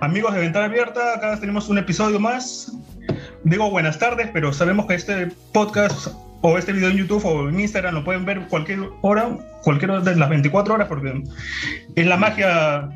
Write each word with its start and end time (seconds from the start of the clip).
Amigos 0.00 0.34
de 0.34 0.40
Ventana 0.40 0.66
Abierta, 0.66 1.14
acá 1.14 1.38
tenemos 1.40 1.68
un 1.68 1.78
episodio 1.78 2.20
más. 2.20 2.72
Digo 3.44 3.70
buenas 3.70 3.98
tardes, 3.98 4.28
pero 4.32 4.52
sabemos 4.52 4.86
que 4.86 4.94
este 4.94 5.28
podcast 5.52 6.08
o 6.42 6.58
este 6.58 6.72
video 6.72 6.90
en 6.90 6.98
YouTube 6.98 7.24
o 7.24 7.48
en 7.48 7.58
Instagram 7.58 7.94
lo 7.94 8.04
pueden 8.04 8.24
ver 8.24 8.46
cualquier 8.48 8.80
hora, 9.00 9.38
cualquier 9.62 9.92
hora 9.92 10.00
de 10.02 10.16
las 10.16 10.28
24 10.28 10.74
horas, 10.74 10.88
porque 10.88 11.22
es 11.94 12.06
la 12.06 12.16
magia 12.16 12.90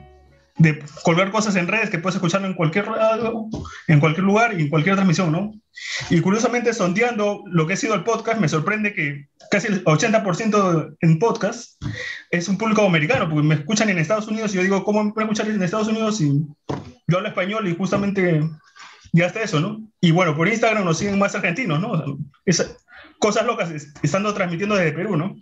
de 0.61 0.85
colgar 1.03 1.31
cosas 1.31 1.57
en 1.57 1.67
redes 1.67 1.89
que 1.89 1.99
puedes 1.99 2.17
escucharlo 2.17 2.47
en 2.47 2.53
cualquier 2.53 2.85
radio, 2.85 3.47
en 3.89 3.99
cualquier 3.99 4.25
lugar 4.25 4.53
y 4.59 4.63
en 4.63 4.69
cualquier 4.69 4.95
transmisión, 4.95 5.33
¿no? 5.33 5.53
Y 6.11 6.21
curiosamente, 6.21 6.75
sondeando 6.75 7.43
lo 7.47 7.67
que 7.67 7.73
ha 7.73 7.77
sido 7.77 7.95
el 7.95 8.05
podcast, 8.05 8.39
me 8.39 8.49
sorprende 8.49 8.93
que 8.93 9.27
casi 9.51 9.69
el 9.69 9.83
80% 9.85 10.96
en 11.01 11.19
podcast 11.19 11.83
es 12.31 12.46
un 12.49 12.59
público 12.59 12.85
americano, 12.85 13.27
porque 13.29 13.46
me 13.46 13.54
escuchan 13.54 13.89
en 13.89 13.99
Estados 13.99 14.29
Unidos 14.29 14.53
y 14.53 14.57
yo 14.57 14.63
digo, 14.63 14.85
¿cómo 14.85 15.03
me 15.03 15.13
pueden 15.13 15.31
escuchar 15.31 15.51
en 15.51 15.63
Estados 15.63 15.89
Unidos 15.89 16.18
si 16.18 16.29
yo 16.29 17.17
hablo 17.17 17.29
español 17.29 17.67
y 17.67 17.75
justamente 17.75 18.43
ya 19.13 19.27
está 19.27 19.43
eso, 19.43 19.61
¿no? 19.61 19.81
Y 19.99 20.11
bueno, 20.11 20.37
por 20.37 20.46
Instagram 20.46 20.85
nos 20.85 20.99
siguen 20.99 21.18
más 21.18 21.35
argentinos, 21.35 21.81
¿no? 21.81 22.18
Es, 22.45 22.77
cosas 23.18 23.46
locas 23.46 23.71
estando 24.03 24.35
transmitiendo 24.35 24.77
desde 24.77 24.93
Perú, 24.93 25.17
¿no? 25.17 25.37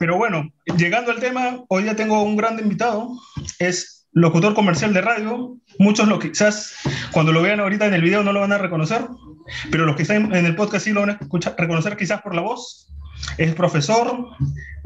Pero 0.00 0.16
bueno, 0.16 0.50
llegando 0.78 1.10
al 1.10 1.20
tema, 1.20 1.62
hoy 1.68 1.84
ya 1.84 1.94
tengo 1.94 2.22
un 2.22 2.34
gran 2.34 2.58
invitado, 2.58 3.10
es 3.58 4.08
locutor 4.12 4.54
comercial 4.54 4.94
de 4.94 5.02
radio. 5.02 5.58
Muchos 5.78 6.08
lo 6.08 6.18
quizás 6.18 6.74
cuando 7.12 7.32
lo 7.32 7.42
vean 7.42 7.60
ahorita 7.60 7.84
en 7.84 7.92
el 7.92 8.00
video 8.00 8.22
no 8.22 8.32
lo 8.32 8.40
van 8.40 8.52
a 8.52 8.56
reconocer, 8.56 9.06
pero 9.70 9.84
los 9.84 9.96
que 9.96 10.02
están 10.02 10.34
en 10.34 10.46
el 10.46 10.56
podcast 10.56 10.86
sí 10.86 10.92
lo 10.92 11.02
van 11.02 11.10
a 11.10 11.18
escuchar, 11.20 11.54
reconocer 11.58 11.98
quizás 11.98 12.22
por 12.22 12.34
la 12.34 12.40
voz. 12.40 12.90
Es 13.36 13.54
profesor, 13.54 14.26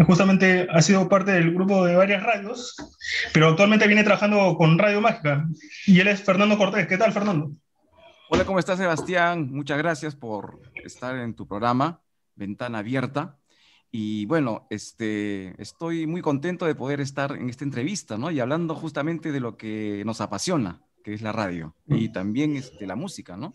justamente 0.04 0.66
ha 0.68 0.82
sido 0.82 1.08
parte 1.08 1.30
del 1.30 1.54
grupo 1.54 1.84
de 1.84 1.94
varias 1.94 2.24
radios, 2.24 2.74
pero 3.32 3.50
actualmente 3.50 3.86
viene 3.86 4.02
trabajando 4.02 4.56
con 4.56 4.76
Radio 4.80 5.00
Mágica 5.00 5.46
y 5.86 6.00
él 6.00 6.08
es 6.08 6.24
Fernando 6.24 6.58
Cortés. 6.58 6.88
¿Qué 6.88 6.98
tal, 6.98 7.12
Fernando? 7.12 7.52
Hola, 8.30 8.44
¿cómo 8.44 8.58
estás, 8.58 8.78
Sebastián? 8.78 9.48
Muchas 9.52 9.78
gracias 9.78 10.16
por 10.16 10.58
estar 10.84 11.14
en 11.14 11.34
tu 11.36 11.46
programa, 11.46 12.00
Ventana 12.34 12.78
Abierta. 12.78 13.38
Y 13.96 14.26
bueno, 14.26 14.66
este, 14.70 15.54
estoy 15.62 16.08
muy 16.08 16.20
contento 16.20 16.66
de 16.66 16.74
poder 16.74 17.00
estar 17.00 17.36
en 17.36 17.48
esta 17.48 17.62
entrevista, 17.62 18.18
¿no? 18.18 18.28
Y 18.32 18.40
hablando 18.40 18.74
justamente 18.74 19.30
de 19.30 19.38
lo 19.38 19.56
que 19.56 20.02
nos 20.04 20.20
apasiona, 20.20 20.82
que 21.04 21.14
es 21.14 21.22
la 21.22 21.30
radio 21.30 21.76
y 21.86 22.08
también 22.08 22.56
este, 22.56 22.88
la 22.88 22.96
música, 22.96 23.36
¿no? 23.36 23.52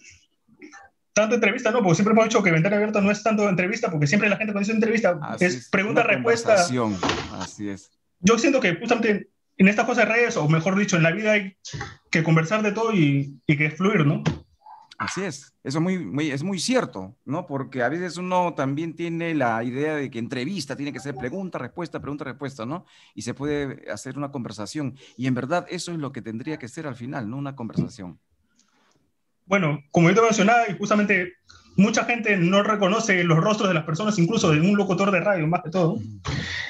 Tanto 1.12 1.36
entrevista, 1.36 1.72
no, 1.72 1.80
porque 1.80 1.96
siempre 1.96 2.14
hemos 2.14 2.24
dicho 2.24 2.42
que 2.42 2.54
Ventana 2.54 2.78
Abierta 2.78 3.02
no 3.02 3.12
es 3.12 3.22
tanto 3.22 3.50
entrevista, 3.50 3.92
porque 3.92 4.08
siempre 4.08 4.30
la 4.30 4.38
gente 4.38 4.54
cuando 4.54 4.66
dice 4.66 4.72
entrevista 4.72 5.20
es, 5.42 5.68
pregunta-respuesta. 5.70 6.56
Así 7.34 7.68
es. 7.68 7.92
Yo 8.22 8.40
siento 8.40 8.62
que 8.62 8.78
justamente 8.78 9.32
en 9.58 9.68
estas 9.68 9.86
cosas 9.86 10.08
de 10.08 10.14
redes, 10.14 10.38
o 10.38 10.48
mejor 10.48 10.80
dicho, 10.80 10.96
en 10.96 11.04
la 11.04 11.12
vida 11.12 11.34
hay 11.34 11.58
que 12.10 12.24
conversar 12.24 12.62
de 12.62 12.72
todo 12.72 12.94
y, 12.94 13.42
y 13.46 13.58
que 13.58 13.72
fluir, 13.72 14.06
¿no? 14.06 14.24
Así 15.00 15.24
es, 15.24 15.54
eso 15.64 15.78
es 15.78 15.82
muy, 15.82 16.30
es 16.30 16.44
muy 16.44 16.60
cierto, 16.60 17.16
¿no? 17.24 17.48
Porque 17.48 17.84
a 17.84 17.88
veces 17.88 18.18
uno 18.18 18.54
también 18.54 18.98
tiene 18.98 19.34
la 19.34 19.64
idea 19.64 19.96
de 19.96 20.12
que 20.12 20.20
entrevista 20.20 20.76
tiene 20.76 20.92
que 20.92 21.00
ser 21.00 21.16
pregunta, 21.16 21.58
respuesta, 21.58 22.02
pregunta, 22.02 22.26
respuesta, 22.26 22.66
¿no? 22.66 22.86
Y 23.16 23.22
se 23.22 23.34
puede 23.34 23.90
hacer 23.90 24.18
una 24.18 24.30
conversación. 24.30 24.98
Y 25.16 25.28
en 25.28 25.36
verdad 25.36 25.66
eso 25.70 25.94
es 25.94 26.00
lo 26.00 26.12
que 26.12 26.22
tendría 26.22 26.60
que 26.60 26.68
ser 26.68 26.86
al 26.86 26.98
final, 26.98 27.30
¿no? 27.30 27.38
Una 27.38 27.56
conversación. 27.56 28.20
Bueno, 29.46 29.80
como 29.92 30.10
yo 30.10 30.16
te 30.16 30.22
mencionaba, 30.22 30.70
y 30.70 30.78
justamente 30.78 31.32
mucha 31.78 32.04
gente 32.04 32.36
no 32.36 32.62
reconoce 32.62 33.24
los 33.24 33.38
rostros 33.38 33.70
de 33.70 33.76
las 33.76 33.86
personas, 33.86 34.20
incluso 34.20 34.52
de 34.52 34.60
un 34.60 34.76
locutor 34.76 35.12
de 35.12 35.22
radio, 35.22 35.48
más 35.48 35.64
que 35.64 35.70
todo. 35.70 35.98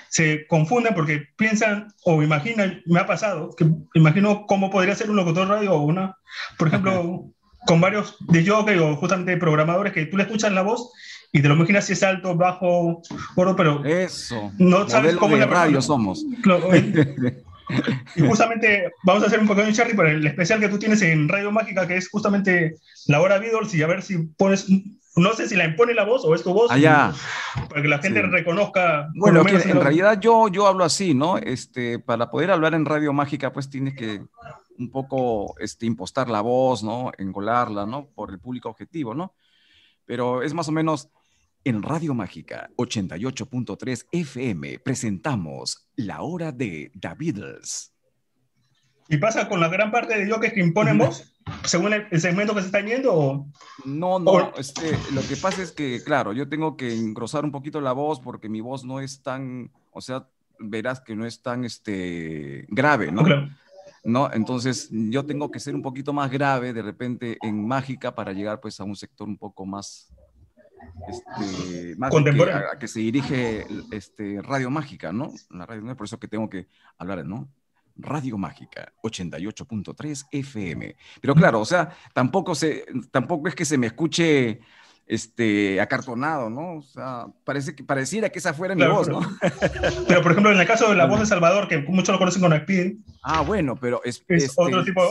Se 0.07 0.45
confunden 0.45 0.93
porque 0.93 1.23
piensan 1.35 1.87
o 2.03 2.21
imaginan, 2.21 2.83
me 2.85 2.99
ha 2.99 3.07
pasado, 3.07 3.55
que 3.57 3.65
imagino 3.95 4.45
cómo 4.45 4.69
podría 4.69 4.93
ser 4.93 5.09
un 5.09 5.15
locutor 5.15 5.47
de 5.47 5.55
radio 5.55 5.73
o 5.73 5.81
una, 5.81 6.15
por 6.59 6.67
ejemplo, 6.67 7.33
con 7.65 7.81
varios 7.81 8.15
de 8.19 8.45
jockey 8.45 8.77
o 8.77 8.95
justamente 8.95 9.37
programadores 9.37 9.93
que 9.93 10.05
tú 10.05 10.17
le 10.17 10.23
escuchas 10.23 10.51
la 10.51 10.61
voz 10.61 10.91
y 11.31 11.41
te 11.41 11.47
lo 11.47 11.55
imaginas 11.55 11.85
si 11.85 11.93
es 11.93 12.03
alto, 12.03 12.35
bajo, 12.35 13.01
gordo, 13.35 13.55
pero 13.55 13.85
eso. 13.85 14.51
No 14.57 14.89
sabes 14.89 15.15
cómo 15.15 15.35
de 15.35 15.41
la 15.41 15.47
radio 15.47 15.81
somos. 15.81 16.25
y 18.15 18.21
justamente 18.21 18.91
vamos 19.03 19.23
a 19.23 19.27
hacer 19.27 19.39
un 19.39 19.47
pequeño 19.47 19.71
cherry 19.71 19.93
para 19.93 20.11
el 20.11 20.25
especial 20.25 20.59
que 20.59 20.69
tú 20.69 20.79
tienes 20.79 21.01
en 21.03 21.29
Radio 21.29 21.51
Mágica, 21.51 21.87
que 21.87 21.97
es 21.97 22.09
justamente 22.09 22.77
la 23.07 23.21
hora 23.21 23.37
Beatles, 23.37 23.75
y 23.75 23.83
a 23.83 23.87
ver 23.87 24.01
si 24.01 24.17
pones, 24.37 24.65
no 25.15 25.33
sé 25.33 25.47
si 25.47 25.55
la 25.55 25.65
impone 25.65 25.93
la 25.93 26.05
voz 26.05 26.25
o 26.25 26.33
es 26.33 26.41
tu 26.41 26.51
voz, 26.51 26.71
Allá. 26.71 27.13
para 27.69 27.81
que 27.83 27.87
la 27.87 27.99
gente 27.99 28.23
reconozca. 28.23 29.09
Bueno, 29.13 29.43
en 29.47 29.81
realidad 29.81 30.19
yo, 30.19 30.47
yo 30.47 30.65
hablo 30.65 30.83
así, 30.83 31.13
¿no? 31.13 31.37
Este, 31.37 31.99
para 31.99 32.31
poder 32.31 32.49
hablar 32.49 32.73
en 32.73 32.85
Radio 32.85 33.13
Mágica, 33.13 33.53
pues 33.53 33.69
tienes 33.69 33.93
que 33.93 34.21
un 34.79 34.89
poco 34.89 35.55
este, 35.59 35.85
impostar 35.85 36.29
la 36.29 36.41
voz, 36.41 36.83
¿no? 36.83 37.11
Engolarla, 37.17 37.85
¿no? 37.85 38.07
Por 38.07 38.31
el 38.31 38.39
público 38.39 38.69
objetivo, 38.69 39.13
¿no? 39.13 39.35
Pero 40.05 40.41
es 40.41 40.53
más 40.53 40.67
o 40.69 40.71
menos 40.71 41.09
en 41.63 41.83
Radio 41.83 42.13
Mágica 42.13 42.69
88.3 42.77 44.07
FM 44.11 44.79
presentamos 44.79 45.89
La 45.95 46.21
Hora 46.21 46.51
de 46.51 46.91
The 46.99 47.09
Beatles. 47.17 47.93
¿Y 49.09 49.17
pasa 49.17 49.49
con 49.49 49.59
la 49.59 49.67
gran 49.67 49.91
parte 49.91 50.17
de 50.17 50.29
yo 50.29 50.39
que 50.39 50.53
imponen 50.59 50.97
voz? 50.97 51.35
según 51.63 51.93
el, 51.93 52.21
segmento 52.21 52.53
que 52.53 52.61
se 52.61 52.67
está 52.67 52.81
yendo? 52.81 53.47
No, 53.85 54.19
no, 54.19 54.55
este, 54.55 54.97
lo 55.13 55.21
que 55.21 55.35
pasa 55.35 55.63
es 55.63 55.71
que, 55.71 56.01
claro, 56.03 56.31
yo 56.33 56.47
tengo 56.47 56.77
que 56.77 56.95
engrosar 56.95 57.43
un 57.43 57.51
poquito 57.51 57.81
la 57.81 57.91
voz 57.91 58.19
porque 58.19 58.49
mi 58.49 58.61
voz 58.61 58.83
no 58.83 58.99
es 58.99 59.21
tan, 59.21 59.71
o 59.91 60.01
sea, 60.01 60.27
verás 60.59 61.01
que 61.01 61.15
no 61.15 61.25
es 61.25 61.41
tan 61.41 61.65
este, 61.65 62.65
grave, 62.69 63.11
¿no? 63.11 63.23
Claro. 63.23 63.49
¿No? 64.03 64.31
Entonces 64.31 64.89
yo 64.91 65.25
tengo 65.25 65.51
que 65.51 65.59
ser 65.59 65.75
un 65.75 65.81
poquito 65.81 66.13
más 66.13 66.29
grave 66.31 66.73
de 66.73 66.81
repente 66.81 67.37
en 67.41 67.67
mágica 67.67 68.15
para 68.15 68.33
llegar 68.33 68.59
pues 68.59 68.79
a 68.79 68.83
un 68.83 68.95
sector 68.95 69.27
un 69.27 69.37
poco 69.37 69.65
más, 69.65 70.13
este, 71.07 71.95
más 71.97 72.11
contemporáneo. 72.11 72.69
Que, 72.69 72.75
a, 72.75 72.79
que 72.79 72.87
se 72.87 72.99
dirige 72.99 73.65
este, 73.91 74.41
Radio 74.41 74.69
Mágica, 74.69 75.11
¿no? 75.11 75.33
La 75.49 75.65
radio, 75.65 75.95
por 75.95 76.05
eso 76.05 76.19
que 76.19 76.27
tengo 76.27 76.49
que 76.49 76.67
hablar, 76.97 77.25
¿no? 77.25 77.49
Radio 77.95 78.37
Mágica 78.37 78.93
88.3 79.03 80.27
FM. 80.31 80.95
Pero 81.21 81.35
claro, 81.35 81.59
o 81.59 81.65
sea, 81.65 81.89
tampoco, 82.13 82.55
se, 82.55 82.85
tampoco 83.11 83.47
es 83.47 83.55
que 83.55 83.65
se 83.65 83.77
me 83.77 83.87
escuche 83.87 84.61
este, 85.09 85.81
acartonado, 85.81 86.51
¿no? 86.51 86.75
O 86.75 86.81
sea, 86.83 87.25
parece 87.43 87.75
que, 87.75 87.83
pareciera 87.83 88.29
que 88.29 88.37
esa 88.37 88.53
fuera 88.53 88.75
mi 88.75 88.85
voz, 88.85 89.09
¿no? 89.09 89.19
Pero, 90.07 90.21
por 90.21 90.31
ejemplo, 90.31 90.51
en 90.51 90.59
el 90.59 90.67
caso 90.67 90.87
de 90.87 90.95
la 90.95 91.07
voz 91.07 91.19
de 91.19 91.25
Salvador, 91.25 91.67
que 91.67 91.79
muchos 91.79 92.13
lo 92.13 92.19
conocen 92.19 92.43
con 92.43 92.53
Speed. 92.53 92.97
Ah, 93.23 93.41
bueno, 93.41 93.75
pero 93.75 94.01
es, 94.03 94.23
es 94.27 94.43
este, 94.43 94.61
otro 94.61 94.83
tipo. 94.83 95.01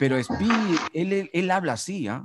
Pero 0.00 0.16
Speed, 0.18 0.50
él, 0.92 1.30
él, 1.32 1.50
habla 1.52 1.74
así, 1.74 2.08
¿ah? 2.08 2.24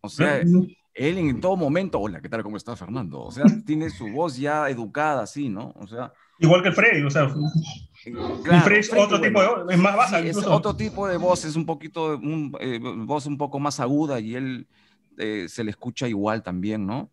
O 0.00 0.08
sea, 0.08 0.38
él 0.38 1.18
en 1.18 1.38
todo 1.38 1.54
momento, 1.54 2.00
hola, 2.00 2.22
¿qué 2.22 2.30
tal? 2.30 2.42
¿Cómo 2.42 2.56
está 2.56 2.74
Fernando? 2.76 3.20
O 3.20 3.30
sea, 3.30 3.44
tiene 3.66 3.90
su 3.90 4.08
voz 4.08 4.38
ya 4.38 4.70
educada 4.70 5.22
así, 5.22 5.50
¿no? 5.50 5.74
O 5.76 5.86
sea. 5.86 6.14
Igual 6.38 6.62
que 6.62 6.68
el 6.68 6.74
Freddy, 6.74 7.02
o 7.02 7.10
sea. 7.10 7.30
Claro, 8.42 8.64
Freddy 8.64 8.80
es 8.80 8.92
otro 8.94 9.20
tipo 9.20 9.42
de 9.42 9.48
voz, 9.48 9.66
es 9.70 9.78
más 9.78 9.96
baja. 9.96 10.20
es 10.20 10.36
otro 10.38 10.74
tipo 10.74 11.06
de 11.06 11.18
voz, 11.18 11.44
es 11.44 11.56
un 11.56 11.66
poquito, 11.66 12.16
un, 12.16 12.56
eh, 12.58 12.80
voz 12.80 13.26
un 13.26 13.36
poco 13.36 13.58
más 13.58 13.80
aguda 13.80 14.18
y 14.18 14.34
él 14.34 14.66
eh, 15.18 15.46
se 15.48 15.64
le 15.64 15.70
escucha 15.70 16.08
igual 16.08 16.42
también, 16.42 16.86
¿no? 16.86 16.98
O 16.98 17.10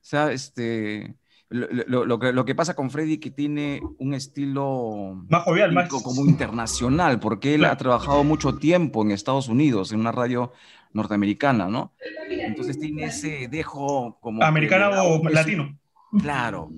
sea, 0.00 0.32
este, 0.32 1.16
lo, 1.50 2.04
lo, 2.04 2.18
que, 2.18 2.32
lo 2.32 2.44
que 2.44 2.54
pasa 2.54 2.74
con 2.74 2.90
Freddy 2.90 3.18
que 3.18 3.30
tiene 3.30 3.80
un 3.98 4.12
estilo 4.14 5.24
más 5.28 5.44
jovial, 5.44 5.72
más 5.72 5.88
como 5.88 6.26
internacional, 6.26 7.20
porque 7.20 7.54
él 7.54 7.64
ha 7.64 7.76
trabajado 7.76 8.24
mucho 8.24 8.56
tiempo 8.56 9.02
en 9.02 9.12
Estados 9.12 9.48
Unidos, 9.48 9.92
en 9.92 10.00
una 10.00 10.12
radio 10.12 10.52
norteamericana, 10.92 11.68
¿no? 11.68 11.92
Entonces 12.28 12.78
tiene 12.78 13.04
ese 13.04 13.48
dejo 13.48 14.18
como... 14.20 14.42
Americano 14.42 14.90
o 15.02 15.26
latino. 15.28 15.78
Claro, 16.20 16.70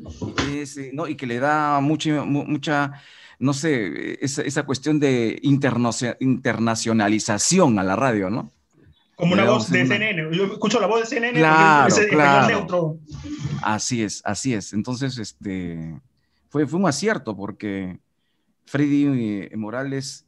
ese, 0.53 0.91
¿no? 0.93 1.07
y 1.07 1.15
que 1.15 1.27
le 1.27 1.39
da 1.39 1.81
mucha, 1.81 2.25
mucha 2.25 2.93
no 3.39 3.55
sé, 3.55 4.23
esa, 4.25 4.43
esa 4.43 4.65
cuestión 4.65 5.01
de 5.01 5.39
internacionalización 5.41 7.79
a 7.79 7.85
la 7.85 7.97
radio, 7.97 8.29
¿no? 8.29 8.51
Como 9.21 9.35
una 9.35 9.45
voz 9.45 9.71
de 9.71 9.87
CNN. 9.87 10.35
Yo 10.35 10.45
escucho 10.47 10.81
la 10.81 10.87
voz 10.87 11.01
de 11.01 11.07
CNN 11.07 11.39
claro, 11.39 11.95
es 11.95 12.07
claro. 12.09 12.49
neutro. 12.49 12.99
Así 13.63 14.03
es, 14.03 14.23
así 14.25 14.55
es. 14.55 14.73
Entonces, 14.73 15.19
este, 15.19 16.01
fue, 16.49 16.67
fue 16.67 16.81
un 16.81 16.89
acierto 16.89 17.37
porque 17.37 17.99
Freddy 18.67 19.49
eh, 19.51 19.57
Morales 19.57 20.27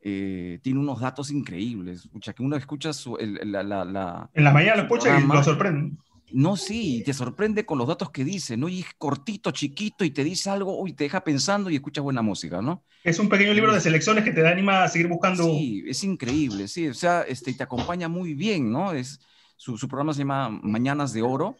eh, 0.00 0.58
tiene 0.62 0.80
unos 0.80 1.00
datos 1.00 1.30
increíbles. 1.30 2.04
Escucha, 2.04 2.32
que 2.34 2.42
uno 2.42 2.56
escucha 2.56 2.92
su, 2.92 3.16
la, 3.18 3.62
la, 3.62 3.84
la, 3.84 4.30
En 4.34 4.44
la 4.44 4.52
mañana 4.52 4.76
lo 4.76 4.82
escucha 4.82 5.18
y 5.18 5.26
lo 5.26 5.42
sorprende. 5.42 5.96
No, 6.36 6.56
sí, 6.56 7.04
te 7.06 7.14
sorprende 7.14 7.64
con 7.64 7.78
los 7.78 7.86
datos 7.86 8.10
que 8.10 8.24
dice, 8.24 8.56
¿no? 8.56 8.68
Y 8.68 8.80
es 8.80 8.86
cortito, 8.98 9.52
chiquito, 9.52 10.04
y 10.04 10.10
te 10.10 10.24
dice 10.24 10.50
algo, 10.50 10.84
y 10.88 10.92
te 10.92 11.04
deja 11.04 11.22
pensando 11.22 11.70
y 11.70 11.76
escuchas 11.76 12.02
buena 12.02 12.22
música, 12.22 12.60
¿no? 12.60 12.82
Es 13.04 13.20
un 13.20 13.28
pequeño 13.28 13.54
libro 13.54 13.72
de 13.72 13.80
selecciones 13.80 14.24
que 14.24 14.32
te 14.32 14.42
da 14.42 14.50
anima 14.50 14.82
a 14.82 14.88
seguir 14.88 15.06
buscando. 15.06 15.44
Sí, 15.44 15.84
es 15.86 16.02
increíble, 16.02 16.66
sí, 16.66 16.88
o 16.88 16.94
sea, 16.94 17.22
este, 17.22 17.54
te 17.54 17.62
acompaña 17.62 18.08
muy 18.08 18.34
bien, 18.34 18.72
¿no? 18.72 18.92
Es, 18.92 19.20
su, 19.56 19.78
su 19.78 19.86
programa 19.86 20.12
se 20.12 20.20
llama 20.20 20.48
Mañanas 20.48 21.12
de 21.12 21.22
Oro, 21.22 21.56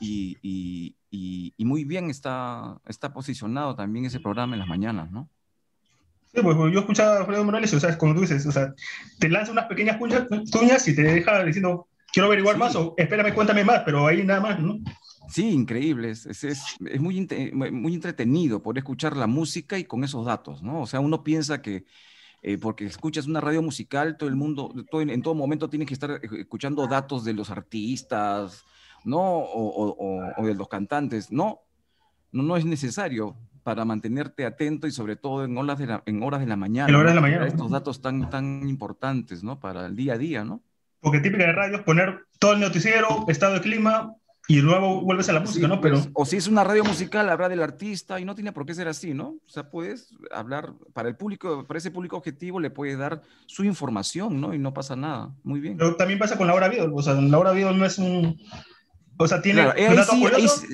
y, 0.00 0.36
y, 0.42 0.96
y, 1.12 1.54
y, 1.56 1.64
muy 1.64 1.84
bien 1.84 2.10
está, 2.10 2.80
está 2.86 3.12
posicionado 3.12 3.76
también 3.76 4.04
ese 4.04 4.18
programa 4.18 4.54
en 4.54 4.60
las 4.60 4.68
mañanas, 4.68 5.12
¿no? 5.12 5.30
Sí, 6.34 6.40
pues 6.42 6.56
yo 6.56 6.80
escuchaba 6.80 7.14
a 7.14 7.18
Alfredo 7.20 7.44
Morales, 7.44 7.72
o 7.72 7.78
sea, 7.78 7.96
como 7.96 8.14
tú 8.14 8.22
dices, 8.22 8.44
o 8.46 8.52
sea, 8.52 8.74
te 9.20 9.28
lanza 9.28 9.52
unas 9.52 9.66
pequeñas 9.66 9.96
cuñas 9.96 10.88
y 10.88 10.94
te 10.94 11.02
deja 11.02 11.44
diciendo, 11.44 11.87
quiero 12.12 12.26
averiguar 12.26 12.56
más 12.56 12.74
o 12.76 12.94
espérame, 12.96 13.34
cuéntame 13.34 13.64
más, 13.64 13.82
pero 13.84 14.06
ahí 14.06 14.24
nada 14.24 14.40
más, 14.40 14.60
¿no? 14.60 14.78
Sí, 15.28 15.50
increíble. 15.50 16.10
Es, 16.10 16.26
es, 16.26 16.44
es 16.44 17.00
muy, 17.00 17.26
muy 17.52 17.94
entretenido 17.94 18.62
poder 18.62 18.78
escuchar 18.78 19.16
la 19.16 19.26
música 19.26 19.78
y 19.78 19.84
con 19.84 20.04
esos 20.04 20.24
datos, 20.24 20.62
¿no? 20.62 20.80
O 20.82 20.86
sea, 20.86 21.00
uno 21.00 21.22
piensa 21.22 21.60
que 21.60 21.84
eh, 22.40 22.56
porque 22.56 22.86
escuchas 22.86 23.26
una 23.26 23.40
radio 23.40 23.62
musical, 23.62 24.16
todo 24.16 24.28
el 24.28 24.36
mundo, 24.36 24.72
todo, 24.90 25.02
en 25.02 25.22
todo 25.22 25.34
momento 25.34 25.68
tienes 25.68 25.88
que 25.88 25.94
estar 25.94 26.20
escuchando 26.22 26.86
datos 26.86 27.24
de 27.24 27.34
los 27.34 27.50
artistas, 27.50 28.64
¿no? 29.04 29.20
O, 29.20 29.90
o, 29.90 30.32
o 30.36 30.46
de 30.46 30.54
los 30.54 30.68
cantantes. 30.68 31.30
No, 31.32 31.60
no, 32.32 32.42
no 32.42 32.56
es 32.56 32.64
necesario 32.64 33.36
para 33.64 33.84
mantenerte 33.84 34.46
atento 34.46 34.86
y 34.86 34.92
sobre 34.92 35.16
todo 35.16 35.44
en 35.44 35.58
horas 35.58 35.78
de 35.78 35.86
la, 35.86 36.02
en 36.06 36.22
horas 36.22 36.40
de 36.40 36.46
la 36.46 36.56
mañana. 36.56 36.88
En 36.88 36.94
horas 36.94 37.12
de 37.12 37.16
la 37.16 37.20
mañana. 37.20 37.46
Estos 37.46 37.70
datos 37.70 38.00
tan, 38.00 38.30
tan 38.30 38.66
importantes, 38.66 39.42
¿no? 39.42 39.60
Para 39.60 39.86
el 39.86 39.94
día 39.94 40.14
a 40.14 40.18
día, 40.18 40.44
¿no? 40.44 40.62
Porque 41.00 41.20
típica 41.20 41.46
de 41.46 41.52
radio 41.52 41.76
es 41.76 41.82
poner 41.82 42.20
todo 42.38 42.54
el 42.54 42.60
noticiero, 42.60 43.24
estado 43.28 43.54
de 43.54 43.60
clima, 43.60 44.12
y 44.50 44.62
luego 44.62 45.02
vuelves 45.02 45.28
a 45.28 45.34
la 45.34 45.40
música, 45.40 45.68
¿no? 45.68 45.78
Pero... 45.78 46.00
o 46.14 46.24
si 46.24 46.36
es 46.36 46.48
una 46.48 46.64
radio 46.64 46.82
musical, 46.82 47.28
habla 47.28 47.50
del 47.50 47.62
artista 47.62 48.18
y 48.18 48.24
no 48.24 48.34
tiene 48.34 48.50
por 48.50 48.64
qué 48.64 48.74
ser 48.74 48.88
así, 48.88 49.12
¿no? 49.12 49.36
O 49.46 49.48
sea, 49.48 49.68
puedes 49.68 50.14
hablar 50.30 50.72
para 50.94 51.10
el 51.10 51.16
público, 51.16 51.66
para 51.66 51.76
ese 51.76 51.90
público 51.90 52.16
objetivo 52.16 52.58
le 52.58 52.70
puedes 52.70 52.96
dar 52.96 53.20
su 53.44 53.62
información, 53.62 54.40
¿no? 54.40 54.54
Y 54.54 54.58
no 54.58 54.72
pasa 54.72 54.96
nada. 54.96 55.34
Muy 55.42 55.60
bien. 55.60 55.76
Pero 55.76 55.96
también 55.96 56.18
pasa 56.18 56.38
con 56.38 56.46
la 56.46 56.54
hora 56.54 56.68
Beatle, 56.68 56.94
o 56.94 57.02
sea, 57.02 57.12
la 57.12 57.38
hora 57.38 57.52
Beatle 57.52 57.76
no 57.76 57.84
es 57.84 57.98
un... 57.98 58.40
O 59.20 59.26
sea, 59.26 59.42
tiene 59.42 59.62
claro, 59.62 59.74
ahí 59.76 60.04
sí, 60.04 60.20
curiosos, 60.20 60.64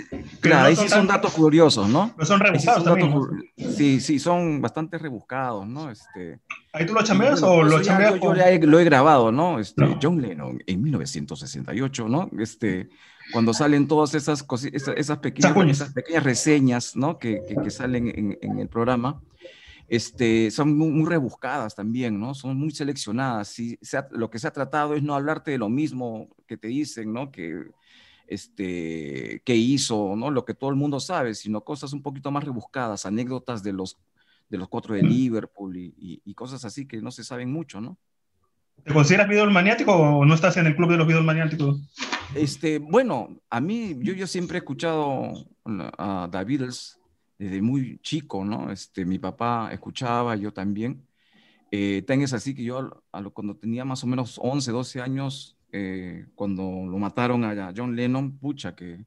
claro, 0.40 0.66
ahí 0.66 0.76
sí 0.76 0.88
son 0.88 1.06
datos 1.06 1.32
curiosos, 1.32 1.88
¿no? 1.88 2.12
Pero 2.14 2.26
son 2.26 2.40
rebuscados 2.40 2.84
también. 2.84 3.10
Datos, 3.10 3.76
sí, 3.76 4.00
sí, 4.00 4.18
son 4.18 4.60
bastante 4.60 4.98
rebuscados, 4.98 5.66
¿no? 5.66 5.90
Este, 5.90 6.40
¿Ahí 6.74 6.84
tú 6.84 6.92
lo 6.92 7.02
chambeas 7.02 7.42
o 7.42 7.62
lo 7.62 7.80
chambeas? 7.80 8.20
Yo, 8.20 8.34
lo 8.34 8.78
he 8.78 8.84
grabado, 8.84 9.32
¿no? 9.32 9.58
Este, 9.58 9.80
no. 9.82 9.98
John 10.00 10.20
Lennon 10.20 10.62
en 10.66 10.82
1968, 10.82 12.08
¿no? 12.08 12.28
Este, 12.38 12.90
cuando 13.32 13.54
salen 13.54 13.88
todas 13.88 14.14
esas, 14.14 14.42
cosas, 14.42 14.70
esas, 14.74 14.94
esas, 14.96 15.18
pequeñas, 15.18 15.56
esas 15.70 15.92
pequeñas 15.92 16.22
reseñas 16.22 16.96
¿no? 16.96 17.18
que, 17.18 17.40
que, 17.48 17.56
que 17.56 17.70
salen 17.70 18.08
en, 18.08 18.38
en, 18.42 18.58
el 18.58 18.68
programa, 18.68 19.22
este, 19.88 20.50
son 20.50 20.76
muy, 20.76 20.90
muy, 20.90 21.08
rebuscadas 21.08 21.74
también, 21.74 22.18
¿no? 22.20 22.34
Son 22.34 22.56
muy 22.56 22.70
seleccionadas. 22.70 23.48
Si 23.48 23.78
se 23.80 23.96
ha, 23.96 24.08
lo 24.10 24.30
que 24.30 24.38
se 24.38 24.48
ha 24.48 24.52
tratado 24.52 24.94
es 24.94 25.02
no 25.02 25.14
hablarte 25.14 25.52
de 25.52 25.58
lo 25.58 25.68
mismo 25.68 26.28
que 26.46 26.56
te 26.56 26.68
dicen, 26.68 27.12
¿no? 27.12 27.30
Que, 27.30 27.64
este, 28.26 29.42
que 29.44 29.56
hizo, 29.56 30.14
¿no? 30.16 30.30
Lo 30.30 30.44
que 30.44 30.54
todo 30.54 30.70
el 30.70 30.76
mundo 30.76 31.00
sabe, 31.00 31.34
sino 31.34 31.62
cosas 31.62 31.92
un 31.92 32.02
poquito 32.02 32.30
más 32.30 32.44
rebuscadas, 32.44 33.06
anécdotas 33.06 33.62
de 33.62 33.72
los, 33.72 33.98
de 34.48 34.58
los 34.58 34.68
cuatro 34.68 34.94
de 34.94 35.02
Liverpool 35.02 35.76
y, 35.76 35.94
y, 35.98 36.22
y 36.24 36.34
cosas 36.34 36.64
así 36.64 36.86
que 36.86 37.00
no 37.00 37.10
se 37.10 37.24
saben 37.24 37.52
mucho, 37.52 37.80
¿no? 37.80 37.98
¿Te 38.82 38.92
consideras 38.92 39.28
video 39.28 39.48
maniático 39.50 39.94
o 39.94 40.24
no 40.24 40.34
estás 40.34 40.56
en 40.56 40.66
el 40.66 40.76
club 40.76 40.90
de 40.90 40.96
los 40.96 41.06
videos 41.06 41.24
maniáticos? 41.24 41.80
Este, 42.34 42.78
bueno, 42.78 43.40
a 43.48 43.60
mí, 43.60 43.96
yo, 44.00 44.12
yo 44.12 44.26
siempre 44.26 44.58
he 44.58 44.60
escuchado 44.60 45.32
a 45.64 46.28
The 46.30 46.44
Beatles 46.44 46.98
desde 47.38 47.62
muy 47.62 47.98
chico, 48.02 48.44
¿no? 48.44 48.70
Este, 48.70 49.04
mi 49.04 49.18
papá 49.18 49.70
escuchaba, 49.72 50.36
yo 50.36 50.52
también. 50.52 51.06
Eh, 51.70 52.02
tan 52.06 52.20
es 52.20 52.32
así 52.32 52.54
que 52.54 52.62
yo, 52.62 53.02
a 53.10 53.20
lo, 53.20 53.32
cuando 53.32 53.56
tenía 53.56 53.84
más 53.84 54.04
o 54.04 54.06
menos 54.06 54.38
11, 54.42 54.70
12 54.70 55.00
años, 55.00 55.56
eh, 55.76 56.26
cuando 56.34 56.62
lo 56.62 56.98
mataron 56.98 57.44
a 57.44 57.72
John 57.76 57.96
Lennon, 57.96 58.38
pucha, 58.38 58.76
que 58.76 59.04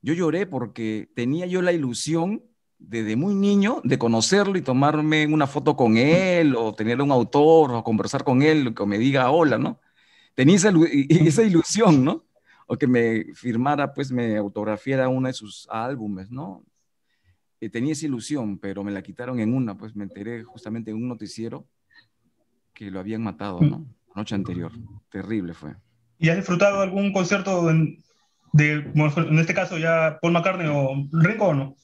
yo 0.00 0.14
lloré 0.14 0.46
porque 0.46 1.10
tenía 1.14 1.46
yo 1.46 1.60
la 1.60 1.72
ilusión 1.72 2.44
desde 2.78 3.16
muy 3.16 3.34
niño 3.34 3.80
de 3.82 3.98
conocerlo 3.98 4.56
y 4.56 4.62
tomarme 4.62 5.26
una 5.26 5.48
foto 5.48 5.74
con 5.74 5.96
él 5.96 6.54
o 6.56 6.72
tener 6.72 7.02
un 7.02 7.10
autor 7.10 7.72
o 7.72 7.82
conversar 7.82 8.22
con 8.22 8.42
él, 8.42 8.74
que 8.74 8.86
me 8.86 8.98
diga 8.98 9.30
hola, 9.30 9.58
¿no? 9.58 9.80
Tenía 10.34 10.54
esa, 10.54 10.70
esa 11.08 11.42
ilusión, 11.42 12.04
¿no? 12.04 12.28
o 12.68 12.76
que 12.76 12.86
me 12.86 13.24
firmara, 13.34 13.92
pues 13.94 14.12
me 14.12 14.36
autografiara 14.36 15.08
uno 15.08 15.26
de 15.26 15.32
sus 15.32 15.66
álbumes, 15.70 16.30
¿no? 16.30 16.62
Y 17.58 17.70
tenía 17.70 17.92
esa 17.92 18.04
ilusión, 18.04 18.58
pero 18.58 18.84
me 18.84 18.92
la 18.92 19.02
quitaron 19.02 19.40
en 19.40 19.54
una, 19.54 19.76
pues 19.76 19.96
me 19.96 20.04
enteré 20.04 20.44
justamente 20.44 20.90
en 20.90 20.98
un 20.98 21.08
noticiero 21.08 21.66
que 22.74 22.90
lo 22.90 23.00
habían 23.00 23.22
matado, 23.22 23.60
¿no? 23.60 23.86
La 24.08 24.14
noche 24.16 24.34
anterior. 24.34 24.70
Terrible 25.08 25.54
fue. 25.54 25.74
¿Y 26.18 26.28
has 26.28 26.36
disfrutado 26.36 26.80
algún 26.80 27.12
concierto 27.12 27.70
en, 27.70 28.02
de, 28.52 28.72
en 28.72 29.38
este 29.38 29.54
caso 29.54 29.78
ya 29.78 30.18
Paul 30.20 30.32
McCartney 30.32 30.68
o 30.68 31.08
Ringo 31.12 31.46
o 31.46 31.54
no? 31.54 31.76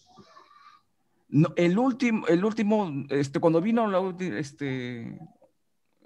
No, 1.29 1.53
el 1.57 1.79
último, 1.79 2.27
el 2.29 2.45
último, 2.45 3.07
este, 3.11 3.41
cuando 3.41 3.61
vino 3.61 3.87
la, 3.89 4.01
este, 4.39 5.19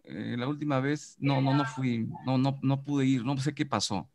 eh, 0.04 0.36
la 0.38 0.48
última 0.48 0.80
vez, 0.80 1.16
no, 1.18 1.42
no, 1.42 1.54
no 1.54 1.64
fui, 1.66 2.08
no, 2.24 2.38
no, 2.38 2.58
no 2.62 2.82
pude 2.82 3.04
ir, 3.04 3.24
no 3.24 3.36
sé 3.36 3.54
qué 3.54 3.66
pasó. 3.66 4.08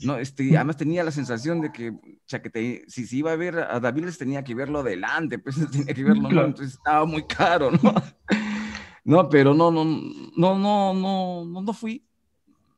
No, 0.00 0.16
este, 0.16 0.56
además 0.56 0.76
tenía 0.76 1.02
la 1.02 1.10
sensación 1.10 1.60
de 1.60 1.72
que, 1.72 1.90
o 1.90 2.00
sea, 2.26 2.40
que 2.40 2.50
te, 2.50 2.84
si 2.88 3.06
se 3.06 3.16
iba 3.16 3.32
a 3.32 3.36
ver 3.36 3.58
a 3.58 3.80
David 3.80 4.04
les 4.04 4.18
tenía 4.18 4.44
que 4.44 4.54
verlo 4.54 4.80
adelante, 4.80 5.38
pues 5.38 5.56
tenía 5.70 5.94
que 5.94 6.04
verlo, 6.04 6.28
¿no? 6.30 6.44
entonces 6.44 6.74
estaba 6.74 7.04
muy 7.04 7.26
caro, 7.26 7.70
¿no? 7.70 7.78
No, 9.04 9.26
pero 9.30 9.54
no, 9.54 9.70
no, 9.70 9.86
no, 9.86 10.58
no, 10.58 10.92
no, 10.92 11.44
no, 11.46 11.62
no 11.62 11.72
fui. 11.72 12.06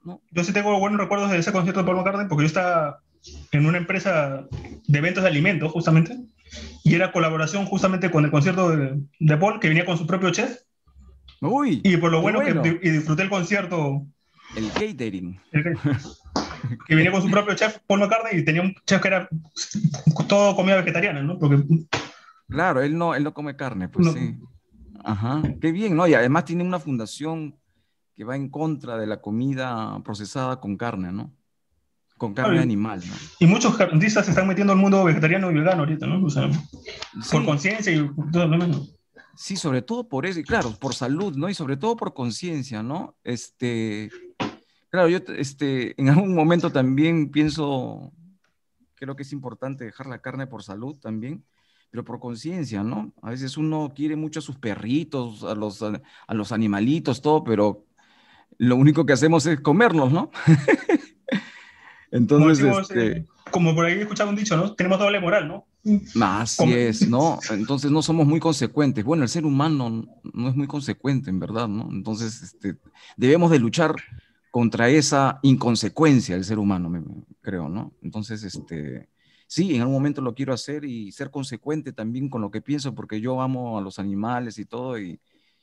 No. 0.05 0.21
Yo 0.31 0.45
sí 0.45 0.53
tengo 0.53 0.79
buenos 0.79 1.01
recuerdos 1.01 1.31
de 1.31 1.39
ese 1.39 1.53
concierto 1.53 1.81
de 1.81 1.87
Paul 1.87 1.99
McCartney 1.99 2.29
porque 2.29 2.45
yo 2.45 2.47
estaba 2.47 3.01
en 3.53 3.67
una 3.67 3.79
empresa 3.79 4.47
de 4.87 4.99
eventos 4.99 5.23
de 5.23 5.29
alimentos, 5.29 5.71
justamente, 5.73 6.17
y 6.85 6.95
era 6.95 7.13
colaboración 7.13 7.67
justamente 7.67 8.11
con 8.11 8.25
el 8.25 8.31
concierto 8.31 8.71
de, 8.71 9.01
de 9.19 9.37
Paul, 9.37 9.61
que 9.61 9.69
venía 9.69 9.85
con 9.85 9.99
su 9.99 10.07
propio 10.07 10.31
chef. 10.31 10.59
Uy, 11.41 11.81
y 11.85 11.97
por 11.97 12.11
lo 12.11 12.21
bueno, 12.21 12.41
bueno. 12.41 12.63
que 12.63 12.81
y 12.83 12.91
disfruté 12.91 13.23
el 13.23 13.31
concierto. 13.31 14.07
El 14.57 14.71
catering. 14.73 15.41
El, 15.53 15.79
que 16.87 16.95
venía 16.95 17.13
con 17.13 17.23
su 17.23 17.31
propio 17.31 17.55
chef, 17.55 17.79
Paul 17.87 18.01
McCartney, 18.01 18.41
y 18.41 18.45
tenía 18.45 18.63
un 18.63 18.75
chef 18.87 19.01
que 19.01 19.09
era 19.09 19.29
todo 20.29 20.57
comida 20.57 20.77
vegetariana, 20.77 21.23
¿no? 21.23 21.39
Porque... 21.39 21.63
Claro, 22.49 22.83
él 22.83 22.97
no, 22.99 23.15
él 23.15 23.23
no 23.23 23.33
come 23.33 23.57
carne, 23.57 23.89
pues 23.89 24.07
no. 24.07 24.13
sí. 24.13 24.37
Ajá, 25.03 25.43
qué 25.61 25.73
bien, 25.73 25.97
¿no? 25.97 26.07
Y 26.07 26.15
además 26.15 26.45
tiene 26.45 26.63
una 26.63 26.79
fundación 26.79 27.55
que 28.21 28.25
va 28.25 28.37
en 28.37 28.51
contra 28.51 28.99
de 28.99 29.07
la 29.07 29.23
comida 29.23 29.99
procesada 30.05 30.61
con 30.61 30.77
carne, 30.77 31.11
¿no? 31.11 31.33
Con 32.19 32.35
carne 32.35 32.59
animal, 32.59 33.01
¿no? 33.01 33.15
Y 33.39 33.47
muchos 33.47 33.79
carnistas 33.79 34.27
se 34.27 34.33
están 34.33 34.47
metiendo 34.47 34.75
al 34.75 34.79
mundo 34.79 35.03
vegetariano 35.05 35.51
y 35.51 35.55
vegano 35.55 35.81
ahorita, 35.81 36.07
¿no? 36.07 36.23
O 36.27 36.29
sea, 36.29 36.53
sí. 36.53 37.31
por 37.33 37.47
conciencia 37.47 37.91
y 37.91 38.11
todo 38.31 38.47
lo 38.47 38.59
menos. 38.59 38.95
Sí, 39.35 39.57
sobre 39.57 39.81
todo 39.81 40.07
por 40.07 40.27
eso, 40.27 40.39
y 40.39 40.45
claro, 40.45 40.71
por 40.79 40.95
salud, 40.95 41.35
¿no? 41.35 41.49
Y 41.49 41.55
sobre 41.55 41.79
todo 41.79 41.97
por 41.97 42.13
conciencia, 42.13 42.83
¿no? 42.83 43.17
Este, 43.25 44.11
Claro, 44.91 45.09
yo 45.09 45.21
este, 45.39 45.99
en 45.99 46.11
algún 46.11 46.35
momento 46.35 46.71
también 46.71 47.31
pienso, 47.31 48.13
creo 48.97 49.17
que 49.17 49.23
es 49.23 49.33
importante 49.33 49.87
dejar 49.87 50.09
la 50.09 50.21
carne 50.21 50.47
por 50.47 50.63
salud 50.63 50.97
también, 50.97 51.43
pero 51.91 52.05
por 52.05 52.21
conciencia, 52.21 52.83
¿no? 52.83 53.15
A 53.23 53.31
veces 53.31 53.57
uno 53.57 53.93
quiere 53.97 54.15
mucho 54.15 54.41
a 54.41 54.43
sus 54.43 54.59
perritos, 54.59 55.43
a 55.43 55.55
los, 55.55 55.83
a, 55.83 56.03
a 56.27 56.35
los 56.35 56.53
animalitos, 56.53 57.23
todo, 57.23 57.43
pero 57.45 57.87
lo 58.61 58.77
único 58.77 59.07
que 59.07 59.15
hacemos 59.15 59.47
es 59.47 59.59
comerlos, 59.61 60.13
¿no? 60.13 60.31
Entonces, 62.11 62.59
como, 62.63 62.77
decimos, 62.77 62.91
este... 62.91 63.21
eh, 63.21 63.27
como 63.51 63.75
por 63.75 63.87
ahí 63.87 63.95
he 63.95 64.03
escuchado 64.03 64.29
un 64.29 64.37
dicho, 64.37 64.55
¿no? 64.55 64.75
Tenemos 64.75 64.99
doble 64.99 65.19
moral, 65.19 65.49
¿no? 65.49 65.67
Así 66.21 66.71
es, 66.75 67.09
¿no? 67.09 67.39
Entonces 67.51 67.91
no 67.91 68.03
somos 68.03 68.27
muy 68.27 68.39
consecuentes. 68.39 69.03
Bueno, 69.03 69.23
el 69.23 69.31
ser 69.31 69.47
humano 69.47 70.05
no 70.35 70.49
es 70.49 70.55
muy 70.55 70.67
consecuente, 70.67 71.31
en 71.31 71.41
verdad, 71.41 71.69
¿no? 71.69 71.89
Entonces, 71.91 72.43
este, 72.43 72.77
debemos 73.17 73.51
de 73.51 73.61
luchar 73.61 73.95
contra 74.51 74.91
esa 74.91 75.39
inconsecuencia 75.41 76.35
del 76.35 76.45
ser 76.45 76.59
humano, 76.59 76.93
creo, 77.41 77.71
¿no? 77.71 77.95
Entonces, 78.03 78.45
este, 78.45 79.09
sí, 79.47 79.75
en 79.75 79.81
algún 79.81 79.95
momento 79.95 80.21
lo 80.21 80.35
quiero 80.35 80.53
hacer 80.53 80.85
y 80.85 81.13
ser 81.13 81.31
consecuente 81.31 81.95
también 81.95 82.29
con 82.29 82.43
lo 82.43 82.51
que 82.51 82.61
pienso, 82.61 82.95
porque 82.95 83.23
yo 83.23 83.41
amo 83.41 83.79
a 83.79 83.81
los 83.81 83.99
animales 83.99 84.59
y 84.59 84.67
todo, 84.67 84.99
y, 84.99 85.19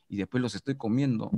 y 0.09 0.17
después 0.17 0.41
los 0.41 0.55
estoy 0.55 0.77
comiendo. 0.77 1.29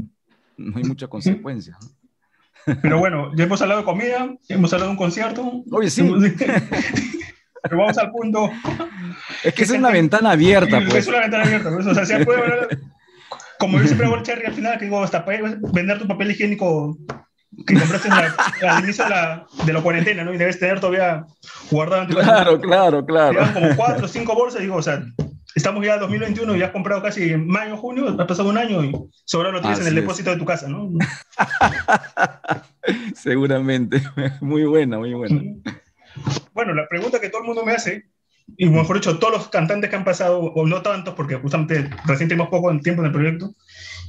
No 0.59 0.77
hay 0.77 0.83
mucha 0.83 1.07
consecuencia. 1.07 1.77
¿no? 1.81 2.75
Pero 2.81 2.99
bueno, 2.99 3.31
ya 3.35 3.45
hemos 3.45 3.61
hablado 3.61 3.81
de 3.81 3.85
comida, 3.85 4.29
hemos 4.49 4.73
hablado 4.73 4.91
de 4.91 4.91
un 4.91 4.97
concierto. 4.97 5.63
Oye, 5.71 5.89
sí. 5.89 6.03
Pero 7.63 7.77
vamos 7.77 7.97
al 7.97 8.11
punto. 8.11 8.49
Es 9.43 9.53
que 9.53 9.63
es 9.63 9.71
una 9.71 9.89
ventana 9.89 10.31
abierta, 10.31 10.79
pues. 10.81 10.95
Es 10.95 11.07
una 11.07 11.19
ventana 11.21 11.43
abierta, 11.43 11.69
pues. 11.73 11.87
O 11.87 11.93
sea, 11.93 12.05
se 12.05 12.25
puede 12.25 12.41
hablar. 12.41 12.67
Como 13.57 13.79
yo 13.79 13.85
siempre 13.85 14.05
hago 14.05 14.15
el 14.15 14.23
cherry 14.23 14.45
al 14.45 14.53
final, 14.53 14.77
que 14.77 14.85
digo, 14.85 15.03
hasta 15.03 15.25
vender 15.73 15.99
tu 15.99 16.07
papel 16.07 16.31
higiénico 16.31 16.97
que 17.67 17.73
compraste 17.73 18.07
la, 18.07 18.35
al 18.69 18.83
inicio 18.83 19.03
de 19.03 19.09
la, 19.09 19.45
de 19.65 19.73
la, 19.73 19.81
cuarentena, 19.81 20.23
¿no? 20.23 20.33
Y 20.33 20.37
debes 20.37 20.59
tener 20.59 20.79
todavía 20.79 21.25
guardado. 21.69 22.07
Claro, 22.07 22.61
claro, 22.61 23.05
claro. 23.05 23.31
Llevan 23.33 23.53
como 23.53 23.75
cuatro 23.75 24.05
o 24.05 24.07
cinco 24.07 24.35
bolsas, 24.35 24.61
digo, 24.61 24.75
o 24.75 24.81
sea, 24.81 25.03
estamos 25.55 25.85
ya 25.85 25.95
en 25.95 26.01
2021 26.01 26.55
y 26.55 26.61
has 26.61 26.71
comprado 26.71 27.01
casi 27.01 27.31
en 27.31 27.47
mayo, 27.47 27.77
junio, 27.77 28.15
ha 28.19 28.27
pasado 28.27 28.49
un 28.49 28.57
año 28.57 28.83
y 28.83 28.93
sobre 29.25 29.51
lo 29.51 29.61
tienes 29.61 29.79
Así 29.79 29.87
en 29.87 29.93
el 29.93 29.97
es. 29.97 30.03
depósito 30.03 30.31
de 30.31 30.37
tu 30.37 30.45
casa, 30.45 30.67
¿no? 30.67 30.91
Seguramente. 33.15 34.01
Muy 34.41 34.65
buena, 34.65 34.97
muy 34.97 35.13
buena. 35.13 35.41
Bueno, 36.53 36.73
la 36.73 36.87
pregunta 36.87 37.19
que 37.19 37.29
todo 37.29 37.41
el 37.41 37.47
mundo 37.47 37.65
me 37.65 37.73
hace, 37.73 38.05
y 38.57 38.67
mejor 38.67 38.97
dicho, 38.97 39.19
todos 39.19 39.33
los 39.33 39.47
cantantes 39.49 39.89
que 39.89 39.95
han 39.95 40.03
pasado, 40.03 40.39
o 40.39 40.67
no 40.67 40.81
tantos, 40.81 41.13
porque 41.13 41.35
justamente 41.35 41.89
recién 42.05 42.29
tenemos 42.29 42.49
poco 42.49 42.75
tiempo 42.79 43.01
en 43.01 43.07
el 43.07 43.11
proyecto, 43.11 43.53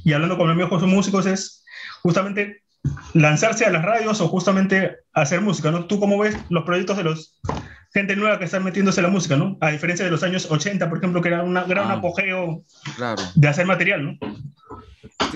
y 0.03 0.13
hablando 0.13 0.37
con 0.37 0.49
amigos 0.49 0.69
que 0.71 0.79
son 0.79 0.89
músicos, 0.89 1.25
es 1.25 1.63
justamente 2.01 2.63
lanzarse 3.13 3.65
a 3.65 3.69
las 3.69 3.83
radios 3.83 4.21
o 4.21 4.27
justamente 4.27 4.95
hacer 5.13 5.41
música, 5.41 5.71
¿no? 5.71 5.85
¿Tú 5.85 5.99
cómo 5.99 6.17
ves 6.17 6.35
los 6.49 6.63
proyectos 6.63 6.97
de 6.97 7.03
los 7.03 7.39
gente 7.93 8.15
nueva 8.15 8.39
que 8.39 8.45
está 8.45 8.59
metiéndose 8.59 8.99
en 9.01 9.05
la 9.05 9.11
música, 9.11 9.35
¿no? 9.35 9.57
A 9.59 9.71
diferencia 9.71 10.05
de 10.05 10.11
los 10.11 10.23
años 10.23 10.49
80, 10.49 10.87
por 10.89 10.97
ejemplo, 10.97 11.21
que 11.21 11.27
era 11.27 11.43
una 11.43 11.63
gran 11.63 11.91
ah, 11.91 11.95
apogeo 11.95 12.63
de 13.35 13.47
hacer 13.47 13.65
material, 13.65 14.05
¿no? 14.05 14.17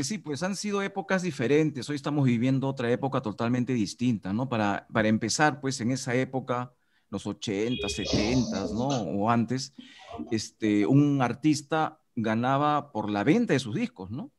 sí, 0.03 0.17
pues 0.17 0.43
han 0.43 0.55
sido 0.55 0.81
épocas 0.81 1.21
diferentes. 1.21 1.89
Hoy 1.89 1.95
estamos 1.95 2.25
viviendo 2.25 2.67
otra 2.67 2.91
época 2.91 3.21
totalmente 3.21 3.74
distinta, 3.74 4.33
¿no? 4.33 4.50
Para, 4.50 4.88
para 4.91 5.07
empezar, 5.07 5.62
pues 5.62 5.79
en 5.81 5.91
esa 5.91 6.15
época, 6.15 6.74
los 7.09 7.25
80, 7.25 7.88
70, 7.88 8.65
¿no? 8.74 8.88
O 8.88 9.29
antes, 9.29 9.74
este, 10.31 10.85
un 10.85 11.21
artista 11.21 12.00
ganaba 12.15 12.91
por 12.91 13.09
la 13.09 13.24
venta 13.24 13.53
de 13.53 13.59
sus 13.59 13.75
discos, 13.75 14.12
¿no? 14.12 14.31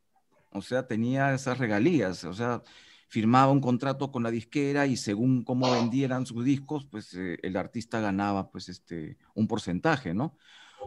O 0.53 0.63
sea, 0.63 0.87
tenía 0.87 1.35
esas 1.35 1.59
regalías, 1.59 2.25
o 2.25 2.33
sea, 2.33 2.63
firmaba 3.09 3.53
un 3.53 3.61
contrato 3.61 4.11
con 4.11 4.23
la 4.23 4.31
disquera 4.31 4.87
y 4.87 4.97
según 4.97 5.45
cómo 5.45 5.71
vendieran 5.71 6.27
sus 6.27 6.45
discos, 6.45 6.87
pues 6.87 7.15
eh, 7.15 7.39
el 7.43 7.57
artista 7.57 8.01
ganaba 8.01 8.51
pues 8.51 8.69
este, 8.69 9.17
un 9.35 9.47
porcentaje, 9.47 10.15
¿no? 10.15 10.37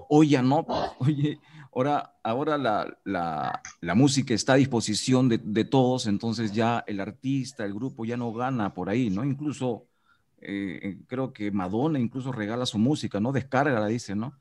Hoy 0.09 0.29
ya 0.29 0.41
no, 0.41 0.65
oye, 0.99 1.39
ahora, 1.73 2.15
ahora 2.23 2.57
la, 2.57 2.99
la, 3.03 3.95
música 3.95 4.33
está 4.33 4.53
a 4.53 4.57
disposición 4.57 5.29
de, 5.29 5.39
de, 5.39 5.65
todos, 5.65 6.07
entonces 6.07 6.53
ya 6.53 6.83
el 6.87 6.99
artista, 6.99 7.65
el 7.65 7.73
grupo 7.73 8.05
ya 8.05 8.17
no 8.17 8.31
gana 8.33 8.73
por 8.73 8.89
ahí, 8.89 9.09
¿no? 9.09 9.23
Incluso 9.23 9.87
eh, 10.41 10.99
creo 11.07 11.33
que 11.33 11.51
Madonna 11.51 11.99
incluso 11.99 12.31
regala 12.31 12.65
su 12.65 12.77
música, 12.77 13.19
¿no? 13.19 13.31
Descarga, 13.31 13.79
la 13.79 13.87
dice, 13.87 14.15
¿no? 14.15 14.33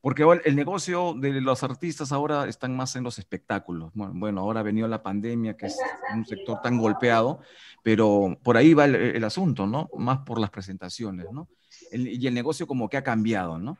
Porque 0.00 0.24
el 0.44 0.56
negocio 0.56 1.14
de 1.14 1.40
los 1.42 1.62
artistas 1.62 2.10
ahora 2.10 2.48
están 2.48 2.74
más 2.74 2.96
en 2.96 3.04
los 3.04 3.18
espectáculos. 3.18 3.90
Bueno, 3.94 4.40
ahora 4.40 4.60
ha 4.60 4.62
venido 4.62 4.88
la 4.88 5.02
pandemia, 5.02 5.56
que 5.56 5.66
es 5.66 5.78
un 6.14 6.24
sector 6.24 6.60
tan 6.62 6.78
golpeado, 6.78 7.40
pero 7.82 8.38
por 8.42 8.56
ahí 8.56 8.72
va 8.72 8.86
el, 8.86 9.22
asunto, 9.24 9.66
¿no? 9.66 9.90
Más 9.98 10.20
por 10.20 10.40
las 10.40 10.50
presentaciones, 10.50 11.26
¿no? 11.30 11.48
y 11.92 12.26
el 12.26 12.34
negocio 12.34 12.66
como 12.66 12.88
que 12.88 12.96
ha 12.96 13.02
cambiado, 13.02 13.58
¿no? 13.58 13.78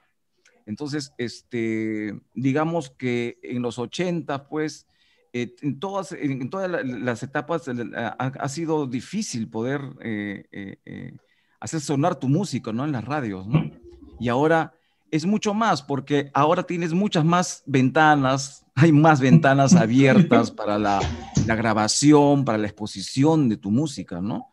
Entonces, 0.67 1.13
este, 1.19 2.21
digamos 2.35 2.91
que 2.91 3.39
en 3.43 3.63
los 3.63 3.79
80, 3.79 4.49
pues, 4.49 4.87
eh, 5.33 5.55
en, 5.63 5.81
todas, 5.81 6.13
en, 6.13 6.51
todas 6.51 6.85
las 6.85 7.23
etapas 7.23 7.69
ha, 7.69 8.49
sido 8.49 8.87
difícil 8.87 9.49
poder 9.49 9.81
eh, 10.01 10.45
eh, 10.53 11.17
hacer 11.61 11.81
sonar 11.81 12.17
tu 12.17 12.29
música, 12.29 12.73
¿no? 12.73 12.85
En 12.85 12.93
las 12.93 13.05
radios, 13.05 13.47
¿no? 13.47 13.71
Y 14.19 14.29
ahora 14.29 14.75
es 15.11 15.27
mucho 15.27 15.55
más 15.55 15.83
porque 15.83 16.31
ahora 16.35 16.63
tienes 16.63 16.93
muchas 16.93 17.25
más 17.25 17.63
ventanas, 17.67 18.65
hay 18.75 18.93
más 18.93 19.21
ventanas 19.21 19.75
abiertas 19.75 20.51
para 20.53 20.79
la, 20.79 21.01
grabación, 21.47 22.45
para 22.45 22.59
la 22.59 22.67
exposición 22.67 23.49
de 23.49 23.57
tu 23.57 23.71
música, 23.71 24.21
¿no? 24.21 24.49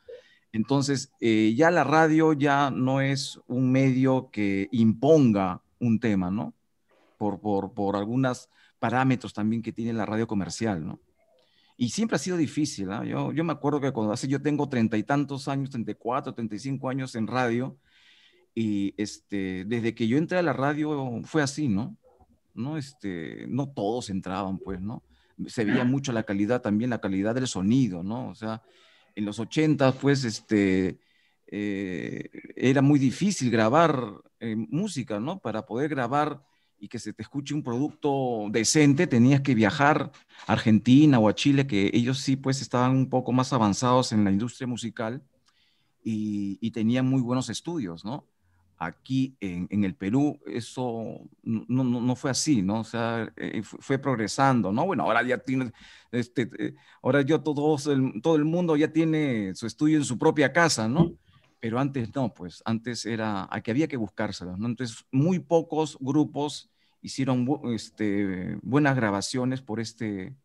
Entonces, 0.51 1.11
eh, 1.19 1.53
ya 1.55 1.69
la 1.69 1.83
radio 1.83 2.33
ya 2.33 2.71
no 2.71 3.01
es 3.01 3.39
un 3.47 3.71
medio 3.71 4.29
que 4.31 4.69
imponga 4.71 5.61
un 5.79 5.99
tema, 5.99 6.31
¿no? 6.31 6.53
Por, 7.17 7.39
por, 7.39 7.73
por 7.73 7.95
algunos 7.95 8.49
parámetros 8.79 9.33
también 9.33 9.61
que 9.61 9.71
tiene 9.71 9.93
la 9.93 10.05
radio 10.05 10.27
comercial, 10.27 10.85
¿no? 10.85 10.99
Y 11.79 11.89
siempre 11.89 12.15
ha 12.15 12.19
sido 12.19 12.37
difícil, 12.37 12.87
¿no? 12.87 13.03
Yo, 13.03 13.31
yo 13.31 13.43
me 13.43 13.53
acuerdo 13.53 13.79
que 13.79 13.91
cuando 13.91 14.11
hace, 14.11 14.27
yo 14.27 14.41
tengo 14.41 14.67
treinta 14.67 14.97
y 14.97 15.03
tantos 15.03 15.47
años, 15.47 15.69
34, 15.69 16.33
35 16.33 16.89
años 16.89 17.13
en 17.15 17.27
radio, 17.27 17.77
y 18.59 18.95
este, 18.97 19.65
desde 19.65 19.93
que 19.93 20.07
yo 20.07 20.17
entré 20.17 20.39
a 20.39 20.41
la 20.41 20.51
radio 20.51 21.21
fue 21.25 21.43
así, 21.43 21.67
¿no? 21.67 21.95
No, 22.55 22.75
este, 22.75 23.45
no 23.47 23.69
todos 23.69 24.09
entraban, 24.09 24.57
pues, 24.57 24.81
¿no? 24.81 25.03
Se 25.45 25.63
veía 25.63 25.83
mucho 25.83 26.11
la 26.11 26.23
calidad 26.23 26.59
también, 26.59 26.89
la 26.89 26.99
calidad 26.99 27.35
del 27.35 27.45
sonido, 27.45 28.01
¿no? 28.01 28.29
O 28.29 28.33
sea, 28.33 28.63
en 29.13 29.25
los 29.25 29.37
80, 29.37 29.91
pues, 29.91 30.23
este, 30.23 30.97
eh, 31.45 32.31
era 32.55 32.81
muy 32.81 32.97
difícil 32.97 33.51
grabar 33.51 34.23
eh, 34.39 34.55
música, 34.55 35.19
¿no? 35.19 35.37
Para 35.37 35.67
poder 35.67 35.89
grabar 35.89 36.41
y 36.79 36.87
que 36.87 36.97
se 36.97 37.13
te 37.13 37.21
escuche 37.21 37.53
un 37.53 37.61
producto 37.61 38.47
decente, 38.49 39.05
tenías 39.05 39.41
que 39.41 39.53
viajar 39.53 40.11
a 40.47 40.53
Argentina 40.53 41.19
o 41.19 41.29
a 41.29 41.35
Chile, 41.35 41.67
que 41.67 41.91
ellos 41.93 42.17
sí, 42.21 42.35
pues, 42.35 42.59
estaban 42.63 42.93
un 42.93 43.07
poco 43.07 43.31
más 43.31 43.53
avanzados 43.53 44.13
en 44.13 44.23
la 44.23 44.31
industria 44.31 44.65
musical 44.65 45.21
y, 46.03 46.57
y 46.59 46.71
tenían 46.71 47.05
muy 47.07 47.21
buenos 47.21 47.51
estudios, 47.51 48.03
¿no? 48.03 48.25
Aquí 48.79 49.35
en, 49.39 49.83
el 49.83 49.95
Perú 49.95 50.39
eso 50.45 51.27
no, 51.41 51.83
no, 51.83 52.15
fue 52.15 52.29
así, 52.29 52.61
¿no? 52.61 52.81
O 52.81 52.83
sea, 52.83 53.27
eh, 53.35 53.63
fue 53.63 53.97
progresando, 53.97 54.71
¿no? 54.71 54.85
Bueno, 54.85 55.03
ahora 55.03 55.23
ya 55.23 55.39
tiene, 55.39 55.71
este, 56.11 56.47
eh, 56.59 56.75
ahora 57.01 57.23
yo 57.23 57.41
todos, 57.41 57.87
el, 57.87 58.21
todo 58.21 58.35
el 58.35 58.45
mundo 58.45 58.75
ya 58.77 58.93
tiene 58.93 59.55
su 59.55 59.65
estudio 59.65 59.97
en 59.97 60.03
su 60.03 60.19
propia 60.19 60.53
casa, 60.53 60.87
¿no? 60.87 61.13
Pero 61.59 61.79
antes 61.79 62.13
no, 62.13 62.31
pues 62.31 62.61
antes 62.65 63.07
era, 63.07 63.49
que 63.63 63.71
había 63.71 63.87
que 63.87 63.97
buscárselo, 63.97 64.55
¿no? 64.57 64.67
Entonces, 64.67 65.05
muy 65.11 65.39
pocos 65.39 65.97
grupos 65.99 66.69
hicieron 67.01 67.47
este, 67.73 68.59
buenas 68.61 68.95
grabaciones 68.95 69.61
por 69.63 69.79
este, 69.79 70.35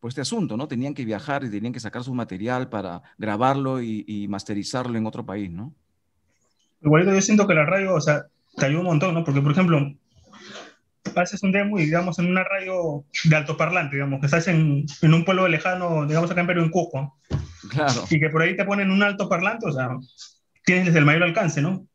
por 0.00 0.08
este 0.08 0.22
asunto, 0.22 0.56
¿no? 0.56 0.66
Tenían 0.66 0.94
que 0.94 1.04
viajar 1.04 1.44
y 1.44 1.50
tenían 1.50 1.72
que 1.72 1.80
sacar 1.80 2.02
su 2.02 2.12
material 2.12 2.68
para 2.68 3.02
grabarlo 3.18 3.80
y 3.80 4.26
masterizarlo 4.28 4.98
en 4.98 5.06
otro 5.06 5.24
país, 5.24 5.48
¿no? 5.48 5.74
Igualito 6.80 7.12
yo 7.12 7.20
siento 7.20 7.46
que 7.46 7.54
la 7.54 7.64
radio, 7.64 7.94
o 7.94 8.00
sea, 8.00 8.26
te 8.56 8.66
ayuda 8.66 8.80
un 8.80 8.86
montón, 8.86 9.14
¿no? 9.14 9.24
Porque, 9.24 9.40
por 9.40 9.52
ejemplo, 9.52 9.92
haces 11.16 11.42
un 11.42 11.52
demo 11.52 11.78
y, 11.78 11.84
digamos, 11.84 12.18
en 12.18 12.30
una 12.30 12.44
radio 12.44 13.04
de 13.24 13.36
altoparlante, 13.36 13.96
digamos, 13.96 14.20
que 14.20 14.26
estás 14.26 14.48
en, 14.48 14.84
en 15.02 15.14
un 15.14 15.24
pueblo 15.24 15.48
lejano, 15.48 16.06
digamos, 16.06 16.30
acá 16.30 16.40
en 16.40 16.46
Perú, 16.46 16.62
en 16.62 16.70
Cusco. 16.70 17.16
Claro. 17.70 18.04
Y 18.10 18.20
que 18.20 18.30
por 18.30 18.42
ahí 18.42 18.56
te 18.56 18.64
ponen 18.64 18.90
un 18.90 19.02
altoparlante, 19.02 19.66
o 19.66 19.72
sea, 19.72 19.96
tienes 20.64 20.94
el 20.94 21.04
mayor 21.04 21.24
alcance, 21.24 21.60
¿no? 21.60 21.86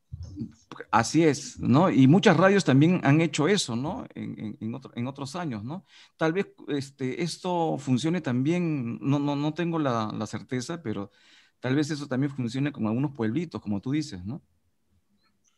Así 0.91 1.23
es, 1.23 1.59
¿no? 1.59 1.89
Y 1.89 2.07
muchas 2.07 2.35
radios 2.35 2.65
también 2.65 2.99
han 3.03 3.21
hecho 3.21 3.47
eso, 3.47 3.75
¿no? 3.75 4.05
En, 4.15 4.57
en, 4.59 4.73
otro, 4.75 4.91
en 4.95 5.07
otros 5.07 5.35
años, 5.35 5.63
¿no? 5.63 5.85
Tal 6.17 6.33
vez 6.33 6.47
este, 6.67 7.23
esto 7.23 7.77
funcione 7.77 8.21
también, 8.21 8.99
no, 8.99 9.19
no, 9.19 9.35
no 9.35 9.53
tengo 9.53 9.79
la, 9.79 10.11
la 10.13 10.25
certeza, 10.27 10.81
pero 10.81 11.11
tal 11.59 11.75
vez 11.75 11.91
eso 11.91 12.07
también 12.07 12.31
funcione 12.31 12.71
con 12.71 12.87
algunos 12.87 13.11
pueblitos, 13.11 13.61
como 13.61 13.81
tú 13.81 13.91
dices, 13.91 14.25
¿no? 14.25 14.41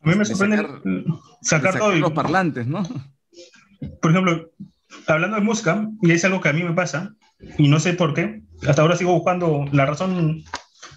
A 0.05 0.09
mí 0.09 0.15
me 0.15 0.25
sorprende 0.25 0.63
sacar, 1.41 1.77
todo. 1.77 1.95
los 1.95 2.11
parlantes, 2.11 2.67
¿no? 2.67 2.83
Por 4.01 4.11
ejemplo, 4.11 4.51
hablando 5.07 5.37
de 5.37 5.41
música, 5.41 5.87
y 6.01 6.11
es 6.11 6.23
algo 6.25 6.41
que 6.41 6.49
a 6.49 6.53
mí 6.53 6.63
me 6.63 6.73
pasa, 6.73 7.15
y 7.57 7.67
no 7.67 7.79
sé 7.79 7.93
por 7.93 8.13
qué, 8.13 8.41
hasta 8.67 8.83
ahora 8.83 8.95
sigo 8.95 9.13
buscando 9.13 9.65
la 9.71 9.85
razón, 9.85 10.43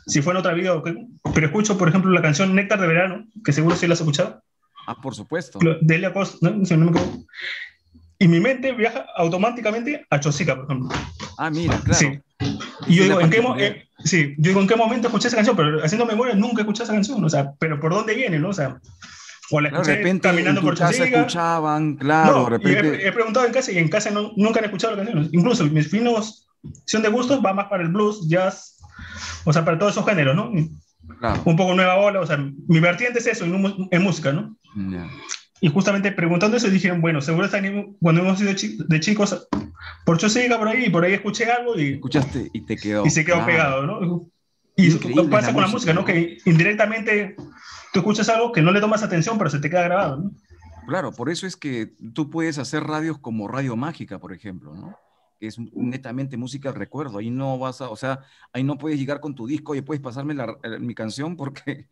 si 0.06 0.20
fue 0.20 0.34
en 0.34 0.38
otra 0.38 0.52
vida 0.52 0.74
o 0.74 0.82
qué, 0.82 0.94
pero 1.34 1.46
escucho, 1.46 1.78
por 1.78 1.88
ejemplo, 1.88 2.10
la 2.10 2.22
canción 2.22 2.54
Néctar 2.54 2.80
de 2.80 2.86
Verano, 2.86 3.26
que 3.44 3.52
seguro 3.52 3.76
sí 3.76 3.86
la 3.86 3.94
has 3.94 4.00
escuchado. 4.00 4.42
Ah, 4.86 4.96
por 5.00 5.14
supuesto. 5.14 5.58
De 5.80 5.94
Elia 5.94 6.12
Costa, 6.12 6.50
¿no? 6.50 6.64
Si 6.64 6.76
no 6.76 6.90
me 6.90 7.00
y 8.18 8.28
mi 8.28 8.40
mente 8.40 8.72
viaja 8.72 9.06
automáticamente 9.16 10.06
a 10.10 10.18
Chosica, 10.18 10.56
por 10.56 10.64
ejemplo. 10.64 10.88
Ah, 11.36 11.50
mira, 11.50 11.78
claro. 11.84 11.98
Sí. 11.98 12.20
Y 12.86 12.96
yo 12.96 13.04
digo, 13.04 13.20
¿en 13.20 13.30
qué, 13.30 13.44
eh, 13.58 13.84
sí, 14.04 14.34
yo 14.38 14.50
digo, 14.50 14.60
¿en 14.60 14.66
qué 14.66 14.76
momento 14.76 15.08
escuché 15.08 15.28
esa 15.28 15.36
canción? 15.36 15.56
Pero 15.56 15.84
haciendo 15.84 16.06
memoria 16.06 16.34
nunca 16.34 16.62
escuché 16.62 16.82
esa 16.82 16.92
canción, 16.92 17.24
o 17.24 17.28
sea, 17.28 17.52
pero 17.58 17.78
¿por 17.78 17.92
dónde 17.92 18.14
viene, 18.14 18.38
no? 18.38 18.48
O 18.48 18.52
sea, 18.52 18.80
o 19.50 19.60
la 19.60 19.68
escuché 19.68 19.92
de 19.92 19.96
repente 19.98 20.28
caminando 20.28 20.60
por 20.60 20.76
casa 20.76 21.04
escuchaban, 21.04 21.96
claro, 21.96 22.44
de 22.44 22.50
repente... 22.50 23.06
he, 23.06 23.12
preguntado 23.12 23.46
en 23.46 23.52
casa 23.52 23.72
y 23.72 23.78
en 23.78 23.88
casa 23.88 24.10
no, 24.10 24.32
nunca 24.36 24.58
han 24.58 24.66
escuchado 24.66 24.96
la 24.96 25.04
canción. 25.04 25.28
Incluso 25.32 25.64
mis 25.66 25.88
finos 25.88 26.48
son 26.86 27.02
de 27.02 27.08
gustos 27.08 27.40
va 27.44 27.54
más 27.54 27.66
para 27.66 27.82
el 27.82 27.90
blues, 27.90 28.28
jazz, 28.28 28.78
o 29.44 29.52
sea, 29.52 29.64
para 29.64 29.78
todos 29.78 29.92
esos 29.92 30.06
géneros, 30.06 30.34
¿no? 30.34 30.52
Claro. 31.20 31.42
Un 31.44 31.56
poco 31.56 31.74
nueva 31.74 31.96
ola, 31.96 32.20
o 32.20 32.26
sea, 32.26 32.36
mi 32.36 32.80
vertiente 32.80 33.20
es 33.20 33.26
eso 33.26 33.44
en, 33.44 33.88
en 33.90 34.02
música, 34.02 34.32
¿no? 34.32 34.56
Y 35.60 35.68
justamente 35.68 36.12
preguntando 36.12 36.56
eso, 36.56 36.68
dijeron, 36.70 37.00
bueno, 37.00 37.20
seguro 37.20 37.46
están, 37.46 37.96
cuando 38.00 38.20
hemos 38.20 38.40
ido 38.40 38.52
de 38.86 39.00
chicos, 39.00 39.48
por 40.04 40.18
Chosica 40.18 40.58
por 40.58 40.68
ahí, 40.68 40.84
y 40.86 40.90
por 40.90 41.04
ahí 41.04 41.14
escuché 41.14 41.50
algo 41.50 41.78
y... 41.78 41.94
Escuchaste 41.94 42.48
y 42.52 42.60
te 42.60 42.76
quedó. 42.76 43.04
Y 43.04 43.10
se 43.10 43.24
quedó 43.24 43.44
pegado, 43.44 43.84
¿no? 43.84 44.30
Y 44.76 44.86
eso 44.86 45.00
pasa 45.28 45.52
con 45.52 45.62
la 45.62 45.68
música, 45.68 45.92
¿no? 45.92 46.04
Que 46.04 46.38
indirectamente 46.44 47.34
tú 47.92 47.98
escuchas 47.98 48.28
algo 48.28 48.52
que 48.52 48.62
no 48.62 48.70
le 48.70 48.80
tomas 48.80 49.02
atención, 49.02 49.36
pero 49.36 49.50
se 49.50 49.58
te 49.58 49.68
queda 49.68 49.82
grabado, 49.82 50.16
¿no? 50.18 50.30
Claro, 50.86 51.12
por 51.12 51.28
eso 51.28 51.46
es 51.46 51.56
que 51.56 51.92
tú 52.14 52.30
puedes 52.30 52.58
hacer 52.58 52.84
radios 52.84 53.18
como 53.18 53.48
Radio 53.48 53.76
Mágica, 53.76 54.20
por 54.20 54.32
ejemplo, 54.32 54.74
¿no? 54.74 54.96
Que 55.40 55.48
es 55.48 55.58
netamente 55.74 56.36
música 56.36 56.72
recuerdo. 56.72 57.18
Ahí 57.18 57.30
no 57.30 57.58
vas 57.58 57.80
a, 57.80 57.90
o 57.90 57.96
sea, 57.96 58.20
ahí 58.52 58.62
no 58.62 58.78
puedes 58.78 58.98
llegar 58.98 59.20
con 59.20 59.34
tu 59.34 59.46
disco 59.46 59.74
y 59.74 59.82
puedes 59.82 60.00
pasarme 60.00 60.34
mi 60.80 60.94
canción 60.94 61.36
porque 61.36 61.88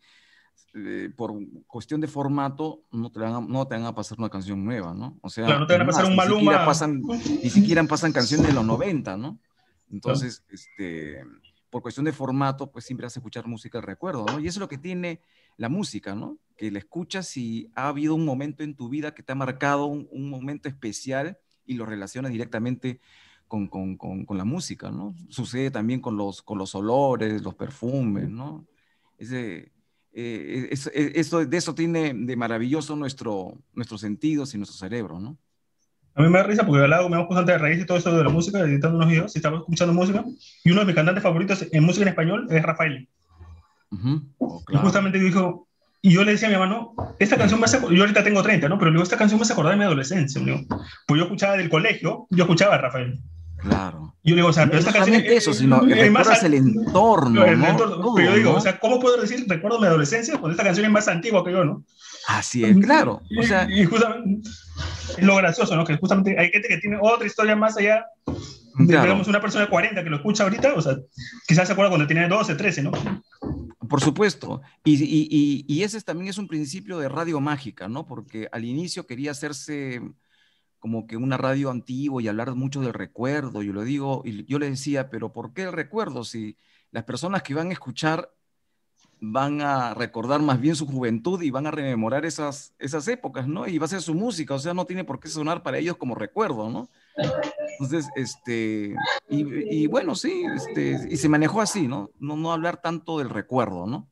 eh, 0.78 1.10
por 1.16 1.32
cuestión 1.66 2.02
de 2.02 2.06
formato, 2.06 2.82
no 2.92 3.10
te, 3.10 3.18
van 3.18 3.34
a, 3.34 3.40
no 3.40 3.66
te 3.66 3.76
van 3.76 3.86
a 3.86 3.94
pasar 3.94 4.18
una 4.18 4.28
canción 4.28 4.62
nueva, 4.62 4.92
¿no? 4.92 5.18
O 5.22 5.30
sea, 5.30 5.58
no 5.58 5.66
te 5.66 5.72
van 5.72 5.82
a 5.82 5.86
pasar 5.86 6.04
un 6.04 6.14
Maluma. 6.16 6.36
Ni 6.36 6.40
siquiera 6.40 6.66
pasan, 6.66 7.02
ni 7.42 7.50
siquiera 7.50 7.84
pasan 7.84 8.12
canciones 8.12 8.48
de 8.48 8.52
los 8.52 8.64
90, 8.64 9.16
¿no? 9.16 9.38
Entonces, 9.90 10.44
este, 10.50 11.24
por 11.70 11.80
cuestión 11.80 12.04
de 12.04 12.12
formato, 12.12 12.70
pues 12.70 12.84
siempre 12.84 13.06
a 13.06 13.08
escuchar 13.08 13.46
música 13.46 13.78
de 13.78 13.86
recuerdo, 13.86 14.26
¿no? 14.26 14.38
Y 14.38 14.48
eso 14.48 14.58
es 14.58 14.60
lo 14.60 14.68
que 14.68 14.76
tiene 14.76 15.20
la 15.56 15.70
música, 15.70 16.14
¿no? 16.14 16.36
Que 16.58 16.70
la 16.70 16.78
escuchas 16.78 17.34
y 17.38 17.70
ha 17.74 17.88
habido 17.88 18.14
un 18.14 18.26
momento 18.26 18.62
en 18.62 18.74
tu 18.74 18.90
vida 18.90 19.14
que 19.14 19.22
te 19.22 19.32
ha 19.32 19.36
marcado 19.36 19.86
un, 19.86 20.06
un 20.10 20.28
momento 20.28 20.68
especial 20.68 21.38
y 21.64 21.74
lo 21.74 21.86
relacionas 21.86 22.32
directamente 22.32 23.00
con, 23.48 23.68
con, 23.68 23.96
con, 23.96 24.36
la 24.36 24.44
música, 24.44 24.90
¿no? 24.90 25.14
Sucede 25.30 25.70
también 25.70 26.00
con 26.00 26.16
los, 26.16 26.42
con 26.42 26.58
los 26.58 26.74
olores, 26.74 27.42
los 27.42 27.54
perfumes, 27.54 28.28
¿no? 28.28 28.66
Ese, 29.16 29.72
eh, 30.18 30.70
eso, 31.14 31.44
de 31.44 31.56
eso 31.56 31.74
tiene 31.74 32.14
de 32.14 32.36
maravilloso 32.36 32.96
nuestro, 32.96 33.58
nuestros 33.74 34.00
sentidos 34.00 34.54
y 34.54 34.56
nuestro 34.56 34.78
cerebro, 34.78 35.20
¿no? 35.20 35.36
A 36.14 36.22
mí 36.22 36.30
me 36.30 36.38
da 36.38 36.44
risa 36.44 36.64
porque 36.64 36.82
al 36.82 36.88
lado 36.88 37.10
me 37.10 37.16
hago 37.16 37.26
constante 37.26 37.52
de 37.52 37.58
raíz 37.58 37.82
y 37.82 37.84
todo 37.84 37.98
eso 37.98 38.16
de 38.16 38.24
la 38.24 38.30
música, 38.30 38.60
editando 38.60 38.96
unos 38.96 39.10
videos 39.10 39.36
y 39.36 39.38
estaba 39.38 39.58
escuchando 39.58 39.92
música. 39.92 40.24
Y 40.64 40.70
uno 40.70 40.80
de 40.80 40.86
mis 40.86 40.94
cantantes 40.94 41.22
favoritos 41.22 41.66
en 41.70 41.84
música 41.84 42.04
en 42.04 42.08
español 42.08 42.46
es 42.50 42.62
Rafael. 42.62 43.06
Oh, 44.38 44.62
y 44.70 44.76
justamente 44.78 45.18
dijo, 45.18 45.68
y 46.00 46.12
yo 46.12 46.24
le 46.24 46.32
decía 46.32 46.48
a 46.48 46.50
mi 46.50 46.54
hermano, 46.54 46.94
esta 47.18 47.36
canción 47.36 47.60
me 47.60 47.66
hace, 47.66 47.78
yo 47.78 48.00
ahorita 48.00 48.24
tengo 48.24 48.42
30, 48.42 48.70
¿no? 48.70 48.78
Pero 48.78 48.92
digo, 48.92 49.02
esta 49.02 49.18
canción 49.18 49.38
me 49.38 49.42
hace 49.42 49.52
acordar 49.52 49.74
de 49.74 49.78
mi 49.78 49.84
adolescencia, 49.84 50.40
¿no? 50.40 50.62
Pues 51.06 51.18
yo 51.18 51.24
escuchaba 51.24 51.58
del 51.58 51.68
colegio, 51.68 52.26
yo 52.30 52.44
escuchaba 52.44 52.76
a 52.76 52.78
Rafael. 52.78 53.20
Claro. 53.58 54.14
Yo 54.22 54.34
digo, 54.34 54.48
o 54.48 54.52
sea, 54.52 54.66
pero 54.66 54.78
esta 54.78 54.92
canción 54.92 55.16
es, 55.16 55.32
eso, 55.32 55.54
sino 55.54 55.86
que 55.86 56.10
más 56.10 56.42
el 56.42 56.54
entorno, 56.54 57.46
¿no? 57.56 58.14
pero 58.14 58.30
yo 58.30 58.36
digo, 58.36 58.54
o 58.54 58.60
sea, 58.60 58.78
¿cómo 58.78 58.98
puedo 58.98 59.20
decir 59.20 59.44
recuerdo 59.48 59.78
mi 59.78 59.86
adolescencia 59.86 60.34
cuando 60.38 60.50
esta 60.50 60.64
canción 60.64 60.86
es 60.86 60.92
más 60.92 61.06
antigua 61.06 61.44
que 61.44 61.52
yo, 61.52 61.64
¿no? 61.64 61.84
Así 62.26 62.64
es, 62.64 62.76
claro. 62.78 63.22
O 63.38 63.42
sea, 63.44 63.68
y, 63.70 63.84
justamente 63.84 64.48
es 65.16 65.24
lo 65.24 65.36
gracioso, 65.36 65.76
¿no? 65.76 65.84
Que 65.84 65.96
justamente 65.96 66.36
hay 66.38 66.50
gente 66.50 66.68
que 66.68 66.78
tiene 66.78 66.98
otra 67.00 67.26
historia 67.26 67.54
más 67.54 67.76
allá. 67.76 68.04
De, 68.78 68.84
Digamos, 68.84 69.26
una 69.28 69.40
persona 69.40 69.64
de 69.64 69.70
40 69.70 70.04
que 70.04 70.10
lo 70.10 70.16
escucha 70.16 70.42
ahorita, 70.42 70.74
o 70.74 70.82
sea, 70.82 70.98
quizás 71.46 71.66
se 71.66 71.72
acuerda 71.72 71.90
cuando 71.90 72.06
tenía 72.06 72.28
12, 72.28 72.56
13, 72.56 72.82
¿no? 72.82 72.92
Por 73.88 74.00
supuesto. 74.02 74.60
Y, 74.84 75.02
y, 75.02 75.64
y, 75.66 75.82
ese 75.82 76.00
también 76.02 76.28
es 76.28 76.36
un 76.36 76.48
principio 76.48 76.98
de 76.98 77.08
radio 77.08 77.40
mágica, 77.40 77.88
¿no? 77.88 78.06
Porque 78.06 78.48
al 78.52 78.64
inicio 78.64 79.06
quería 79.06 79.30
hacerse 79.30 80.02
como 80.86 81.08
que 81.08 81.16
una 81.16 81.36
radio 81.36 81.70
antigua 81.70 82.22
y 82.22 82.28
hablar 82.28 82.54
mucho 82.54 82.80
del 82.80 82.94
recuerdo. 82.94 83.60
Yo 83.60 83.72
lo 83.72 83.82
digo, 83.82 84.22
y 84.24 84.44
yo 84.44 84.60
le 84.60 84.70
decía, 84.70 85.10
pero 85.10 85.32
¿por 85.32 85.52
qué 85.52 85.62
el 85.62 85.72
recuerdo? 85.72 86.22
Si 86.22 86.56
las 86.92 87.02
personas 87.02 87.42
que 87.42 87.54
van 87.54 87.70
a 87.70 87.72
escuchar 87.72 88.32
van 89.18 89.60
a 89.62 89.94
recordar 89.94 90.40
más 90.42 90.60
bien 90.60 90.76
su 90.76 90.86
juventud 90.86 91.42
y 91.42 91.50
van 91.50 91.66
a 91.66 91.72
rememorar 91.72 92.24
esas, 92.24 92.72
esas 92.78 93.08
épocas, 93.08 93.48
¿no? 93.48 93.66
Y 93.66 93.78
va 93.78 93.86
a 93.86 93.88
ser 93.88 94.00
su 94.00 94.14
música, 94.14 94.54
o 94.54 94.60
sea, 94.60 94.74
no 94.74 94.84
tiene 94.84 95.02
por 95.02 95.18
qué 95.18 95.26
sonar 95.26 95.64
para 95.64 95.78
ellos 95.78 95.96
como 95.96 96.14
recuerdo, 96.14 96.70
¿no? 96.70 96.88
Entonces, 97.72 98.08
este, 98.14 98.94
y, 99.28 99.88
bueno, 99.88 100.14
sí, 100.14 100.44
este, 100.54 101.00
y 101.10 101.16
se 101.16 101.28
manejó 101.28 101.60
así, 101.62 101.88
¿no? 101.88 102.10
¿no? 102.20 102.36
No 102.36 102.52
hablar 102.52 102.80
tanto 102.80 103.18
del 103.18 103.30
recuerdo, 103.30 103.88
¿no? 103.88 104.08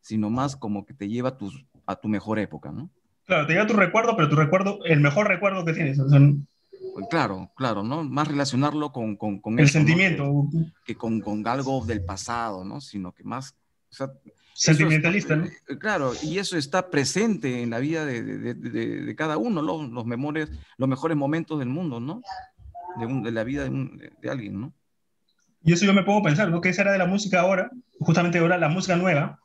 Sino 0.00 0.30
más 0.30 0.54
como 0.54 0.86
que 0.86 0.94
te 0.94 1.08
lleva 1.08 1.30
a, 1.30 1.36
tus, 1.36 1.66
a 1.84 1.96
tu 1.96 2.06
mejor 2.06 2.38
época, 2.38 2.70
¿no? 2.70 2.90
Claro, 3.26 3.46
te 3.46 3.52
lleva 3.52 3.66
tu 3.66 3.74
recuerdo, 3.74 4.16
pero 4.16 4.28
tu 4.28 4.36
recuerdo, 4.36 4.84
el 4.84 5.00
mejor 5.00 5.28
recuerdo 5.28 5.64
que 5.64 5.72
tienes. 5.72 5.98
claro, 7.10 7.50
claro, 7.56 7.82
¿no? 7.82 8.04
Más 8.04 8.28
relacionarlo 8.28 8.92
con, 8.92 9.16
con, 9.16 9.40
con 9.40 9.58
el 9.58 9.68
sentimiento. 9.68 10.48
Que 10.84 10.94
con, 10.94 11.20
con, 11.20 11.46
algo 11.46 11.84
del 11.84 12.04
pasado, 12.04 12.64
¿no? 12.64 12.80
Sino 12.80 13.12
que 13.12 13.24
más, 13.24 13.54
o 13.90 13.94
sea, 13.94 14.10
Sentimentalista, 14.54 15.36
¿no? 15.36 15.46
Eh, 15.46 15.78
claro, 15.78 16.12
y 16.22 16.38
eso 16.38 16.58
está 16.58 16.90
presente 16.90 17.62
en 17.62 17.70
la 17.70 17.78
vida 17.78 18.04
de, 18.04 18.22
de, 18.22 18.54
de, 18.54 19.16
cada 19.16 19.38
uno, 19.38 19.62
los, 19.62 19.88
los, 19.90 20.04
memorias, 20.04 20.50
los 20.76 20.88
mejores 20.88 21.16
momentos 21.16 21.58
del 21.58 21.68
mundo, 21.68 22.00
¿no? 22.00 22.22
De, 22.98 23.30
la 23.30 23.44
vida 23.44 23.64
de, 23.64 24.30
alguien, 24.30 24.60
¿no? 24.60 24.72
Y 25.64 25.72
eso 25.72 25.86
yo 25.86 25.94
me 25.94 26.00
a 26.00 26.22
pensar, 26.22 26.50
¿no? 26.50 26.60
¿Qué 26.60 26.72
será 26.74 26.92
de 26.92 26.98
la 26.98 27.06
música 27.06 27.40
ahora? 27.40 27.70
Justamente 27.98 28.38
ahora 28.38 28.58
la 28.58 28.68
música 28.68 28.96
nueva, 28.96 29.40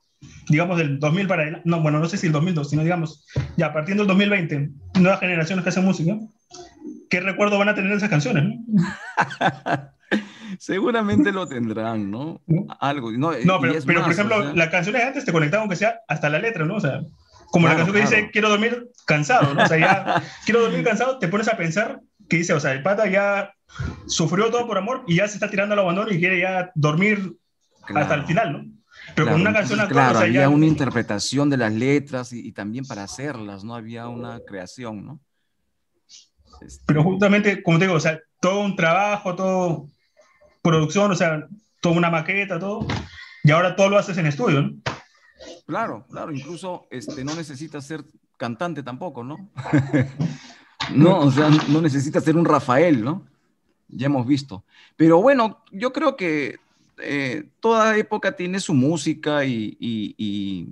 digamos 0.50 0.78
del 0.78 1.00
2000 1.00 1.28
para 1.28 1.42
adelante, 1.44 1.70
no, 1.70 1.82
bueno, 1.82 2.00
no 2.00 2.10
sé 2.10 2.18
si 2.18 2.28
el 2.28 2.34
2002, 2.34 2.70
sino 2.70 2.84
digamos, 2.84 3.26
ya 3.56 3.74
partiendo 3.74 4.04
del 4.04 4.08
2020, 4.10 4.70
nuevas 5.00 5.20
generaciones 5.20 5.64
que 5.64 5.70
hacen 5.70 5.86
música, 5.86 6.18
¿qué 7.10 7.20
recuerdo 7.20 7.58
van 7.58 7.70
a 7.70 7.76
tener 7.76 7.92
esas 7.92 8.10
canciones? 8.10 8.44
¿no? 8.44 8.56
Seguramente 10.60 11.32
lo 11.32 11.48
tendrán, 11.48 12.10
¿no? 12.10 12.42
Algo. 12.80 13.12
No, 13.12 13.32
pero, 13.62 13.74
pero 13.86 14.04
por 14.04 14.12
ejemplo, 14.12 14.54
las 14.54 14.70
canciones 14.70 15.02
de 15.02 15.08
antes 15.08 15.26
te 15.26 15.32
conectaban 15.32 15.64
aunque 15.64 15.76
sea 15.76 16.00
hasta 16.08 16.30
la 16.30 16.40
letra, 16.40 16.66
¿no? 16.66 16.76
O 16.76 16.80
sea, 16.80 17.02
como 17.52 17.68
la 17.68 17.76
canción 17.76 17.96
que 17.96 18.02
dice 18.02 18.30
quiero 18.32 18.50
dormir 18.50 18.90
cansado, 19.06 19.54
¿no? 19.54 19.64
O 19.64 19.68
sea, 19.68 19.78
ya 19.78 20.24
quiero 20.46 20.62
dormir 20.62 20.84
cansado, 20.84 21.20
te 21.20 21.28
pones 21.28 21.48
a 21.48 21.58
pensar 21.58 22.00
que 22.30 22.38
dice, 22.38 22.54
o 22.54 22.60
sea, 22.60 22.72
el 22.72 22.84
pata 22.84 23.08
ya 23.08 23.54
sufrió 24.08 24.50
todo 24.50 24.68
por 24.68 24.78
amor 24.78 25.04
y 25.08 25.18
ya 25.18 25.28
se 25.28 25.36
está 25.36 25.50
tirando 25.50 25.74
al 25.74 25.80
abandono 25.80 26.12
y 26.12 26.20
quiere 26.20 26.40
ya 26.40 26.72
dormir 26.76 27.36
hasta 27.94 28.16
el 28.16 28.26
final, 28.26 28.54
¿no? 28.54 28.77
Pero 29.16 29.32
con 29.32 29.42
una 29.42 29.54
canción 29.54 29.80
actual, 29.80 30.12
claro, 30.12 30.20
había 30.20 30.50
una 30.50 30.66
interpretación 30.66 31.50
de 31.50 31.58
las 31.58 31.74
letras 31.74 32.34
y, 32.34 32.52
también 32.52 32.86
para 32.86 33.04
hacerlas, 33.04 33.64
¿no? 33.64 33.76
Había 33.76 34.08
una 34.08 34.40
creación, 34.40 35.06
¿no? 35.06 35.20
Pero 36.86 37.04
justamente, 37.04 37.62
como 37.64 37.78
te 37.78 37.86
digo, 37.86 37.98
o 37.98 38.00
sea, 38.00 38.20
todo 38.40 38.62
un 38.62 38.76
trabajo, 38.76 39.36
todo 39.36 39.88
producción, 40.62 41.12
o 41.12 41.16
sea, 41.16 41.48
toda 41.82 41.96
una 41.96 42.10
maqueta, 42.10 42.60
todo, 42.60 42.86
y 43.44 43.52
ahora 43.52 43.76
todo 43.76 43.90
lo 43.90 43.98
haces 43.98 44.18
en 44.18 44.28
estudio, 44.28 44.62
¿no? 44.62 44.74
Claro, 45.66 46.06
claro, 46.10 46.32
incluso 46.32 46.88
este, 46.90 47.24
no 47.24 47.36
necesitas 47.36 47.86
ser 47.86 48.04
cantante 48.38 48.84
tampoco, 48.84 49.24
¿no? 49.24 49.38
no, 50.94 51.20
o 51.20 51.32
sea, 51.32 51.50
no 51.70 51.82
necesitas 51.82 52.24
ser 52.24 52.36
un 52.36 52.46
Rafael, 52.46 53.04
¿no? 53.04 53.26
Ya 53.88 54.08
hemos 54.08 54.26
visto. 54.28 54.64
Pero 54.96 55.22
bueno, 55.22 55.64
yo 55.72 55.94
creo 55.94 56.16
que 56.16 56.58
eh, 57.00 57.50
toda 57.60 57.98
época 57.98 58.36
tiene 58.36 58.60
su 58.60 58.74
música 58.74 59.46
y, 59.46 59.78
y, 59.80 60.68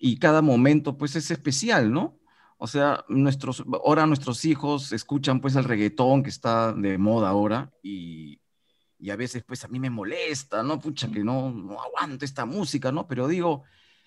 y, 0.00 0.18
cada 0.18 0.42
momento 0.42 0.96
pues 0.96 1.16
es 1.16 1.30
especial, 1.30 1.92
¿no? 1.92 2.18
O 2.58 2.66
sea, 2.66 3.04
nuestros, 3.08 3.64
ahora 3.84 4.06
nuestros 4.06 4.44
hijos 4.44 4.92
escuchan 4.92 5.40
pues 5.40 5.54
el 5.56 5.64
reggaetón 5.64 6.22
que 6.22 6.30
está 6.30 6.72
de 6.72 6.98
moda 6.98 7.28
ahora 7.28 7.72
y, 7.82 8.40
y 8.98 9.10
a 9.10 9.16
veces 9.16 9.44
pues 9.44 9.64
a 9.64 9.68
mí 9.68 9.78
me 9.78 9.90
molesta, 9.90 10.62
¿no? 10.62 10.80
Pucha, 10.80 11.10
que 11.10 11.22
no, 11.22 11.50
no 11.50 11.80
aguanto 11.80 12.24
esta 12.24 12.44
música, 12.44 12.90
¿no? 12.90 13.06
Pero 13.06 13.28
digo, 13.28 13.64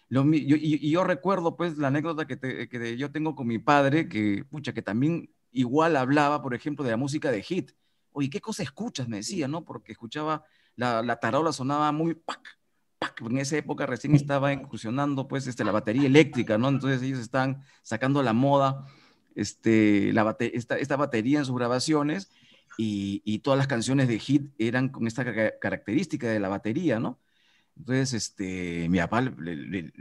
lo, 0.10 0.24
yo, 0.26 0.58
y, 0.60 0.89
yo 0.89 1.04
recuerdo 1.06 1.56
pues 1.56 1.78
la 1.78 1.88
anécdota 1.88 2.28
que, 2.28 2.67
que, 2.67 2.98
yo 2.98 3.12
tengo 3.12 3.36
con 3.36 3.48
mi 3.48 3.60
padre, 3.60 4.10
que, 4.10 4.44
pucha, 4.50 4.74
que 4.74 4.82
también 4.82 5.34
igual 5.52 5.96
hablaba, 5.96 6.41
por 6.41 6.54
ejemplo, 6.54 6.84
de 6.84 6.91
la 6.91 6.98
música 6.98 7.32
de 7.32 7.41
hit. 7.41 7.72
Oye, 8.12 8.30
¿qué 8.30 8.41
cosa 8.41 8.63
escuchas? 8.63 9.08
Me 9.08 9.17
decía, 9.17 9.48
¿no? 9.48 9.63
Porque 9.63 9.94
escuchaba, 9.94 10.44
la, 10.82 11.04
la 11.04 11.17
tarola 11.17 11.54
sonaba 11.54 11.91
muy 11.91 12.15
pac, 12.15 12.58
pac. 12.98 13.22
En 13.22 13.38
esa 13.38 13.56
época 13.56 13.86
recién 13.86 14.15
estaba 14.15 14.52
incursionando 14.52 15.28
pues 15.28 15.46
este, 15.46 15.63
la 15.63 15.72
batería 15.72 16.08
eléctrica, 16.08 16.58
¿no? 16.58 16.70
Entonces 16.70 17.04
ellos 17.04 17.20
están 17.20 17.63
sacando 17.84 18.24
la 18.24 18.34
moda, 18.34 18.88
este, 19.36 20.12
la 20.12 20.36
esta, 20.39 20.78
esta 20.80 20.96
batería 20.96 21.38
en 21.38 21.46
sus 21.46 21.56
grabaciones 21.56 22.32
y, 22.78 23.39
todas 23.39 23.60
las 23.60 23.67
canciones 23.67 24.08
de 24.08 24.17
hit 24.17 24.52
eran 24.58 24.89
con 24.89 25.06
esta 25.06 25.24
característica 25.60 26.28
de 26.28 26.39
la 26.39 26.50
batería, 26.50 27.00
¿no? 27.00 27.20
Entonces, 27.78 28.13
este, 28.13 28.89
mi 28.89 28.98
papá 28.98 29.22
le, 29.22 29.91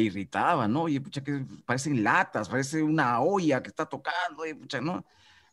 irritaba, 0.00 0.66
¿no? 0.66 0.84
Oye, 0.84 1.00
pucha, 1.00 1.22
que 1.22 1.44
parecen 1.66 2.02
latas, 2.02 2.48
parece 2.48 2.82
una 2.82 3.20
olla 3.20 3.62
que 3.62 3.68
está 3.68 3.84
tocando, 3.86 4.44
oye, 4.44 4.54
pucha, 4.54 4.80
¿no? 4.80 5.04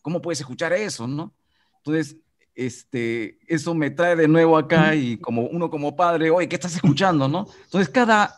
¿Cómo 0.02 0.22
puedes 0.22 0.40
escuchar 0.40 0.72
eso, 0.72 1.06
no? 1.06 1.34
Entonces, 1.80 2.18
este, 2.56 3.40
eso 3.48 3.74
me 3.74 3.92
trae 3.92 4.16
de 4.16 4.28
nuevo 4.28 4.58
acá 4.58 4.96
y 4.96 5.18
como 5.22 5.44
uno 5.44 5.70
como 5.70 5.96
padre, 5.96 6.30
oye, 6.30 6.48
¿qué 6.48 6.56
estás 6.56 6.76
escuchando, 6.76 7.28
no? 7.28 7.48
Entonces, 7.66 7.90
cada, 7.90 8.36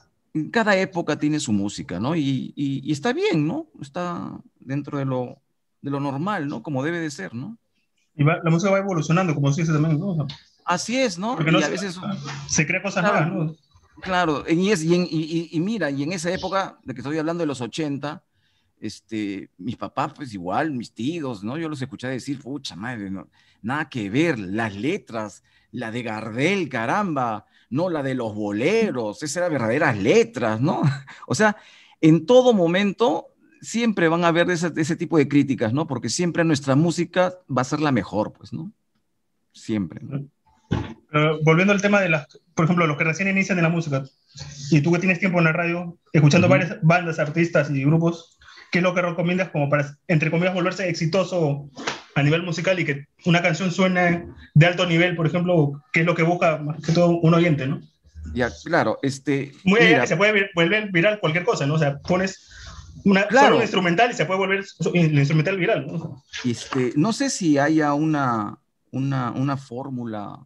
cada 0.51 0.77
época 0.77 1.17
tiene 1.17 1.39
su 1.39 1.51
música, 1.51 1.99
¿no? 1.99 2.15
Y, 2.15 2.53
y, 2.55 2.81
y 2.83 2.91
está 2.91 3.13
bien, 3.13 3.47
¿no? 3.47 3.67
Está 3.81 4.31
dentro 4.59 4.97
de 4.97 5.05
lo, 5.05 5.41
de 5.81 5.91
lo 5.91 5.99
normal, 5.99 6.47
¿no? 6.47 6.63
Como 6.63 6.83
debe 6.83 6.99
de 6.99 7.11
ser, 7.11 7.33
¿no? 7.33 7.57
Y 8.15 8.23
la 8.23 8.41
música 8.45 8.71
va 8.71 8.79
evolucionando, 8.79 9.35
como 9.35 9.51
se 9.51 9.61
dice 9.61 9.73
también, 9.73 9.99
¿no? 9.99 10.25
Así 10.63 10.97
es, 10.97 11.19
¿no? 11.19 11.37
y 11.39 11.63
a 11.63 11.69
veces 11.69 11.99
se 12.47 12.65
crea 12.65 12.81
cosas 12.81 13.03
nuevas, 13.03 13.31
¿no? 13.31 13.55
Claro, 14.01 14.43
y, 14.47 14.71
es, 14.71 14.83
y, 14.83 15.49
y, 15.51 15.59
mira, 15.59 15.89
y 15.89 16.03
en 16.03 16.11
esa 16.11 16.31
época, 16.31 16.79
de 16.83 16.93
que 16.93 17.01
estoy 17.01 17.17
hablando 17.17 17.41
de 17.41 17.47
los 17.47 17.61
80, 17.61 18.23
este, 18.85 19.49
mis 19.57 19.77
papás, 19.77 20.13
pues 20.15 20.33
igual, 20.33 20.71
mis 20.71 20.93
tíos, 20.93 21.43
¿no? 21.43 21.57
Yo 21.57 21.69
los 21.69 21.81
escuché 21.81 22.07
decir, 22.07 22.39
pucha 22.39 22.75
madre, 22.75 23.09
no, 23.09 23.27
nada 23.61 23.89
que 23.89 24.09
ver, 24.09 24.37
las 24.39 24.75
letras, 24.75 25.43
la 25.71 25.91
de 25.91 26.03
Gardel, 26.03 26.69
caramba, 26.69 27.45
no 27.69 27.89
la 27.89 28.03
de 28.03 28.15
los 28.15 28.33
boleros, 28.33 29.21
esas 29.23 29.37
eran 29.37 29.51
verdaderas 29.51 29.97
letras, 29.97 30.61
¿no? 30.61 30.81
O 31.27 31.35
sea, 31.35 31.57
en 32.01 32.25
todo 32.25 32.53
momento 32.53 33.27
siempre 33.61 34.07
van 34.07 34.23
a 34.23 34.27
haber 34.27 34.49
ese, 34.51 34.71
ese, 34.75 34.95
tipo 34.95 35.17
de 35.17 35.27
críticas, 35.27 35.73
¿no? 35.73 35.87
Porque 35.87 36.09
siempre 36.09 36.43
nuestra 36.43 36.75
música 36.75 37.33
va 37.49 37.61
a 37.61 37.65
ser 37.65 37.79
la 37.79 37.91
mejor, 37.91 38.33
pues, 38.33 38.53
¿no? 38.53 38.71
Siempre. 39.51 40.01
volviendo 41.43 41.73
al 41.73 41.81
tema 41.81 42.01
de 42.01 42.09
las, 42.09 42.27
por 42.53 42.65
ejemplo, 42.65 42.85
los 42.85 42.97
que 42.97 43.05
recién 43.05 43.29
inician 43.29 43.57
en 43.57 43.63
la 43.63 43.69
música, 43.69 44.03
y 44.69 44.81
tú 44.81 44.91
que 44.91 44.99
tienes 44.99 45.19
tiempo 45.19 45.39
en 45.39 45.45
la 45.45 45.53
radio, 45.53 45.97
escuchando 46.13 46.47
varias 46.47 46.77
bandas, 46.81 47.19
artistas 47.19 47.69
y 47.71 47.83
grupos, 47.83 48.37
¿qué 48.71 48.79
es 48.79 48.83
lo 48.83 48.93
que 48.93 49.01
recomiendas 49.01 49.49
como 49.49 49.69
para, 49.69 49.97
entre 50.07 50.31
comillas, 50.31 50.53
volverse 50.53 50.89
exitoso 50.89 51.69
a 52.15 52.23
nivel 52.23 52.43
musical 52.43 52.79
y 52.79 52.85
que 52.85 53.07
una 53.25 53.41
canción 53.41 53.71
suene 53.71 54.27
de 54.53 54.65
alto 54.65 54.85
nivel, 54.85 55.15
por 55.15 55.27
ejemplo, 55.27 55.83
que 55.91 56.01
es 56.01 56.05
lo 56.05 56.15
que 56.15 56.23
busca 56.23 56.57
más 56.57 56.81
que 56.81 56.93
todo 56.93 57.19
un 57.19 57.33
oyente, 57.33 57.67
¿no? 57.67 57.81
Ya, 58.33 58.49
claro, 58.63 58.97
este... 59.01 59.51
Muy 59.63 59.79
que 59.79 60.07
se 60.07 60.17
puede 60.17 60.49
volver 60.55 60.91
viral 60.91 61.19
cualquier 61.19 61.43
cosa, 61.43 61.65
¿no? 61.65 61.75
O 61.75 61.79
sea, 61.79 61.99
pones 61.99 62.49
una, 63.03 63.27
claro. 63.27 63.57
un 63.57 63.61
instrumental 63.61 64.11
y 64.11 64.13
se 64.13 64.25
puede 64.25 64.39
volver 64.39 64.65
el 64.93 65.17
instrumental 65.17 65.57
viral, 65.57 65.87
¿no? 65.87 66.23
Este, 66.43 66.93
no 66.95 67.13
sé 67.13 67.29
si 67.29 67.57
haya 67.57 67.93
una, 67.93 68.57
una, 68.91 69.31
una 69.31 69.57
fórmula 69.57 70.39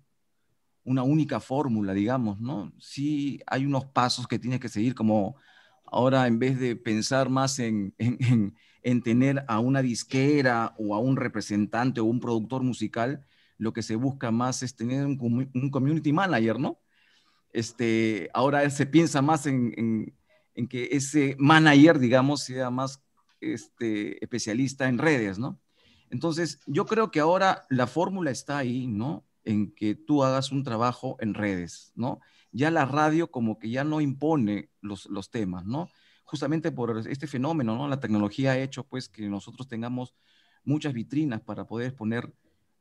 una 0.90 1.04
única 1.04 1.40
fórmula, 1.40 1.94
digamos, 1.94 2.40
¿no? 2.40 2.72
Sí 2.80 3.40
hay 3.46 3.64
unos 3.64 3.86
pasos 3.86 4.28
que 4.28 4.40
tienes 4.40 4.60
que 4.60 4.70
seguir, 4.70 4.96
como 4.96 5.36
ahora 5.92 6.28
en 6.28 6.40
vez 6.40 6.60
de 6.60 6.76
pensar 6.76 7.30
más 7.30 7.60
en, 7.60 7.94
en, 7.98 8.56
en, 8.84 9.02
tener 9.02 9.44
a 9.48 9.60
una 9.60 9.82
disquera 9.82 10.74
o 10.78 10.96
a 10.96 11.00
un 11.00 11.18
representante 11.18 12.02
o 12.02 12.06
un 12.06 12.20
productor 12.20 12.64
musical, 12.64 13.26
lo 13.58 13.74
que 13.74 13.82
se 13.82 13.96
busca 13.96 14.32
más 14.32 14.64
es 14.64 14.76
tener 14.76 15.06
un, 15.06 15.50
un 15.54 15.70
community 15.70 16.14
manager, 16.14 16.60
¿no? 16.60 16.80
Este, 17.52 18.30
ahora 18.34 18.70
se 18.70 18.86
piensa 18.86 19.22
más 19.22 19.46
en, 19.46 19.74
en, 20.56 20.68
que 20.68 20.90
ese 20.92 21.36
manager, 21.40 22.00
digamos, 22.00 22.44
sea 22.44 22.70
más 22.70 23.02
este, 23.42 24.24
especialista 24.24 24.88
en 24.88 24.98
redes, 24.98 25.40
¿no? 25.40 25.60
Entonces, 26.10 26.60
yo 26.66 26.86
creo 26.86 27.12
que 27.12 27.20
ahora 27.20 27.66
la 27.70 27.88
fórmula 27.88 28.32
está 28.32 28.58
ahí, 28.58 28.88
¿no? 28.88 29.26
en 29.50 29.72
que 29.72 29.96
tú 29.96 30.24
hagas 30.24 30.52
un 30.52 30.64
trabajo 30.64 31.18
en 31.20 31.34
redes, 31.34 31.92
¿no? 31.96 32.20
Ya 32.52 32.72
la 32.72 32.86
radio 32.86 33.30
como 33.30 33.60
que 33.60 33.70
ya 33.70 33.84
no 33.84 34.02
impone 34.02 34.70
los, 34.82 35.06
los 35.08 35.30
temas, 35.30 35.66
¿no? 35.66 35.90
Justamente 36.24 36.72
por 36.72 36.98
este 37.08 37.28
fenómeno, 37.28 37.76
¿no? 37.76 37.88
La 37.88 38.00
tecnología 38.00 38.52
ha 38.52 38.58
hecho 38.58 38.84
pues 38.84 39.10
que 39.10 39.28
nosotros 39.30 39.68
tengamos 39.68 40.16
muchas 40.64 40.94
vitrinas 40.94 41.42
para 41.42 41.66
poder 41.66 41.88
exponer 41.88 42.34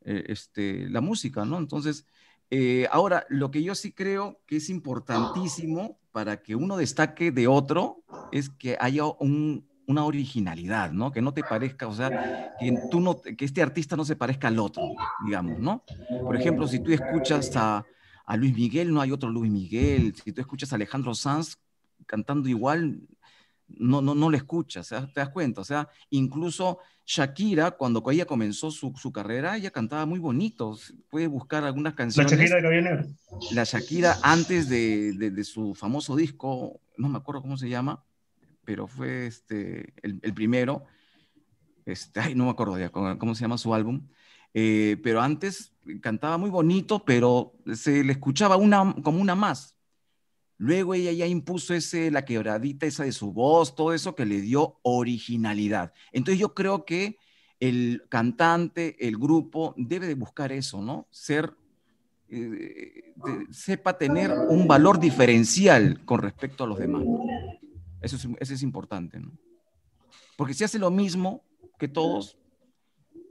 eh, 0.02 0.24
este, 0.28 0.88
la 0.88 1.00
música, 1.00 1.44
¿no? 1.44 1.58
Entonces, 1.58 2.06
eh, 2.50 2.86
ahora, 2.90 3.26
lo 3.28 3.50
que 3.50 3.62
yo 3.62 3.74
sí 3.74 3.92
creo 3.92 4.40
que 4.46 4.56
es 4.56 4.70
importantísimo 4.70 5.98
para 6.12 6.42
que 6.42 6.54
uno 6.54 6.76
destaque 6.76 7.30
de 7.30 7.46
otro 7.46 8.04
es 8.32 8.48
que 8.48 8.76
haya 8.80 9.04
un, 9.04 9.68
una 9.86 10.04
originalidad, 10.04 10.92
¿no? 10.92 11.12
Que 11.12 11.20
no 11.20 11.34
te 11.34 11.42
parezca, 11.42 11.86
o 11.88 11.92
sea, 11.92 12.54
que, 12.58 12.78
tú 12.90 13.00
no, 13.00 13.20
que 13.20 13.44
este 13.44 13.62
artista 13.62 13.96
no 13.96 14.04
se 14.04 14.16
parezca 14.16 14.48
al 14.48 14.58
otro, 14.58 14.82
digamos, 15.26 15.58
¿no? 15.58 15.82
Por 16.22 16.36
ejemplo, 16.36 16.66
si 16.66 16.80
tú 16.80 16.92
escuchas 16.92 17.54
a, 17.56 17.84
a 18.28 18.36
Luis 18.36 18.54
Miguel, 18.54 18.92
no 18.92 19.00
hay 19.00 19.10
otro 19.10 19.30
Luis 19.30 19.50
Miguel. 19.50 20.14
Si 20.14 20.32
tú 20.32 20.42
escuchas 20.42 20.70
a 20.70 20.76
Alejandro 20.76 21.14
Sanz 21.14 21.56
cantando 22.04 22.46
igual, 22.50 23.00
no, 23.68 24.02
no, 24.02 24.14
no 24.14 24.28
le 24.28 24.36
escuchas, 24.36 24.90
te 24.90 25.20
das 25.20 25.30
cuenta. 25.30 25.62
O 25.62 25.64
sea, 25.64 25.88
incluso 26.10 26.78
Shakira, 27.06 27.70
cuando 27.70 28.04
ella 28.10 28.26
comenzó 28.26 28.70
su, 28.70 28.92
su 28.96 29.12
carrera, 29.12 29.56
ella 29.56 29.70
cantaba 29.70 30.04
muy 30.04 30.18
bonito. 30.18 30.78
Puede 31.08 31.26
buscar 31.26 31.64
algunas 31.64 31.94
canciones. 31.94 32.30
La 32.30 32.36
Shakira 32.36 32.60
de 32.60 32.68
viene. 32.68 33.06
La 33.52 33.64
Shakira 33.64 34.18
antes 34.22 34.68
de, 34.68 35.14
de, 35.14 35.30
de, 35.30 35.44
su 35.44 35.74
famoso 35.74 36.14
disco, 36.14 36.82
no 36.98 37.08
me 37.08 37.16
acuerdo 37.16 37.40
cómo 37.40 37.56
se 37.56 37.70
llama, 37.70 38.04
pero 38.66 38.86
fue 38.86 39.26
este, 39.26 39.94
el, 40.02 40.34
primero. 40.34 40.84
Este, 41.86 42.20
ay, 42.20 42.34
no 42.34 42.44
me 42.44 42.50
acuerdo 42.50 42.78
ya 42.78 42.90
cómo, 42.90 43.34
se 43.34 43.40
llama 43.40 43.56
su 43.56 43.72
álbum. 43.72 44.06
Eh, 44.52 44.98
pero 45.02 45.22
antes 45.22 45.72
cantaba 46.00 46.38
muy 46.38 46.50
bonito, 46.50 47.04
pero 47.04 47.54
se 47.74 48.04
le 48.04 48.12
escuchaba 48.12 48.56
una, 48.56 48.94
como 49.02 49.20
una 49.20 49.34
más. 49.34 49.76
Luego 50.58 50.94
ella 50.94 51.12
ya 51.12 51.26
impuso 51.26 51.72
ese, 51.72 52.10
la 52.10 52.24
quebradita 52.24 52.86
esa 52.86 53.04
de 53.04 53.12
su 53.12 53.32
voz, 53.32 53.74
todo 53.74 53.94
eso 53.94 54.14
que 54.14 54.26
le 54.26 54.40
dio 54.40 54.78
originalidad. 54.82 55.92
Entonces 56.12 56.40
yo 56.40 56.52
creo 56.52 56.84
que 56.84 57.16
el 57.60 58.04
cantante, 58.08 58.96
el 59.06 59.16
grupo, 59.16 59.74
debe 59.76 60.06
de 60.08 60.14
buscar 60.14 60.50
eso, 60.50 60.82
¿no? 60.82 61.06
Ser, 61.10 61.54
eh, 62.28 63.14
sepa 63.50 63.98
tener 63.98 64.32
un 64.32 64.66
valor 64.66 64.98
diferencial 64.98 66.04
con 66.04 66.20
respecto 66.20 66.64
a 66.64 66.66
los 66.66 66.78
demás. 66.78 67.04
Eso 68.00 68.16
es, 68.40 68.50
es 68.50 68.62
importante, 68.62 69.20
¿no? 69.20 69.32
Porque 70.36 70.54
si 70.54 70.64
hace 70.64 70.78
lo 70.78 70.90
mismo 70.90 71.44
que 71.78 71.88
todos, 71.88 72.36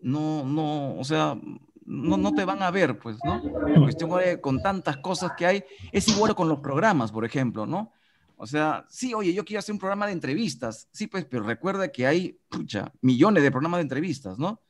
no, 0.02 0.46
no, 0.46 0.98
o 0.98 1.04
sea, 1.04 1.40
no, 1.88 2.18
no 2.18 2.34
te 2.34 2.46
van 2.46 2.62
a 2.62 2.70
ver, 2.70 3.00
pues, 3.00 3.18
¿no? 3.24 3.42
En 3.68 3.82
cuestión 3.82 4.12
con 4.42 4.62
tantas 4.62 4.98
cosas 4.98 5.32
que 5.38 5.46
hay, 5.46 5.64
es 5.92 6.08
igual 6.10 6.36
con 6.36 6.50
los 6.50 6.60
programas, 6.60 7.12
por 7.12 7.24
ejemplo, 7.26 7.66
¿no? 7.66 7.94
O 8.36 8.46
sea, 8.46 8.86
sí, 8.90 9.14
oye, 9.14 9.34
yo 9.34 9.46
quiero 9.46 9.60
hacer 9.60 9.74
un 9.74 9.80
programa 9.80 10.06
de 10.06 10.12
entrevistas, 10.12 10.90
sí, 10.92 11.08
pues, 11.08 11.26
pero 11.26 11.44
recuerda 11.44 11.88
que 11.88 12.06
hay, 12.06 12.40
pucha, 12.50 12.92
millones 13.02 13.42
de 13.42 13.52
programas 13.52 13.80
de 13.80 13.84
entrevistas, 13.84 14.38
¿no? 14.38 14.62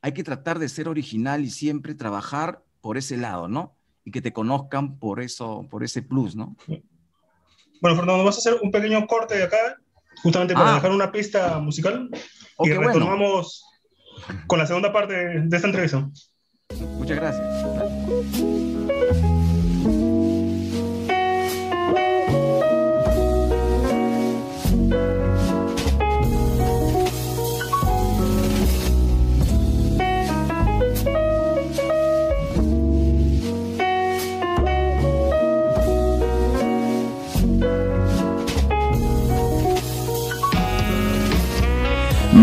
Hay 0.00 0.12
que 0.12 0.24
tratar 0.24 0.58
de 0.58 0.68
ser 0.68 0.88
original 0.88 1.44
y 1.44 1.50
siempre 1.50 1.94
trabajar 1.94 2.62
por 2.80 2.96
ese 2.96 3.16
lado, 3.16 3.48
¿no? 3.48 3.76
Y 4.04 4.12
que 4.12 4.22
te 4.22 4.32
conozcan 4.32 4.98
por 4.98 5.20
eso, 5.20 5.66
por 5.68 5.82
ese 5.84 6.02
plus, 6.02 6.36
¿no? 6.36 6.56
Bueno, 6.66 7.96
Fernando, 7.96 8.18
vamos 8.18 8.36
a 8.36 8.38
hacer 8.38 8.60
un 8.62 8.70
pequeño 8.70 9.04
corte 9.08 9.36
de 9.36 9.44
acá, 9.44 9.76
justamente 10.22 10.54
para 10.54 10.72
ah. 10.72 10.74
dejar 10.76 10.92
una 10.92 11.10
pista 11.10 11.58
musical. 11.58 12.08
y 12.60 12.72
retomamos 12.72 13.64
con 14.46 14.60
la 14.60 14.66
segunda 14.66 14.92
parte 14.92 15.14
de 15.40 15.56
esta 15.56 15.66
entrevista. 15.66 16.08
Muchas 16.80 17.16
gracias. 17.16 17.52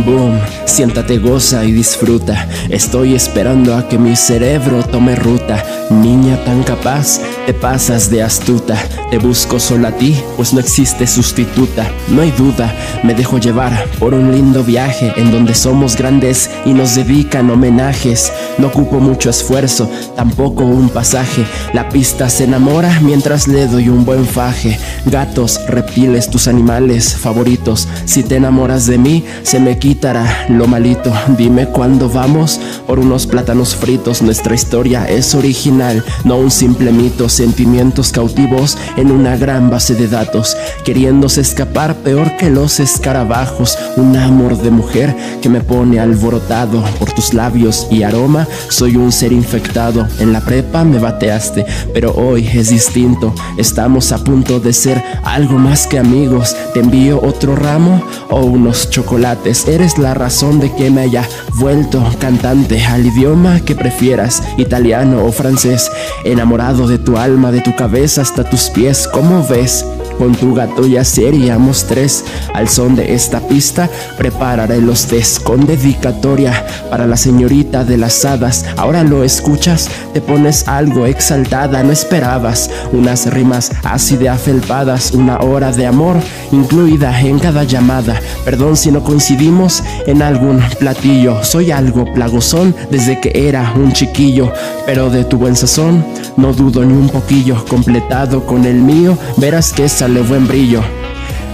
Boom, 0.10 0.40
siéntate, 0.70 1.18
goza 1.18 1.66
y 1.66 1.72
disfruta. 1.72 2.48
Estoy 2.70 3.16
esperando 3.16 3.76
a 3.76 3.88
que 3.88 3.98
mi 3.98 4.16
cerebro 4.16 4.84
tome 4.84 5.16
ruta. 5.16 5.64
Niña 5.90 6.44
tan 6.46 6.64
capaz, 6.64 7.20
te 7.48 7.54
pasas 7.54 8.12
de 8.12 8.22
astuta. 8.22 8.76
Te 9.10 9.18
busco 9.18 9.60
solo 9.60 9.88
a 9.88 9.92
ti, 9.92 10.16
pues 10.38 10.54
no 10.54 10.60
existe 10.60 11.08
sustituta. 11.08 11.92
No 12.10 12.22
hay 12.22 12.32
duda, 12.32 12.74
me 13.04 13.16
dejo 13.16 13.40
llevar 13.40 13.88
por 13.98 14.14
un 14.14 14.32
lindo 14.32 14.64
viaje 14.64 15.12
en 15.18 15.32
donde 15.32 15.56
somos 15.56 15.96
grandes 15.96 16.50
y 16.66 16.74
nos 16.74 16.96
dedican 16.96 17.50
homenajes. 17.50 18.32
No 18.60 18.68
ocupo 18.68 19.00
mucho 19.00 19.32
esfuerzo, 19.32 19.90
tampoco 20.16 20.64
un 20.64 20.90
pasaje. 20.90 21.44
La 21.74 21.90
pista 21.90 22.30
se 22.30 22.44
enamora 22.44 23.00
mientras 23.02 23.48
le 23.48 23.66
doy 23.66 23.90
un 23.90 24.06
buen 24.06 24.26
faje. 24.26 24.80
Gatos, 25.06 25.60
reptiles, 25.68 26.30
tus 26.30 26.48
animales 26.48 27.16
favoritos. 27.16 27.88
Si 28.06 28.22
te 28.22 28.36
enamoras 28.36 28.86
de 28.86 29.00
mí, 29.00 29.26
se 29.42 29.60
me 29.60 29.80
quitará 29.80 30.46
lo 30.60 30.68
malito. 30.68 31.12
Dime 31.38 31.68
cuándo 31.68 32.10
vamos 32.10 32.60
por 32.86 33.00
unos 33.00 33.26
plátanos 33.26 33.76
fritos. 33.76 34.22
Nuestra 34.22 34.54
historia 34.54 35.06
es 35.06 35.34
original, 35.34 36.04
no 36.26 36.36
un 36.36 36.52
simple 36.52 36.92
mito. 36.92 37.30
Sentimientos 37.30 38.12
cautivos 38.12 38.78
en 38.98 39.10
una 39.10 39.38
gran 39.38 39.70
base 39.70 39.96
de 39.96 40.10
datos, 40.10 40.58
queriéndose 40.84 41.40
escapar 41.40 41.96
peor 41.96 42.36
que 42.36 42.50
los 42.50 42.82
escarabajos. 42.82 43.78
Un 43.96 44.18
amor 44.18 44.58
de 44.62 44.70
mujer 44.70 45.16
que 45.42 45.48
me 45.48 45.62
pone 45.62 46.00
alborotado 46.00 46.84
por 47.00 47.14
tus 47.14 47.34
labios 47.34 47.88
y 47.90 48.04
aroma. 48.04 48.46
Soy 48.68 48.98
un 48.98 49.14
ser 49.14 49.32
infectado. 49.32 50.08
En 50.20 50.34
la 50.34 50.42
prepa 50.42 50.84
me 50.84 51.00
bateaste, 51.00 51.66
pero 51.94 52.14
hoy 52.16 52.48
es 52.48 52.70
distinto. 52.70 53.34
Estamos 53.58 54.12
a 54.12 54.18
punto 54.18 54.60
de 54.60 54.74
ser 54.74 55.02
algo 55.24 55.58
más 55.58 55.88
que 55.88 56.00
amigos. 56.00 56.54
Te 56.74 56.82
envío 56.82 57.22
otro 57.24 57.56
ramo 57.56 58.04
o 58.30 58.42
unos 58.42 58.90
chocolates. 58.90 59.66
Eres 59.66 59.98
la 59.98 60.14
razón 60.14 60.49
de 60.58 60.74
que 60.74 60.90
me 60.90 61.02
haya 61.02 61.28
vuelto 61.56 62.04
cantante 62.20 62.84
al 62.84 63.06
idioma 63.06 63.60
que 63.60 63.76
prefieras, 63.76 64.42
italiano 64.58 65.24
o 65.24 65.32
francés. 65.32 65.92
Enamorado 66.26 66.88
de 66.88 66.98
tu 66.98 67.18
alma, 67.18 67.52
de 67.52 67.62
tu 67.62 67.76
cabeza 67.76 68.22
hasta 68.22 68.44
tus 68.44 68.70
pies 68.72 69.08
¿cómo 69.08 69.46
ves? 69.48 69.86
Con 70.20 70.36
tu 70.36 70.54
gato 70.54 70.86
ya 70.86 71.06
seríamos 71.06 71.88
tres. 71.88 72.26
Al 72.54 72.68
son 72.68 72.96
de 72.98 73.16
esta 73.16 73.40
pista, 73.40 73.90
prepararé 74.18 74.82
los 74.82 75.06
test 75.06 75.42
con 75.44 75.66
dedicatoria 75.66 76.66
para 76.90 77.08
la 77.08 77.16
señorita 77.16 77.86
de 77.86 77.98
las 77.98 78.26
hadas. 78.26 78.66
Ahora 78.76 79.04
lo 79.04 79.24
escuchas, 79.24 79.90
te 80.14 80.20
pones 80.20 80.68
algo 80.68 81.06
exaltada. 81.06 81.82
No 81.84 81.94
esperabas 81.94 82.70
unas 82.92 83.32
rimas 83.34 83.72
así 83.84 84.18
de 84.18 84.28
afelpadas, 84.28 85.14
una 85.14 85.40
hora 85.40 85.72
de 85.72 85.88
amor 85.88 86.18
incluida 86.52 87.18
en 87.22 87.40
cada 87.40 87.64
llamada. 87.64 88.20
Perdón 88.44 88.76
si 88.76 88.92
no 88.92 89.04
coincidimos 89.04 89.82
en 90.06 90.22
algún 90.22 90.60
platillo. 90.80 91.44
Soy 91.46 91.72
algo 91.72 92.12
plagosón 92.14 92.76
desde 92.92 93.22
que 93.22 93.48
era 93.48 93.74
un 93.76 93.94
chiquillo, 93.94 94.52
pero 94.86 95.10
de 95.10 95.24
tu 95.24 95.38
buen 95.38 95.56
sazón 95.56 96.04
no 96.36 96.54
dudo 96.54 96.84
ni 96.84 96.94
un 96.94 97.10
poquillo. 97.10 97.64
Completado 97.66 98.46
con 98.46 98.66
el 98.66 98.76
mío, 98.76 99.18
verás 99.38 99.72
que 99.72 99.86
sale 100.10 100.22
buen 100.22 100.48
brillo. 100.48 100.82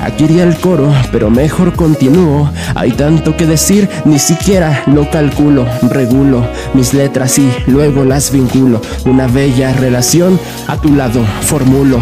Aquí 0.01 0.23
iría 0.23 0.43
el 0.43 0.57
coro, 0.57 0.93
pero 1.11 1.29
mejor 1.29 1.73
continúo. 1.75 2.49
Hay 2.73 2.91
tanto 2.91 3.35
que 3.35 3.45
decir, 3.45 3.89
ni 4.05 4.17
siquiera 4.17 4.83
lo 4.87 5.09
calculo. 5.09 5.65
Regulo 5.89 6.47
mis 6.73 6.93
letras 6.93 7.37
y 7.37 7.51
luego 7.67 8.05
las 8.05 8.31
vinculo. 8.31 8.81
Una 9.05 9.27
bella 9.27 9.73
relación 9.73 10.39
a 10.67 10.77
tu 10.77 10.93
lado 10.93 11.25
formulo. 11.41 11.99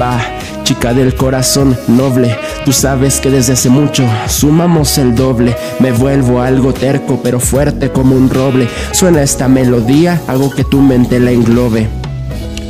Va, 0.00 0.20
chica 0.64 0.92
del 0.92 1.14
corazón 1.14 1.76
noble, 1.86 2.36
tú 2.64 2.72
sabes 2.72 3.20
que 3.20 3.30
desde 3.30 3.52
hace 3.52 3.70
mucho 3.70 4.04
sumamos 4.28 4.98
el 4.98 5.14
doble. 5.14 5.56
Me 5.78 5.92
vuelvo 5.92 6.40
algo 6.40 6.72
terco, 6.72 7.20
pero 7.22 7.38
fuerte 7.38 7.90
como 7.90 8.16
un 8.16 8.28
roble. 8.28 8.68
Suena 8.90 9.22
esta 9.22 9.46
melodía, 9.46 10.20
hago 10.26 10.50
que 10.50 10.64
tu 10.64 10.80
mente 10.80 11.20
la 11.20 11.30
englobe. 11.30 11.88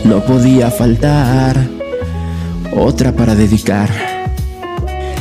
No 0.05 0.23
podía 0.23 0.71
faltar 0.71 1.80
otra 2.73 3.13
para 3.13 3.35
dedicar. 3.35 3.91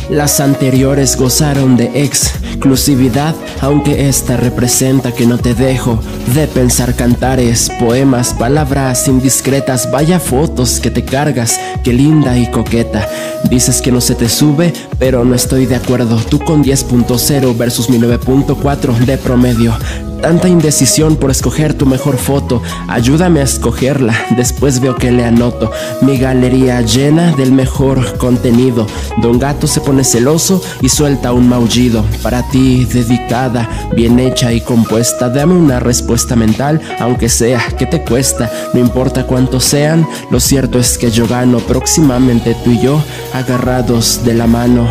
Las 0.09 0.39
anteriores 0.39 1.15
gozaron 1.15 1.77
de 1.77 2.03
exclusividad, 2.03 3.35
aunque 3.61 4.09
esta 4.09 4.37
representa 4.37 5.11
que 5.11 5.27
no 5.27 5.37
te 5.37 5.53
dejo 5.53 5.99
de 6.33 6.47
pensar 6.47 6.95
cantares, 6.95 7.69
poemas, 7.79 8.33
palabras 8.33 9.07
indiscretas, 9.07 9.91
vaya 9.91 10.19
fotos 10.19 10.79
que 10.79 10.89
te 10.89 11.05
cargas, 11.05 11.59
qué 11.83 11.93
linda 11.93 12.37
y 12.39 12.49
coqueta. 12.49 13.07
Dices 13.51 13.83
que 13.83 13.91
no 13.91 14.01
se 14.01 14.15
te 14.15 14.29
sube, 14.29 14.73
pero 14.97 15.23
no 15.25 15.35
estoy 15.35 15.67
de 15.67 15.75
acuerdo. 15.75 16.17
Tú 16.27 16.39
con 16.39 16.63
10.0 16.63 17.55
versus 17.55 17.89
mi 17.91 17.99
9.4 17.99 18.97
de 19.05 19.17
promedio. 19.19 19.77
Tanta 20.21 20.49
indecisión 20.49 21.15
por 21.15 21.31
escoger 21.31 21.73
tu 21.73 21.85
mejor 21.85 22.17
foto. 22.17 22.61
Ayúdame 22.87 23.39
a 23.39 23.43
escogerla, 23.43 24.13
después 24.35 24.81
veo 24.81 24.95
que 24.95 25.11
le 25.11 25.23
anoto. 25.23 25.71
Mi 26.01 26.17
galería 26.17 26.81
llena 26.81 27.31
del 27.35 27.53
mejor 27.53 28.17
contenido. 28.17 28.85
Don 29.21 29.39
Gato 29.39 29.65
se 29.65 29.79
pone 29.79 30.03
celoso 30.03 30.61
y 30.81 30.89
suelta 30.89 31.31
un 31.31 31.47
maullido. 31.47 32.03
Para 32.21 32.43
ti, 32.49 32.85
dedicada, 32.85 33.69
bien 33.95 34.19
hecha 34.19 34.51
y 34.51 34.59
compuesta. 34.61 35.29
Dame 35.29 35.53
una 35.53 35.79
respuesta 35.79 36.35
mental, 36.35 36.81
aunque 36.99 37.29
sea 37.29 37.61
que 37.77 37.85
te 37.85 38.01
cuesta. 38.01 38.51
No 38.73 38.79
importa 38.81 39.25
cuántos 39.25 39.63
sean, 39.63 40.05
lo 40.31 40.39
cierto 40.39 40.79
es 40.79 40.97
que 40.97 41.11
yo 41.11 41.27
gano. 41.27 41.59
Próximamente 41.59 42.57
tú 42.63 42.71
y 42.71 42.81
yo, 42.81 43.01
agarrados 43.33 44.25
de 44.25 44.33
la 44.33 44.47
mano. 44.47 44.87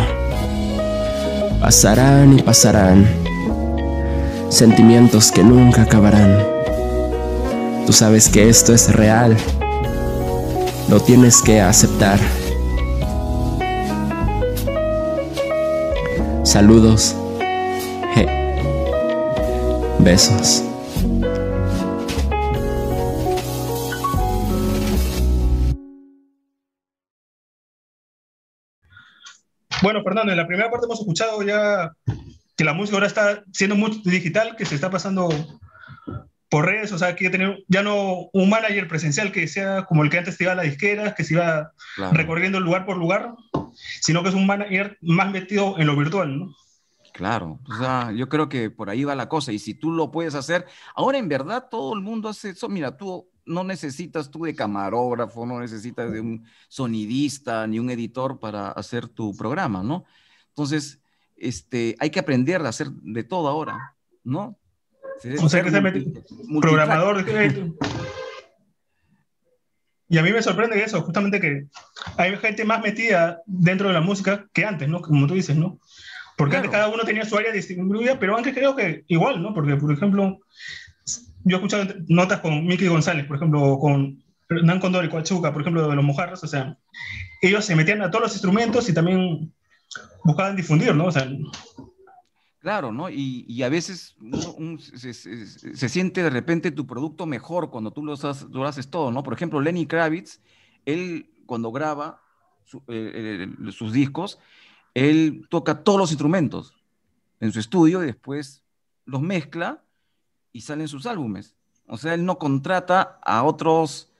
Pasarán 1.61 2.39
y 2.39 2.41
pasarán 2.41 3.18
sentimientos 4.49 5.31
que 5.31 5.43
nunca 5.43 5.83
acabarán. 5.83 6.45
Tú 7.85 7.93
sabes 7.93 8.29
que 8.29 8.49
esto 8.49 8.73
es 8.73 8.93
real, 8.93 9.35
lo 10.89 10.99
tienes 10.99 11.41
que 11.41 11.61
aceptar. 11.61 12.19
Saludos. 16.43 17.15
Besos. 19.99 20.63
Bueno, 29.81 30.03
Fernando, 30.03 30.31
en 30.31 30.37
la 30.37 30.47
primera 30.47 30.71
parte 30.71 30.85
hemos 30.85 30.99
escuchado 30.99 31.41
ya 31.43 31.91
que 32.59 32.65
la 32.65 32.73
música 32.73 32.97
ahora 32.97 33.07
está 33.07 33.45
siendo 33.53 33.77
muy 33.77 34.01
digital, 34.03 34.57
que 34.57 34.65
se 34.65 34.75
está 34.75 34.91
pasando 34.91 35.29
por 36.49 36.65
redes, 36.65 36.91
o 36.91 36.97
sea, 36.97 37.15
que 37.15 37.29
tener 37.29 37.63
ya 37.69 37.83
no 37.83 38.29
un 38.33 38.49
manager 38.49 38.85
presencial 38.89 39.31
que 39.31 39.47
sea 39.47 39.85
como 39.85 40.03
el 40.03 40.09
que 40.09 40.17
antes 40.17 40.41
iba 40.41 40.51
a 40.51 40.55
la 40.55 40.63
disquera, 40.63 41.15
que 41.15 41.23
se 41.23 41.35
iba 41.35 41.71
recorriendo 42.11 42.59
lugar 42.59 42.85
por 42.85 42.97
lugar, 42.97 43.33
sino 44.01 44.23
que 44.23 44.29
es 44.29 44.35
un 44.35 44.45
manager 44.45 44.97
más 44.99 45.31
metido 45.31 45.79
en 45.79 45.87
lo 45.87 45.95
virtual, 45.95 46.37
¿no? 46.37 46.53
Claro, 47.13 47.61
o 47.65 47.77
sea, 47.77 48.11
yo 48.11 48.27
creo 48.27 48.49
que 48.49 48.69
por 48.69 48.89
ahí 48.89 49.05
va 49.05 49.15
la 49.15 49.29
cosa, 49.29 49.53
y 49.53 49.59
si 49.59 49.73
tú 49.73 49.91
lo 49.91 50.11
puedes 50.11 50.35
hacer, 50.35 50.65
ahora 50.95 51.17
en 51.17 51.29
verdad 51.29 51.69
todo 51.71 51.93
el 51.93 52.01
mundo 52.01 52.27
hace 52.27 52.49
eso, 52.49 52.67
mira, 52.67 52.97
tú 52.97 53.29
no 53.45 53.63
necesitas 53.63 54.29
tú 54.29 54.43
de 54.43 54.53
camarógrafo, 54.53 55.45
no 55.45 55.61
necesitas 55.61 56.11
de 56.11 56.19
un 56.19 56.45
sonidista 56.67 57.65
ni 57.67 57.79
un 57.79 57.89
editor 57.89 58.37
para 58.37 58.71
hacer 58.71 59.07
tu 59.07 59.33
programa, 59.33 59.81
¿no? 59.81 60.03
Entonces, 60.49 60.99
este, 61.39 61.95
hay 61.99 62.09
que 62.09 62.19
aprender 62.19 62.61
a 62.61 62.69
hacer 62.69 62.89
de 62.89 63.23
todo 63.23 63.47
ahora, 63.47 63.95
¿no? 64.23 64.57
O 65.41 65.49
sea, 65.49 65.63
que 65.63 65.71
se 65.71 65.81
mete 65.81 66.05
programador. 66.61 67.25
Y 70.11 70.17
a 70.17 70.23
mí 70.23 70.31
me 70.31 70.41
sorprende 70.41 70.83
eso, 70.83 71.01
justamente 71.01 71.39
que 71.39 71.67
hay 72.17 72.35
gente 72.37 72.65
más 72.65 72.81
metida 72.81 73.41
dentro 73.45 73.89
de 73.89 73.93
la 73.93 74.01
música 74.01 74.47
que 74.53 74.65
antes, 74.65 74.89
¿no? 74.89 75.01
Como 75.01 75.27
tú 75.27 75.35
dices, 75.35 75.55
¿no? 75.55 75.79
Porque 76.35 76.55
antes 76.55 76.71
cada 76.71 76.87
uno 76.87 77.03
tenía 77.03 77.25
su 77.25 77.37
área 77.37 77.51
distribuida, 77.51 78.17
pero 78.17 78.35
antes 78.35 78.53
creo 78.53 78.75
que 78.75 79.03
igual, 79.07 79.43
¿no? 79.43 79.53
Porque, 79.53 79.75
por 79.75 79.91
ejemplo, 79.91 80.39
yo 81.43 81.57
he 81.57 81.59
escuchado 81.59 81.93
notas 82.07 82.39
con 82.39 82.65
Mickey 82.65 82.87
González, 82.87 83.27
por 83.27 83.35
ejemplo, 83.35 83.77
con 83.77 84.23
Hernán 84.49 84.79
Condor 84.79 85.05
y 85.05 85.09
Coachuca, 85.09 85.53
por 85.53 85.61
ejemplo, 85.61 85.87
de 85.87 85.95
los 85.95 86.03
Mojarros, 86.03 86.43
o 86.43 86.47
sea, 86.47 86.77
ellos 87.41 87.65
se 87.65 87.75
metían 87.75 88.01
a 88.01 88.09
todos 88.09 88.23
los 88.23 88.33
instrumentos 88.33 88.89
y 88.89 88.93
también 88.93 89.53
buscaban 90.23 90.55
difundir, 90.55 90.95
¿no? 90.95 91.09
Claro, 92.59 92.91
¿no? 92.91 93.09
Y, 93.09 93.63
a 93.63 93.69
veces 93.69 94.15
se, 94.93 95.89
siente 95.89 96.23
de 96.23 96.29
repente 96.29 96.71
tu 96.71 96.85
producto 96.85 97.25
mejor 97.25 97.69
cuando 97.69 97.91
tú 97.91 98.03
lo, 98.03 98.13
haces, 98.13 98.89
todo, 98.89 99.11
¿no? 99.11 99.23
Por 99.23 99.33
ejemplo, 99.33 99.61
Lenny 99.61 99.85
Kravitz, 99.85 100.41
él 100.85 101.31
cuando 101.45 101.71
graba 101.71 102.21
eh, 102.87 103.47
sus 103.71 103.93
discos, 103.93 104.39
él 104.93 105.47
toca 105.49 105.83
todos 105.83 105.99
los 105.99 106.11
instrumentos 106.11 106.75
en 107.39 107.53
su 107.53 107.59
estudio 107.59 108.03
y 108.03 108.07
después 108.07 108.63
los 109.05 109.21
mezcla 109.21 109.83
y 110.51 110.61
salen 110.61 110.87
sus 110.87 111.05
álbumes. 111.05 111.55
O 111.87 111.97
sea, 111.97 112.13
él 112.13 112.25
no 112.25 112.37
contrata 112.37 113.19
a 113.23 113.43
otros 113.43 114.11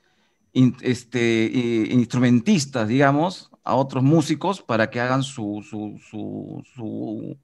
este, 0.54 1.46
eh, 1.46 1.94
instrumentistas, 1.94 2.88
digamos, 2.88 3.49
a 3.64 3.76
otros 3.76 4.04
músicos 4.04 4.62
para 4.62 4.90
que 4.90 5.00
hagan 5.00 5.24
su, 5.24 5.64
su, 5.64 7.38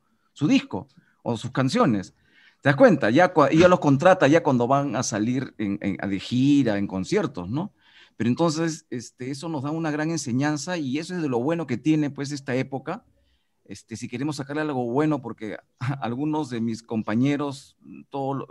disco 0.47 0.87
o 1.23 1.37
sus 1.37 1.51
canciones. 1.51 2.13
¿Te 2.61 2.69
das 2.69 2.75
cuenta? 2.75 3.09
Ya, 3.09 3.31
ella 3.51 3.67
los 3.67 3.79
contrata 3.79 4.27
ya 4.27 4.43
cuando 4.43 4.67
van 4.67 4.95
a 4.95 5.03
salir 5.03 5.53
en, 5.57 5.79
de 5.79 6.19
gira, 6.19 6.77
en 6.77 6.87
conciertos, 6.87 7.49
¿no? 7.49 7.71
Pero 8.17 8.29
entonces 8.29 8.85
este, 8.89 9.31
eso 9.31 9.49
nos 9.49 9.63
da 9.63 9.71
una 9.71 9.91
gran 9.91 10.09
enseñanza 10.09 10.77
y 10.77 10.97
eso 10.97 11.15
es 11.15 11.21
de 11.21 11.29
lo 11.29 11.39
bueno 11.39 11.67
que 11.67 11.77
tiene 11.77 12.09
pues 12.09 12.31
esta 12.31 12.55
época. 12.55 13.03
Este, 13.65 13.97
si 13.97 14.07
queremos 14.07 14.35
sacarle 14.35 14.61
algo 14.61 14.85
bueno, 14.85 15.21
porque 15.21 15.57
algunos 16.01 16.49
de 16.49 16.61
mis 16.61 16.83
compañeros, 16.83 17.77
todo, 18.09 18.47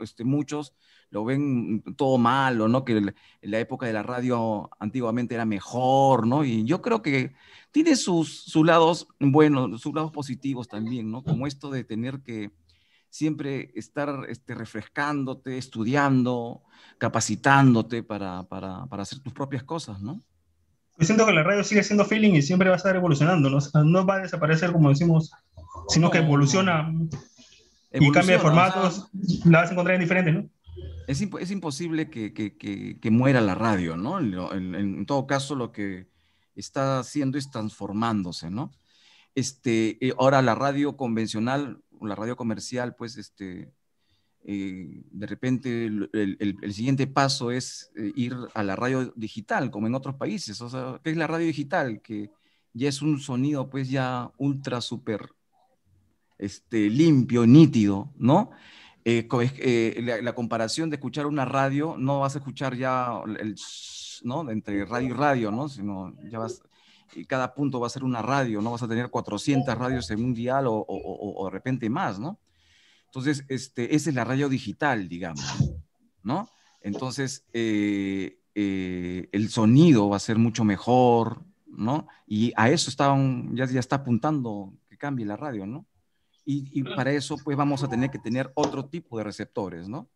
este, 0.00 0.24
muchos, 0.24 0.74
lo 1.10 1.24
ven 1.24 1.82
todo 1.96 2.18
malo, 2.18 2.66
¿no? 2.66 2.84
Que 2.84 3.14
la 3.42 3.60
época 3.60 3.86
de 3.86 3.92
la 3.92 4.02
radio 4.02 4.68
antiguamente 4.80 5.34
era 5.36 5.44
mejor, 5.44 6.26
¿no? 6.26 6.44
Y 6.44 6.64
yo 6.64 6.82
creo 6.82 7.00
que 7.00 7.34
tiene 7.70 7.94
sus, 7.94 8.42
sus 8.42 8.66
lados 8.66 9.06
buenos, 9.20 9.80
sus 9.80 9.94
lados 9.94 10.10
positivos 10.10 10.66
también, 10.66 11.10
¿no? 11.10 11.22
Como 11.22 11.46
esto 11.46 11.70
de 11.70 11.84
tener 11.84 12.22
que 12.22 12.50
siempre 13.08 13.70
estar 13.76 14.26
este, 14.28 14.54
refrescándote, 14.54 15.58
estudiando, 15.58 16.62
capacitándote 16.98 18.02
para, 18.02 18.42
para, 18.44 18.86
para 18.86 19.02
hacer 19.02 19.20
tus 19.20 19.32
propias 19.32 19.62
cosas, 19.62 20.02
¿no? 20.02 20.22
Yo 20.98 21.04
siento 21.06 21.26
que 21.26 21.32
la 21.32 21.42
radio 21.42 21.62
sigue 21.62 21.82
siendo 21.82 22.04
feeling 22.04 22.34
y 22.34 22.42
siempre 22.42 22.68
va 22.68 22.74
a 22.74 22.78
estar 22.78 22.96
evolucionando, 22.96 23.50
¿no? 23.50 23.58
no 23.84 24.06
va 24.06 24.16
a 24.16 24.20
desaparecer 24.20 24.72
como 24.72 24.88
decimos, 24.88 25.30
sino 25.88 26.10
que 26.10 26.18
evoluciona, 26.18 26.92
y 27.92 28.10
cambia 28.12 28.36
de 28.36 28.42
formatos, 28.42 29.08
la 29.44 29.60
vas 29.60 29.68
a 29.70 29.72
encontrar 29.72 29.94
en 29.96 30.00
diferentes, 30.00 30.34
¿no? 30.34 30.48
es, 31.06 31.20
es 31.20 31.50
imposible 31.50 32.10
que, 32.10 32.32
que, 32.32 32.56
que, 32.56 33.10
muera 33.10 33.40
la 33.40 33.54
radio, 33.54 33.96
¿no? 33.96 34.20
En, 34.20 34.74
en, 34.74 35.06
todo 35.06 35.26
caso, 35.26 35.54
lo 35.54 35.72
que 35.72 36.08
está 36.54 36.98
haciendo 36.98 37.38
es 37.38 37.50
transformándose, 37.50 38.50
¿no? 38.50 38.72
Este, 39.34 40.04
eh, 40.04 40.14
ahora 40.18 40.42
la 40.42 40.54
radio 40.54 40.96
convencional, 40.96 41.82
la 42.00 42.14
radio 42.14 42.36
comercial, 42.36 42.94
pues, 42.96 43.16
este, 43.16 43.72
eh, 44.48 45.02
de 45.10 45.26
repente 45.26 45.86
el, 45.86 46.72
siguiente 46.72 47.08
paso 47.08 47.50
es 47.50 47.90
eh, 47.96 48.12
ir 48.14 48.36
a 48.54 48.62
la 48.62 48.76
radio 48.76 49.12
digital, 49.16 49.72
como 49.72 49.88
en 49.88 49.96
otros 49.96 50.14
países. 50.14 50.60
O 50.60 50.70
sea, 50.70 51.00
¿qué 51.02 51.10
es 51.10 51.16
la 51.16 51.26
radio 51.26 51.48
digital? 51.48 52.00
Que 52.00 52.30
ya 52.72 52.88
es 52.88 53.02
un 53.02 53.18
sonido, 53.18 53.68
pues, 53.68 53.90
ya 53.90 54.30
ultra, 54.38 54.80
súper 54.80 55.30
este, 56.38 56.88
limpio, 56.88 57.44
nítido, 57.44 58.12
¿no? 58.16 58.50
Eh, 59.04 59.26
la, 60.22 60.34
comparación 60.34 60.90
de 60.90 60.96
escuchar 60.96 61.26
una 61.26 61.44
radio, 61.44 61.96
no 61.98 62.20
vas 62.20 62.36
a 62.36 62.38
escuchar 62.38 62.76
ya 62.76 63.20
el, 63.40 63.56
¿no? 64.22 64.48
entre 64.48 64.84
radio 64.84 65.08
y 65.08 65.12
radio, 65.12 65.50
¿no? 65.50 65.68
Sino 65.68 66.14
ya 66.30 66.38
vas, 66.38 66.62
y 67.14 67.24
cada 67.24 67.52
punto 67.52 67.80
va 67.80 67.88
a 67.88 67.90
ser 67.90 68.04
una 68.04 68.22
radio, 68.22 68.60
no 68.60 68.70
vas 68.70 68.82
a 68.84 68.88
tener 68.88 69.10
400 69.10 69.76
radios 69.76 70.08
en 70.10 70.24
un 70.24 70.34
dial 70.34 70.66
o, 70.68 71.42
de 71.46 71.50
repente 71.50 71.90
más, 71.90 72.20
¿no? 72.20 72.38
Entonces, 73.06 73.44
este, 73.48 73.94
esa 73.94 74.10
es 74.10 74.16
la 74.16 74.24
radio 74.24 74.48
digital, 74.48 75.08
digamos, 75.08 75.44
¿no? 76.22 76.50
Entonces, 76.80 77.46
eh, 77.52 78.38
el 78.54 79.48
sonido 79.48 80.08
va 80.08 80.16
a 80.16 80.20
ser 80.20 80.38
mucho 80.38 80.64
mejor, 80.64 81.44
¿no? 81.66 82.08
Y 82.26 82.52
a 82.56 82.70
eso 82.70 82.90
estaban, 82.90 83.54
ya, 83.54 83.66
ya 83.66 83.80
está 83.80 83.96
apuntando 83.96 84.72
que 84.88 84.96
cambie 84.96 85.26
la 85.26 85.36
radio, 85.36 85.66
¿no? 85.66 85.86
Y, 86.44 86.68
y, 86.78 86.84
para 86.84 87.10
eso, 87.10 87.36
pues 87.42 87.56
vamos 87.56 87.82
a 87.82 87.88
tener 87.88 88.10
que 88.10 88.20
tener 88.20 88.52
otro 88.54 88.86
tipo 88.86 89.18
de 89.18 89.24
receptores, 89.24 89.88
¿no? 89.88 90.08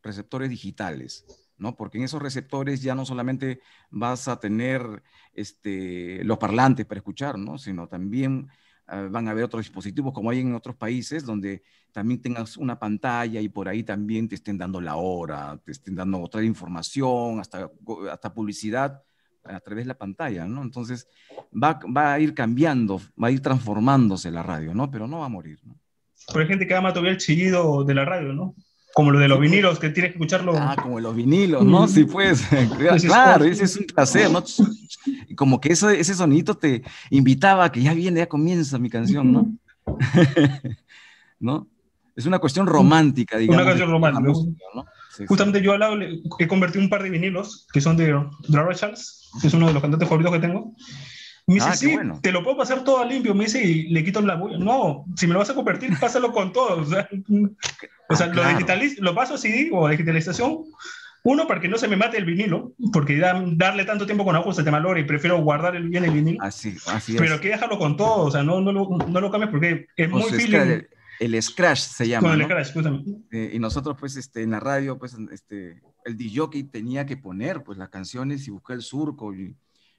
Receptores 0.00 0.48
digitales, 0.48 1.26
¿no? 1.58 1.74
Porque 1.74 1.98
en 1.98 2.04
esos 2.04 2.22
receptores 2.22 2.82
ya 2.82 2.94
no 2.94 3.04
solamente 3.04 3.60
vas 3.90 4.28
a 4.28 4.38
tener 4.38 5.02
este, 5.32 6.22
los 6.24 6.38
parlantes 6.38 6.86
para 6.86 7.00
escuchar, 7.00 7.36
¿no? 7.36 7.58
Sino 7.58 7.88
también 7.88 8.48
uh, 8.88 9.10
van 9.10 9.28
a 9.28 9.32
haber 9.32 9.44
otros 9.44 9.64
dispositivos, 9.64 10.12
como 10.12 10.30
hay 10.30 10.40
en 10.40 10.54
otros 10.54 10.76
países, 10.76 11.24
donde 11.24 11.62
también 11.92 12.20
tengas 12.20 12.56
una 12.56 12.78
pantalla 12.78 13.40
y 13.40 13.48
por 13.48 13.68
ahí 13.68 13.82
también 13.82 14.28
te 14.28 14.34
estén 14.34 14.58
dando 14.58 14.80
la 14.80 14.96
hora, 14.96 15.58
te 15.64 15.72
estén 15.72 15.94
dando 15.94 16.20
otra 16.20 16.42
información, 16.42 17.40
hasta, 17.40 17.70
hasta 18.10 18.32
publicidad 18.32 19.02
a 19.44 19.60
través 19.60 19.84
de 19.84 19.88
la 19.88 19.98
pantalla, 19.98 20.46
¿no? 20.46 20.62
Entonces 20.62 21.08
va, 21.52 21.80
va, 21.94 22.14
a 22.14 22.20
ir 22.20 22.34
cambiando, 22.34 23.00
va 23.22 23.28
a 23.28 23.30
ir 23.30 23.40
transformándose 23.40 24.30
la 24.30 24.42
radio, 24.42 24.74
¿no? 24.74 24.90
Pero 24.90 25.06
no 25.06 25.20
va 25.20 25.26
a 25.26 25.28
morir, 25.28 25.58
¿no? 25.64 25.78
Pero 26.28 26.40
hay 26.40 26.46
gente 26.46 26.66
que 26.66 26.74
ama 26.74 26.92
todavía 26.92 27.12
el 27.12 27.18
chillido 27.18 27.84
de 27.84 27.94
la 27.94 28.04
radio, 28.04 28.32
¿no? 28.32 28.54
Como 28.94 29.10
lo 29.10 29.18
de 29.18 29.28
los 29.28 29.40
vinilos, 29.40 29.78
que 29.78 29.90
tienes 29.90 30.12
que 30.12 30.18
escucharlo. 30.18 30.54
Ah, 30.56 30.76
como 30.80 31.00
los 31.00 31.14
vinilos, 31.14 31.64
¿no? 31.64 31.88
Sí, 31.88 32.04
pues, 32.04 32.46
claro, 33.00 33.44
ese 33.44 33.64
es 33.64 33.76
un 33.76 33.86
placer, 33.86 34.30
¿no? 34.30 34.44
Como 35.36 35.60
que 35.60 35.72
eso, 35.72 35.88
ese 35.90 36.14
sonidito 36.14 36.54
te 36.54 36.82
invitaba 37.10 37.64
a 37.64 37.72
que 37.72 37.82
ya 37.82 37.94
viene, 37.94 38.20
ya 38.20 38.28
comienza 38.28 38.78
mi 38.78 38.90
canción, 38.90 39.32
¿no? 39.32 39.52
¿No? 41.40 41.66
Es 42.14 42.26
una 42.26 42.38
cuestión 42.38 42.66
romántica, 42.66 43.38
digamos. 43.38 43.62
Una 43.62 43.70
canción 43.70 43.90
romántica. 43.90 44.28
Música, 44.28 44.64
¿no? 44.74 44.84
Sí, 45.16 45.24
Justamente 45.26 45.58
sí. 45.58 45.64
yo 45.64 45.72
al 45.72 45.80
lado 45.80 45.96
he 46.38 46.48
convertido 46.48 46.84
un 46.84 46.90
par 46.90 47.02
de 47.02 47.10
vinilos 47.10 47.66
que 47.72 47.80
son 47.80 47.96
de 47.96 48.14
Dara 48.48 48.74
Charles, 48.74 49.30
que 49.40 49.46
es 49.46 49.54
uno 49.54 49.66
de 49.66 49.72
los 49.72 49.82
cantantes 49.82 50.08
favoritos 50.08 50.32
que 50.34 50.40
tengo. 50.40 50.74
Me 51.46 51.54
dice, 51.54 51.68
ah, 51.68 51.74
sí, 51.74 51.92
bueno. 51.92 52.20
te 52.22 52.30
lo 52.30 52.42
puedo 52.44 52.56
pasar 52.56 52.84
todo 52.84 53.04
limpio. 53.04 53.34
Me 53.34 53.44
dice, 53.44 53.62
y 53.62 53.88
le 53.88 54.04
quito 54.04 54.20
la 54.20 54.36
bulla. 54.36 54.58
No, 54.58 55.04
si 55.16 55.26
me 55.26 55.32
lo 55.32 55.40
vas 55.40 55.50
a 55.50 55.54
convertir, 55.54 55.90
pásalo 56.00 56.32
con 56.32 56.52
todo. 56.52 56.82
O 56.82 56.86
sea, 56.86 57.08
o 58.08 58.14
sea 58.14 58.26
ah, 58.26 58.28
lo, 58.28 58.42
claro. 58.42 58.80
lo 58.98 59.14
paso 59.14 59.36
CD 59.36 59.70
o 59.72 59.88
digitalización. 59.88 60.64
Uno, 61.24 61.46
para 61.46 61.60
que 61.60 61.68
no 61.68 61.78
se 61.78 61.86
me 61.86 61.96
mate 61.96 62.18
el 62.18 62.24
vinilo, 62.24 62.72
porque 62.92 63.16
da, 63.16 63.40
darle 63.52 63.84
tanto 63.84 64.06
tiempo 64.06 64.24
con 64.24 64.34
agujas 64.34 64.56
se 64.56 64.64
te 64.64 64.72
malora 64.72 64.98
y 64.98 65.04
prefiero 65.04 65.40
guardar 65.40 65.76
el, 65.76 65.88
bien 65.88 66.04
el 66.04 66.10
vinilo. 66.10 66.42
Así, 66.42 66.76
así 66.88 67.14
Pero 67.16 67.40
que 67.40 67.48
déjalo 67.48 67.78
con 67.78 67.96
todo, 67.96 68.24
o 68.24 68.30
sea, 68.30 68.42
no, 68.42 68.60
no, 68.60 68.72
lo, 68.72 68.88
no 68.88 69.20
lo 69.20 69.30
cambies 69.30 69.50
porque 69.52 69.86
es 69.96 70.08
o 70.08 70.16
muy 70.16 70.30
feeling. 70.30 70.58
El, 70.58 70.88
el 71.20 71.40
scratch 71.40 71.78
se 71.78 72.08
llama. 72.08 72.30
Con 72.30 72.32
el 72.32 72.38
¿no? 72.40 72.46
scratch, 72.46 72.72
justamente. 72.72 73.10
Eh, 73.30 73.52
y 73.54 73.58
nosotros, 73.60 73.96
pues, 74.00 74.16
este, 74.16 74.42
en 74.42 74.50
la 74.50 74.58
radio, 74.58 74.98
pues, 74.98 75.16
este, 75.30 75.80
el 76.04 76.16
DJ 76.16 76.64
tenía 76.72 77.06
que 77.06 77.16
poner, 77.16 77.62
pues, 77.62 77.78
las 77.78 77.88
canciones 77.88 78.48
y 78.48 78.50
buscar 78.50 78.74
el 78.74 78.82
surco 78.82 79.32
y 79.32 79.54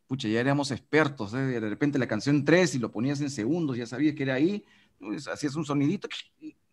pucha, 0.07 0.27
ya 0.27 0.39
éramos 0.39 0.71
expertos, 0.71 1.33
¿eh? 1.33 1.37
de 1.37 1.59
repente 1.59 1.99
la 1.99 2.07
canción 2.07 2.45
3 2.45 2.75
y 2.75 2.79
lo 2.79 2.91
ponías 2.91 3.21
en 3.21 3.29
segundos, 3.29 3.77
ya 3.77 3.85
sabías 3.85 4.15
que 4.15 4.23
era 4.23 4.35
ahí, 4.35 4.63
pues, 4.99 5.27
hacías 5.27 5.55
un 5.55 5.65
sonidito, 5.65 6.07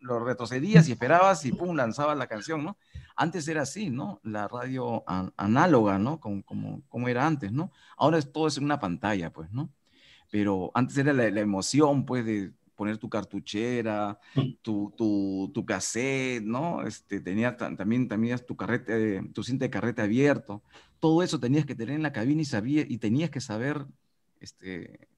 lo 0.01 0.25
retrocedías 0.25 0.89
y 0.89 0.93
esperabas 0.93 1.45
y 1.45 1.53
pum, 1.53 1.77
lanzabas 1.77 2.17
la 2.17 2.27
canción, 2.27 2.65
¿no? 2.65 2.77
Antes 3.17 3.47
era 3.49 3.63
así, 3.63 3.91
¿no? 3.91 4.21
La 4.23 4.49
radio 4.49 5.05
an 5.07 5.33
análoga, 5.37 5.99
¿no? 5.99 6.21
Como, 6.21 6.43
como, 6.45 6.83
como, 6.89 7.09
era 7.09 7.27
antes, 7.27 7.53
¿no? 7.53 7.71
Ahora 7.97 8.19
es, 8.19 8.33
todo 8.33 8.47
es 8.47 8.57
en 8.57 8.65
una 8.65 8.81
pantalla, 8.81 9.33
pues, 9.33 9.53
¿no? 9.53 9.71
Pero 10.31 10.71
antes 10.75 10.97
era 10.97 11.13
la, 11.13 11.31
la 11.31 11.41
emoción, 11.41 12.07
pues, 12.07 12.25
de 12.25 12.53
poner 12.81 12.97
tu 12.97 13.11
cartuchera, 13.11 14.19
tu, 14.63 14.95
tu, 14.97 15.51
tu 15.53 15.67
cassette, 15.67 16.43
¿no? 16.43 16.81
Este, 16.87 17.21
tenía, 17.21 17.55
también 17.55 18.09
tenías 18.09 18.47
tu, 18.47 18.57
carrete, 18.57 19.21
tu 19.35 19.43
cinta 19.43 19.67
de 19.67 19.71
carrete 19.71 20.01
abierto. 20.01 20.63
Todo 20.99 21.23
eso 21.23 21.39
tenías 21.39 21.67
que 21.67 21.75
tener 21.75 21.95
en 21.95 22.03
la 22.03 22.15
cabina 22.15 22.41
y, 22.41 22.47
sabía, 22.47 22.87
y 22.89 22.97
tenías 22.97 23.29
que 23.29 23.43
saber 23.43 23.85
este, 24.41 25.09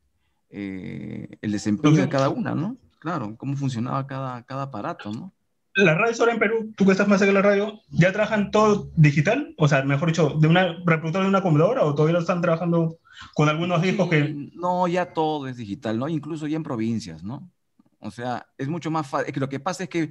eh, 0.51 1.39
el 1.41 1.53
desempeño 1.53 2.01
de 2.01 2.09
cada 2.09 2.31
una, 2.31 2.57
¿no? 2.57 2.79
Claro, 2.99 3.37
cómo 3.37 3.55
funcionaba 3.55 4.09
cada, 4.09 4.43
cada 4.43 4.65
aparato, 4.65 5.13
¿no? 5.13 5.33
Las 5.77 5.97
radios 5.97 6.19
ahora 6.19 6.33
en 6.33 6.41
Perú, 6.41 6.75
tú 6.77 6.85
que 6.85 6.91
estás 6.91 7.07
más 7.07 7.21
cerca 7.21 7.33
de 7.33 7.41
la 7.41 7.49
radio, 7.49 7.81
¿ya 7.91 8.13
trabajan 8.13 8.51
todo 8.51 8.91
digital? 8.97 9.55
O 9.57 9.69
sea, 9.69 9.83
mejor 9.85 10.09
dicho, 10.09 10.37
¿de 10.41 10.49
una 10.49 10.75
reproductor 10.85 11.23
de 11.23 11.29
una 11.29 11.43
computadora 11.43 11.85
o 11.85 11.95
todavía 11.95 12.15
lo 12.15 12.19
están 12.19 12.43
trabajando 12.43 12.99
con 13.35 13.49
algunos 13.49 13.81
discos 13.81 14.11
que...? 14.11 14.51
No, 14.55 14.89
ya 14.89 15.15
todo 15.15 15.47
es 15.47 15.57
digital, 15.57 15.99
¿no? 15.99 16.09
Incluso 16.09 16.47
ya 16.47 16.57
en 16.57 16.63
provincias, 16.65 17.23
¿no? 17.23 17.49
O 18.03 18.11
sea, 18.11 18.47
es 18.59 18.69
mucho 18.69 18.91
más 18.91 19.07
fácil. 19.07 19.33
Lo 19.37 19.49
que 19.49 19.61
pasa 19.61 19.85
es 19.85 19.89
que 19.89 20.11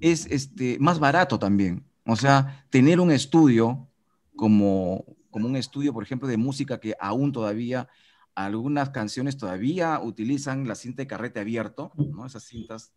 es 0.00 0.26
este, 0.26 0.78
más 0.78 1.00
barato 1.00 1.38
también. 1.38 1.84
O 2.06 2.14
sea, 2.14 2.64
tener 2.70 3.00
un 3.00 3.10
estudio 3.10 3.88
como, 4.36 5.04
como 5.30 5.48
un 5.48 5.56
estudio, 5.56 5.92
por 5.92 6.04
ejemplo, 6.04 6.28
de 6.28 6.36
música 6.36 6.78
que 6.78 6.94
aún 7.00 7.32
todavía, 7.32 7.88
algunas 8.36 8.90
canciones 8.90 9.36
todavía 9.36 10.00
utilizan 10.00 10.68
la 10.68 10.76
cinta 10.76 11.02
de 11.02 11.08
carrete 11.08 11.40
abierto, 11.40 11.92
¿no? 11.96 12.26
Esas 12.26 12.44
cintas 12.44 12.92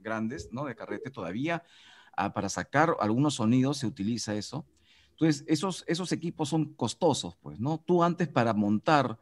grandes, 0.00 0.48
¿no? 0.52 0.64
De 0.64 0.74
carrete 0.74 1.10
todavía, 1.10 1.62
ah, 2.16 2.34
para 2.34 2.48
sacar 2.48 2.96
algunos 3.00 3.34
sonidos 3.34 3.78
se 3.78 3.86
utiliza 3.86 4.34
eso. 4.34 4.66
Entonces, 5.12 5.44
esos, 5.46 5.84
esos 5.86 6.10
equipos 6.10 6.48
son 6.48 6.74
costosos, 6.74 7.36
pues, 7.40 7.60
¿no? 7.60 7.78
Tú 7.78 8.02
antes 8.02 8.26
para 8.26 8.52
montar 8.54 9.18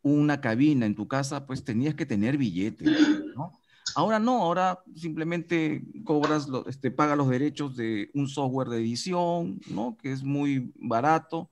una 0.00 0.40
cabina 0.40 0.86
en 0.86 0.94
tu 0.94 1.08
casa, 1.08 1.46
pues 1.46 1.62
tenías 1.62 1.94
que 1.94 2.06
tener 2.06 2.38
billetes, 2.38 2.88
¿no? 3.36 3.52
Ahora 3.94 4.18
no, 4.18 4.42
ahora 4.42 4.82
simplemente 4.96 5.82
cobras, 6.04 6.48
este, 6.66 6.90
pagas 6.90 7.16
los 7.16 7.28
derechos 7.28 7.76
de 7.76 8.10
un 8.14 8.28
software 8.28 8.68
de 8.68 8.78
edición, 8.78 9.60
¿no? 9.68 9.96
Que 9.96 10.12
es 10.12 10.22
muy 10.22 10.72
barato, 10.76 11.50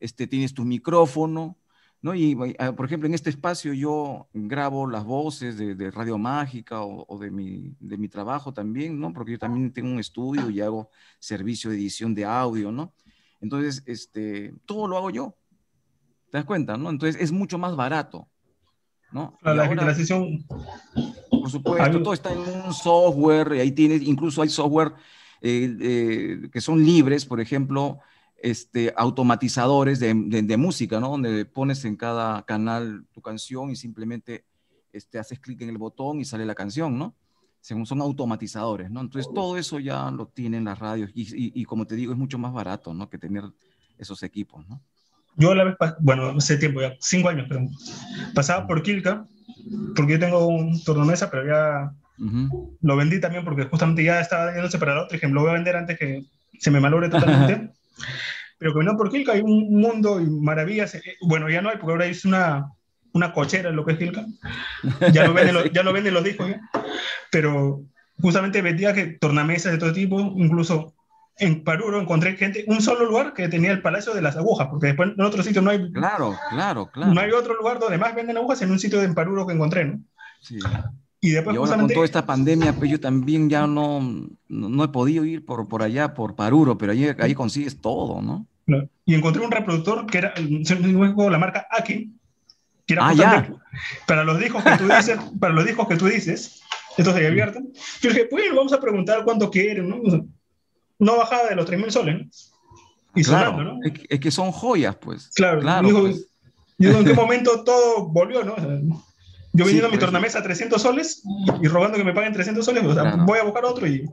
este, 0.00 0.26
tienes 0.26 0.54
tu 0.54 0.64
micrófono, 0.64 1.56
¿no? 2.02 2.14
Y, 2.14 2.36
por 2.76 2.86
ejemplo, 2.86 3.06
en 3.06 3.14
este 3.14 3.30
espacio 3.30 3.72
yo 3.72 4.28
grabo 4.32 4.88
las 4.88 5.04
voces 5.04 5.56
de, 5.56 5.74
de 5.74 5.90
Radio 5.90 6.18
Mágica 6.18 6.82
o, 6.82 7.04
o, 7.08 7.18
de, 7.18 7.30
mi, 7.30 7.74
de 7.80 7.96
mi 7.96 8.08
trabajo 8.08 8.52
también, 8.52 8.98
¿no? 9.00 9.12
Porque 9.12 9.32
yo 9.32 9.38
también 9.38 9.72
tengo 9.72 9.90
un 9.90 9.98
estudio 9.98 10.50
y 10.50 10.60
hago 10.60 10.90
servicio 11.18 11.70
de 11.70 11.76
edición 11.76 12.14
de 12.14 12.24
audio, 12.24 12.70
¿no? 12.70 12.92
Entonces, 13.40 13.82
este, 13.86 14.54
todo 14.66 14.88
lo 14.88 14.96
hago 14.96 15.10
yo. 15.10 15.36
¿Te 16.30 16.38
das 16.38 16.44
cuenta, 16.44 16.76
no? 16.76 16.90
Entonces 16.90 17.20
es 17.20 17.32
mucho 17.32 17.56
más 17.56 17.74
barato, 17.74 18.28
¿no? 19.12 19.38
La, 19.42 19.62
digitalización 19.64 20.44
por 21.48 21.50
supuesto, 21.50 22.02
todo 22.02 22.14
está 22.14 22.32
en 22.32 22.38
un 22.40 22.74
software, 22.74 23.54
y 23.56 23.60
ahí 23.60 23.72
tienes, 23.72 24.02
incluso 24.02 24.42
hay 24.42 24.48
software 24.48 24.92
eh, 25.40 25.76
eh, 25.80 26.50
que 26.52 26.60
son 26.60 26.84
libres, 26.84 27.24
por 27.24 27.40
ejemplo, 27.40 28.00
este, 28.36 28.92
automatizadores 28.96 29.98
de, 29.98 30.14
de, 30.14 30.42
de, 30.42 30.56
música, 30.56 31.00
¿no? 31.00 31.10
Donde 31.10 31.44
pones 31.44 31.84
en 31.84 31.96
cada 31.96 32.42
canal 32.42 33.06
tu 33.12 33.20
canción 33.20 33.70
y 33.70 33.76
simplemente 33.76 34.44
este, 34.92 35.18
haces 35.18 35.40
clic 35.40 35.60
en 35.62 35.70
el 35.70 35.78
botón 35.78 36.20
y 36.20 36.24
sale 36.24 36.44
la 36.44 36.54
canción, 36.54 36.98
¿no? 36.98 37.14
Según 37.60 37.86
son 37.86 38.00
automatizadores, 38.00 38.90
¿no? 38.90 39.00
Entonces 39.00 39.32
todo 39.34 39.56
eso 39.56 39.78
ya 39.78 40.10
lo 40.10 40.26
tienen 40.26 40.64
las 40.64 40.78
radios 40.78 41.10
y, 41.14 41.22
y, 41.22 41.52
y, 41.60 41.64
como 41.64 41.86
te 41.86 41.96
digo, 41.96 42.12
es 42.12 42.18
mucho 42.18 42.38
más 42.38 42.52
barato, 42.52 42.94
¿no? 42.94 43.08
Que 43.08 43.18
tener 43.18 43.44
esos 43.96 44.22
equipos, 44.22 44.68
¿no? 44.68 44.80
Yo 45.38 45.54
la 45.54 45.64
vez, 45.64 45.76
bueno, 46.00 46.34
hace 46.36 46.56
tiempo 46.56 46.80
ya, 46.80 46.94
cinco 47.00 47.28
años, 47.28 47.46
pero 47.48 47.66
pasaba 48.34 48.66
por 48.66 48.82
Kilka 48.82 49.24
porque 49.94 50.12
yo 50.12 50.18
tengo 50.18 50.46
un 50.46 50.82
tornamesa, 50.84 51.30
pero 51.30 51.46
ya 51.46 51.92
uh 52.18 52.24
-huh. 52.24 52.76
lo 52.82 52.96
vendí 52.96 53.20
también 53.20 53.44
porque 53.44 53.64
justamente 53.64 54.04
ya 54.04 54.20
estaba 54.20 54.52
yéndose 54.52 54.78
para 54.78 54.92
el 54.92 54.98
otro. 54.98 55.14
Dije, 55.14 55.28
lo 55.28 55.42
voy 55.42 55.50
a 55.50 55.54
vender 55.54 55.76
antes 55.76 55.98
que 55.98 56.24
se 56.58 56.70
me 56.70 56.80
malogre 56.80 57.08
totalmente. 57.08 57.70
pero 58.58 58.82
no 58.82 58.96
por 58.96 59.10
Kilka 59.10 59.32
hay 59.32 59.40
un 59.40 59.80
mundo 59.80 60.20
y 60.20 60.26
maravillas. 60.26 60.94
Eh, 60.94 61.02
bueno, 61.22 61.48
ya 61.48 61.62
no 61.62 61.70
hay, 61.70 61.76
porque 61.76 61.92
ahora 61.92 62.06
es 62.06 62.24
una, 62.24 62.66
una 63.12 63.32
cochera 63.32 63.70
lo 63.70 63.84
que 63.84 63.92
es 63.92 63.98
Kilka. 63.98 64.26
Ya 65.12 65.24
lo 65.26 65.34
venden, 65.34 65.62
sí. 65.64 65.70
ya 65.72 65.82
lo 65.82 65.92
venden 65.92 66.14
los 66.14 66.24
discos, 66.24 66.48
¿ya? 66.48 66.60
Pero 67.30 67.82
justamente 68.20 68.62
vendía 68.62 68.92
que 68.92 69.18
tornamesas 69.20 69.72
de 69.72 69.78
todo 69.78 69.92
tipo, 69.92 70.20
incluso 70.36 70.94
en 71.38 71.62
Paruro 71.62 72.00
encontré 72.00 72.36
gente, 72.36 72.64
un 72.66 72.80
solo 72.80 73.06
lugar 73.06 73.32
que 73.32 73.48
tenía 73.48 73.70
el 73.70 73.82
Palacio 73.82 74.14
de 74.14 74.22
las 74.22 74.36
Agujas, 74.36 74.68
porque 74.68 74.88
después 74.88 75.10
en 75.16 75.20
otro 75.24 75.42
sitio 75.42 75.62
no 75.62 75.70
hay. 75.70 75.92
Claro, 75.92 76.36
claro, 76.50 76.90
claro. 76.90 77.14
No 77.14 77.20
hay 77.20 77.30
otro 77.30 77.54
lugar 77.54 77.78
donde 77.78 77.98
más 77.98 78.14
venden 78.14 78.36
agujas 78.36 78.60
en 78.62 78.70
un 78.70 78.78
sitio 78.78 79.00
de 79.00 79.08
Paruro 79.10 79.46
que 79.46 79.54
encontré, 79.54 79.84
¿no? 79.84 80.00
Sí. 80.40 80.58
Y 81.20 81.30
después, 81.30 81.54
y 81.54 81.56
ahora 81.56 81.68
justamente... 81.70 81.94
con 81.94 81.96
toda 81.96 82.04
esta 82.04 82.26
pandemia, 82.26 82.72
pues 82.74 82.90
yo 82.90 83.00
también 83.00 83.50
ya 83.50 83.66
no, 83.66 84.00
no, 84.00 84.68
no, 84.68 84.84
he 84.84 84.88
podido 84.88 85.24
ir 85.24 85.44
por, 85.44 85.66
por 85.66 85.82
allá, 85.82 86.14
por 86.14 86.36
Paruro, 86.36 86.78
pero 86.78 86.92
ahí, 86.92 87.10
ahí 87.18 87.34
consigues 87.34 87.80
todo, 87.80 88.22
¿no? 88.22 88.46
Y 89.04 89.14
encontré 89.14 89.42
un 89.42 89.50
reproductor 89.50 90.06
que 90.06 90.18
era 90.18 90.34
la 90.36 91.38
marca 91.38 91.66
Aki, 91.70 92.12
que 92.86 92.94
era 92.94 93.08
ah, 93.08 93.14
ya. 93.14 93.50
para 94.06 94.24
los 94.24 94.38
discos 94.38 94.62
que 94.62 94.76
tú 94.76 94.84
dices, 94.84 95.18
para 95.40 95.54
los 95.54 95.64
discos 95.64 95.88
que 95.88 95.96
tú 95.96 96.06
dices, 96.06 96.62
entonces 96.96 97.22
ahí 97.22 97.28
abierta. 97.28 97.60
Yo 98.02 98.10
dije, 98.10 98.26
pues 98.30 98.44
vamos 98.54 98.72
a 98.72 98.80
preguntar 98.80 99.24
cuánto 99.24 99.50
quieren, 99.50 99.88
¿no? 99.88 99.96
No 100.98 101.16
bajaba 101.16 101.48
de 101.48 101.56
los 101.56 101.68
3.000 101.68 101.90
soles. 101.90 102.16
¿no? 102.16 102.58
Y 103.14 103.24
claro, 103.24 103.50
sonando, 103.50 103.74
¿no? 103.74 103.80
Es, 104.08 104.20
que 104.20 104.30
son 104.30 104.52
joyas, 104.52 104.96
pues. 104.96 105.30
Claro, 105.34 105.60
claro 105.60 105.86
dijo, 105.86 106.00
pues. 106.00 106.28
en 106.78 107.04
qué 107.04 107.14
momento 107.14 107.64
todo 107.64 108.08
volvió, 108.08 108.44
¿no? 108.44 108.54
O 108.54 108.60
sea, 108.60 108.80
yo 109.52 109.64
vendiendo 109.64 109.88
sí, 109.88 109.94
mi 109.94 109.98
tornamesa 109.98 110.38
a 110.38 110.42
300 110.42 110.80
soles 110.80 111.22
y, 111.24 111.66
y, 111.66 111.68
rogando 111.68 111.96
que 111.96 112.04
me 112.04 112.12
paguen 112.12 112.32
300 112.32 112.64
soles, 112.64 112.84
o 112.84 112.94
sea, 112.94 113.02
claro. 113.02 113.24
voy 113.24 113.38
a 113.38 113.44
buscar 113.44 113.64
otro 113.64 113.86
y... 113.86 114.08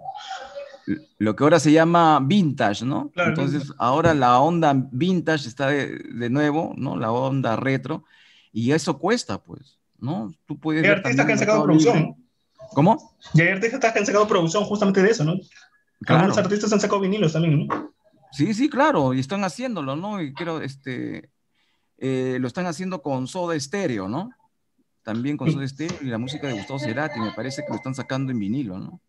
Lo 1.18 1.36
que 1.36 1.44
ahora 1.44 1.60
se 1.60 1.72
llama 1.72 2.20
vintage, 2.22 2.86
¿no? 2.86 3.10
Claro, 3.10 3.30
Entonces, 3.30 3.64
vintage. 3.64 3.78
ahora 3.80 4.14
la 4.14 4.40
onda 4.40 4.74
vintage 4.92 5.48
está 5.48 5.68
de, 5.68 5.98
de, 5.98 6.30
nuevo, 6.30 6.74
¿no? 6.78 6.96
La 6.96 7.12
onda 7.12 7.56
retro. 7.56 8.04
Y 8.54 8.72
eso 8.72 9.00
cuesta, 9.00 9.42
pues, 9.42 9.80
¿no? 10.00 10.32
Tú 10.46 10.60
puedes... 10.60 10.84
Hay 10.84 10.92
artistas 10.92 11.26
que 11.26 11.32
han 11.32 11.40
sacado 11.40 11.64
producción. 11.64 12.16
¿Cómo? 12.74 13.16
Y 13.34 13.42
hay 13.42 13.50
artistas 13.50 13.94
que 13.94 14.00
han 14.00 14.06
sacado 14.06 14.28
producción 14.28 14.64
justamente 14.64 15.02
de 15.02 15.10
eso, 15.10 15.24
¿no? 15.24 15.34
Claro. 16.02 16.22
Algunos 16.24 16.38
artistas 16.38 16.72
han 16.74 16.80
sacado 16.80 17.02
vinilos 17.02 17.34
también, 17.34 17.68
¿no? 17.68 17.94
Sí, 18.32 18.54
sí, 18.54 18.70
claro, 18.70 19.14
y 19.14 19.20
están 19.20 19.44
haciéndolo, 19.44 19.96
¿no? 19.96 20.22
Y 20.22 20.34
creo, 20.34 20.60
este, 20.60 21.30
eh, 21.98 22.38
lo 22.40 22.48
están 22.48 22.66
haciendo 22.66 23.02
con 23.02 23.28
Soda 23.28 23.58
Stereo, 23.58 24.10
¿no? 24.10 24.30
También 25.04 25.38
con 25.38 25.52
Soda 25.52 25.68
Stereo 25.68 26.00
y 26.02 26.08
la 26.08 26.18
música 26.18 26.48
de 26.48 26.54
Gustavo 26.54 26.80
Cerati, 26.80 27.20
me 27.20 27.32
parece 27.32 27.62
que 27.62 27.70
lo 27.70 27.76
están 27.76 27.96
sacando 27.96 28.32
en 28.32 28.40
vinilo, 28.40 28.78
¿no? 28.78 29.00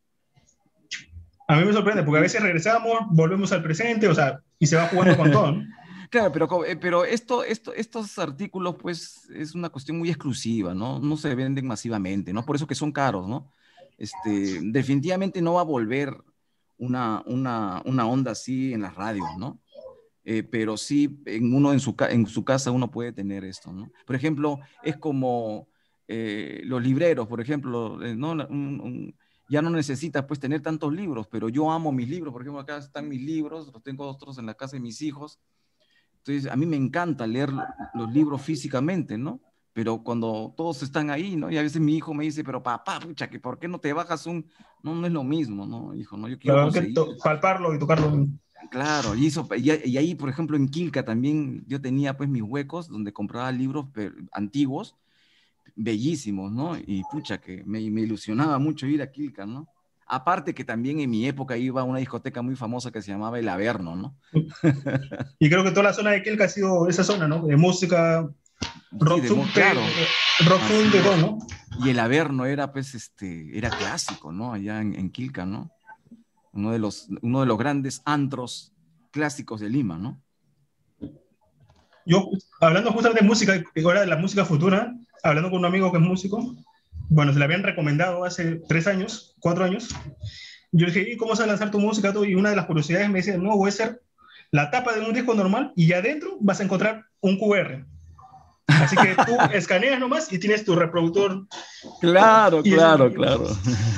A 1.49 1.57
mí 1.57 1.65
me 1.65 1.73
sorprende, 1.73 2.03
porque 2.03 2.19
a 2.19 2.23
veces 2.23 2.43
regresamos, 2.43 2.93
volvemos 3.11 3.51
al 3.53 3.63
presente, 3.63 4.07
o 4.09 4.15
sea, 4.15 4.41
y 4.59 4.67
se 4.67 4.77
va 4.77 4.89
jugando 4.89 5.17
con 5.17 5.31
todo, 5.31 5.53
¿no? 5.53 5.67
Claro, 6.09 6.31
pero, 6.31 6.65
eh, 6.65 6.77
pero 6.77 7.05
esto, 7.05 7.43
esto, 7.43 7.75
estos 7.75 8.17
artículos, 8.21 8.77
pues, 8.81 9.29
es 9.35 9.57
una 9.57 9.71
cuestión 9.71 9.99
muy 9.99 10.09
exclusiva, 10.09 10.73
¿no? 10.73 11.01
No 11.01 11.17
se 11.17 11.35
venden 11.35 11.67
masivamente, 11.67 12.33
¿no? 12.33 12.45
Por 12.45 12.55
eso 12.55 12.67
que 12.69 12.77
son 12.77 12.93
caros, 12.93 13.29
¿no? 13.29 13.53
Este, 13.99 14.61
definitivamente 14.63 15.43
no 15.43 15.55
va 15.55 15.63
a 15.63 15.65
volver 15.65 16.17
una, 16.79 17.23
una, 17.27 17.83
una 17.85 18.07
onda 18.07 18.33
así 18.33 18.73
en 18.73 18.83
las 18.83 18.95
radios, 18.95 19.29
¿no? 19.39 19.61
Eh, 20.25 20.43
pero 20.43 20.77
sí, 20.77 21.23
en, 21.25 21.55
uno 21.55 21.73
en 21.73 21.79
su, 21.79 21.95
en 22.11 22.27
su 22.27 22.45
casa 22.45 22.73
uno 22.73 22.91
puede 22.91 23.13
tener 23.13 23.45
esto, 23.45 23.73
¿no? 23.73 23.91
Por 24.05 24.17
ejemplo, 24.17 24.59
es 24.83 24.97
como 24.97 25.69
eh, 26.09 26.63
los 26.65 26.83
libreros, 26.83 27.29
por 27.29 27.41
ejemplo, 27.41 28.03
eh, 28.03 28.17
¿no? 28.17 28.37
ya 29.49 29.63
no 29.63 29.71
necesitas 29.71 30.25
pues 30.25 30.41
tener 30.41 30.61
tantos 30.61 30.93
libros, 30.93 31.29
pero 31.31 31.49
yo 31.49 31.71
amo 31.71 31.93
mis 31.93 32.09
libros, 32.09 32.33
por 32.33 32.43
ejemplo, 32.43 32.61
acá 32.61 32.79
están 32.79 33.09
mis 33.09 33.23
libros, 33.23 33.71
los 33.73 33.83
tengo 33.83 34.07
otros 34.07 34.39
en 34.39 34.47
la 34.47 34.55
casa 34.55 34.77
de 34.77 34.81
mis 34.81 35.01
hijos, 35.03 35.39
entonces 36.19 36.51
a 36.51 36.57
mí 36.57 36.67
me 36.67 36.77
encanta 36.77 37.25
leer 37.27 37.51
los 37.95 38.13
libros 38.13 38.43
físicamente, 38.43 39.17
¿no? 39.17 39.41
Pero 39.77 39.99
cuando 39.99 40.55
todos 40.57 40.83
están 40.83 41.11
ahí, 41.11 41.37
¿no? 41.37 41.51
Y 41.51 41.59
a 41.59 41.63
veces 41.63 41.83
mi 41.83 41.99
hijo 41.99 42.15
me 42.15 42.25
dice, 42.25 42.43
pero 42.43 42.63
papá, 42.63 42.99
pucha, 42.99 43.29
que 43.29 43.39
¿por 43.39 43.59
qué 43.59 43.69
no 43.69 43.79
te 43.79 43.93
bajas 43.93 44.25
un...? 44.25 44.47
No, 44.83 44.95
no 44.95 45.07
es 45.07 45.13
lo 45.13 45.23
mismo, 45.23 45.67
¿no, 45.67 45.95
hijo? 45.95 46.17
No, 46.17 46.29
yo 46.29 46.39
quiero 46.39 46.71
palparlo 47.23 47.75
y 47.75 47.79
tocarlo. 47.79 48.27
Claro, 48.71 49.15
y, 49.15 49.27
eso, 49.27 49.47
y, 49.55 49.99
ahí, 49.99 50.15
por 50.15 50.31
ejemplo, 50.31 50.57
en 50.57 50.71
Quilca 50.71 51.05
también 51.05 51.63
yo 51.67 51.79
tenía 51.79 52.17
pues 52.17 52.27
mis 52.27 52.41
huecos 52.41 52.89
donde 52.89 53.13
compraba 53.13 53.53
libros 53.53 53.85
antiguos, 54.33 54.97
bellísimos, 55.75 56.51
¿no? 56.51 56.79
Y 56.79 57.03
pucha, 57.13 57.37
que 57.37 57.63
me, 57.67 57.91
me, 57.91 58.01
ilusionaba 58.01 58.59
mucho 58.59 58.87
ir 58.87 59.03
a 59.03 59.11
Quilca, 59.11 59.45
¿no? 59.45 59.69
Aparte 60.07 60.55
que 60.55 60.65
también 60.65 61.01
en 61.01 61.11
mi 61.11 61.27
época 61.27 61.59
iba 61.59 61.83
a 61.83 61.85
una 61.85 61.99
discoteca 61.99 62.41
muy 62.41 62.57
famosa 62.57 62.91
que 62.91 63.03
se 63.03 63.11
llamaba 63.11 63.39
El 63.39 63.49
Averno, 63.51 63.95
¿no? 63.95 64.17
y 65.39 65.51
creo 65.51 65.65
que 65.65 65.71
toda 65.73 65.83
la 65.83 65.93
zona 65.93 66.13
de 66.13 66.23
Quilca 66.23 66.45
ha 66.45 66.49
sido 66.49 66.89
esa 66.89 67.05
zona, 67.05 67.29
¿no? 67.29 67.45
De 67.45 67.59
música, 67.59 68.27
Rock 68.99 69.25
claro. 69.53 69.81
Rock 70.47 70.63
de 70.63 71.17
¿no? 71.21 71.39
Y 71.85 71.91
el 71.91 71.99
Averno 71.99 72.47
era, 72.47 72.73
pues, 72.73 72.95
este, 72.95 73.57
era 73.57 73.71
clásico, 73.71 74.33
¿no? 74.33 74.53
Allá 74.53 74.81
en, 74.81 74.95
en, 74.95 75.11
Quilca, 75.11 75.45
¿no? 75.45 75.71
Uno 76.53 76.73
de, 76.73 76.79
los, 76.79 77.09
uno 77.21 77.41
de 77.41 77.47
los 77.47 77.59
grandes 77.59 78.01
antros 78.05 78.73
clásicos 79.11 79.61
de 79.61 79.69
Lima, 79.69 79.99
¿no? 79.99 80.21
Yo, 82.07 82.31
hablando 82.61 82.93
justamente 82.93 83.23
de 83.23 83.29
música, 83.29 83.63
ahora 83.85 84.01
de 84.01 84.07
la 84.07 84.17
música 84.17 84.45
futura, 84.45 84.95
hablando 85.23 85.51
con 85.51 85.59
un 85.59 85.65
amigo 85.65 85.91
que 85.91 85.99
es 85.99 86.05
músico, 86.05 86.55
bueno, 87.09 87.33
se 87.33 87.39
le 87.39 87.45
habían 87.45 87.63
recomendado 87.63 88.25
hace 88.25 88.61
tres 88.69 88.87
años, 88.87 89.35
cuatro 89.41 89.65
años. 89.65 89.89
Yo 90.73 90.87
le 90.87 90.93
dije, 90.93 91.13
¿y 91.13 91.17
cómo 91.17 91.31
vas 91.31 91.41
a 91.41 91.47
lanzar 91.47 91.71
tu 91.71 91.81
música? 91.81 92.13
Y 92.27 92.35
una 92.35 92.51
de 92.51 92.57
las 92.57 92.67
curiosidades 92.67 93.09
me 93.11 93.19
dice, 93.19 93.37
no, 93.39 93.57
voy 93.57 93.67
a 93.67 93.69
hacer 93.69 94.03
la 94.51 94.71
tapa 94.71 94.95
de 94.95 95.01
un 95.01 95.13
disco 95.13 95.35
normal 95.35 95.73
y 95.75 95.93
adentro 95.93 96.37
vas 96.41 96.61
a 96.61 96.65
encontrar 96.65 97.07
un 97.21 97.39
QR. 97.39 97.85
Así 98.67 98.97
que 98.97 99.15
tú 99.25 99.37
escaneas 99.53 100.01
nomás 100.01 100.33
y 100.33 100.39
tienes 100.39 100.65
tu 100.65 100.75
reproductor. 100.75 101.47
Claro, 102.01 102.63
claro, 102.63 103.13
claro. 103.13 103.47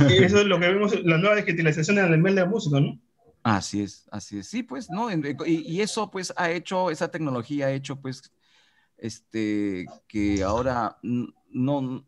Eso 0.09 0.41
es 0.41 0.47
lo 0.47 0.61
que 0.61 0.69
vemos, 0.69 0.95
la 1.05 1.19
nueva 1.19 1.37
digitalización 1.37 1.99
en 1.99 2.13
el 2.13 2.21
mail 2.21 2.35
de 2.35 2.43
la 2.43 2.49
música, 2.49 2.81
¿no? 2.81 2.99
Así 3.43 3.83
es, 3.83 4.07
así 4.11 4.39
es. 4.39 4.49
Sí, 4.49 4.63
pues, 4.63 4.91
¿no? 4.91 5.09
Y, 5.47 5.81
eso, 5.81 6.11
pues, 6.11 6.33
ha 6.37 6.51
hecho, 6.51 6.91
esa 6.91 7.11
tecnología 7.11 7.67
ha 7.67 7.73
hecho, 7.73 8.01
pues, 8.01 8.33
este, 8.99 9.87
que 10.07 10.43
ahora 10.43 10.99
no, 11.03 12.05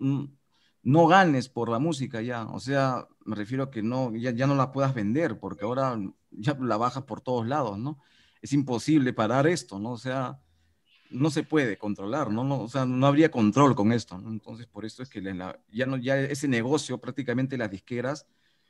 no, 0.82 1.06
ganes 1.06 1.48
por 1.48 1.70
la 1.70 1.78
música 1.78 2.20
ya. 2.20 2.46
O 2.46 2.60
sea, 2.60 3.06
me 3.24 3.36
refiero 3.36 3.64
a 3.64 3.70
que 3.70 3.82
no, 3.82 4.14
ya, 4.14 4.32
ya 4.32 4.46
no 4.46 4.54
la 4.54 4.70
puedas 4.72 4.92
vender, 4.92 5.38
porque 5.38 5.64
ahora 5.64 5.98
ya 6.30 6.56
la 6.60 6.76
bajas 6.76 7.04
por 7.04 7.20
todos 7.20 7.46
lados, 7.46 7.78
¿no? 7.78 7.98
Es 8.42 8.52
imposible 8.52 9.12
parar 9.12 9.46
esto, 9.46 9.78
¿no? 9.78 9.92
O 9.92 9.98
sea, 9.98 10.38
no 11.10 11.30
se 11.30 11.42
puede 11.42 11.76
controlar, 11.76 12.30
¿no? 12.30 12.44
no 12.44 12.60
o 12.60 12.68
sea, 12.68 12.86
no 12.86 13.06
habría 13.06 13.30
control 13.30 13.74
con 13.74 13.92
esto. 13.92 14.20
Entonces, 14.26 14.66
por 14.66 14.84
eso 14.84 15.02
es 15.02 15.08
que 15.08 15.22
ya, 15.22 15.86
no, 15.86 15.96
ya 15.96 16.18
ese 16.18 16.48
negocio 16.48 16.98
prácticamente 16.98 17.58
las 17.58 17.70
disqueras 17.70 18.26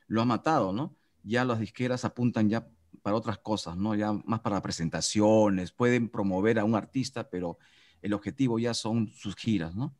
lo 0.07 0.21
ha 0.21 0.25
matado, 0.25 0.73
¿no? 0.73 0.95
Ya 1.23 1.45
las 1.45 1.59
disqueras 1.59 2.03
apuntan 2.03 2.49
ya 2.49 2.67
para 3.01 3.15
otras 3.15 3.37
cosas, 3.37 3.77
¿no? 3.77 3.95
Ya 3.95 4.11
más 4.11 4.41
para 4.41 4.61
presentaciones, 4.61 5.71
pueden 5.71 6.09
promover 6.09 6.59
a 6.59 6.65
un 6.65 6.75
artista, 6.75 7.29
pero 7.29 7.57
el 8.01 8.13
objetivo 8.13 8.59
ya 8.59 8.73
son 8.73 9.07
sus 9.07 9.35
giras, 9.35 9.75
¿no? 9.75 9.95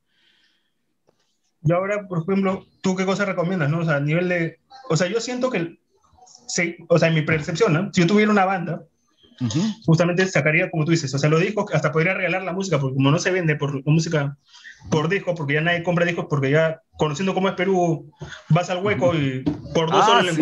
Y 1.63 1.71
ahora, 1.71 2.07
por 2.07 2.23
ejemplo, 2.23 2.65
¿tú 2.81 2.95
qué 2.95 3.05
cosa 3.05 3.23
recomiendas, 3.25 3.69
no? 3.69 3.79
O 3.79 3.85
sea, 3.85 3.97
a 3.97 3.99
nivel 3.99 4.29
de... 4.29 4.59
O 4.89 4.97
sea, 4.97 5.07
yo 5.07 5.21
siento 5.21 5.51
que... 5.51 5.79
Sí, 6.47 6.75
o 6.89 6.97
sea, 6.97 7.09
en 7.09 7.13
mi 7.13 7.21
percepción. 7.21 7.91
Si 7.93 8.01
yo 8.01 8.07
tuviera 8.07 8.31
una 8.31 8.45
banda, 8.45 8.83
justamente 9.85 10.25
sacaría, 10.27 10.69
como 10.69 10.85
tú 10.85 10.91
dices, 10.91 11.13
o 11.13 11.17
sea, 11.17 11.29
los 11.29 11.41
discos, 11.41 11.65
hasta 11.73 11.91
podría 11.91 12.13
regalar 12.13 12.43
la 12.43 12.53
música, 12.53 12.79
porque 12.79 12.95
como 12.95 13.11
no 13.11 13.19
se 13.19 13.31
vende 13.31 13.55
por 13.55 13.85
música 13.85 14.37
por 14.89 15.09
disco, 15.09 15.35
porque 15.35 15.53
ya 15.53 15.61
nadie 15.61 15.83
compra 15.83 16.05
discos, 16.05 16.25
porque 16.29 16.51
ya 16.51 16.81
conociendo 16.97 17.33
cómo 17.33 17.49
es 17.49 17.55
Perú, 17.55 18.11
vas 18.49 18.69
al 18.69 18.83
hueco 18.83 19.13
y 19.15 19.43
por 19.73 19.91
dos 19.91 20.03
ah, 20.03 20.07
soles 20.07 20.37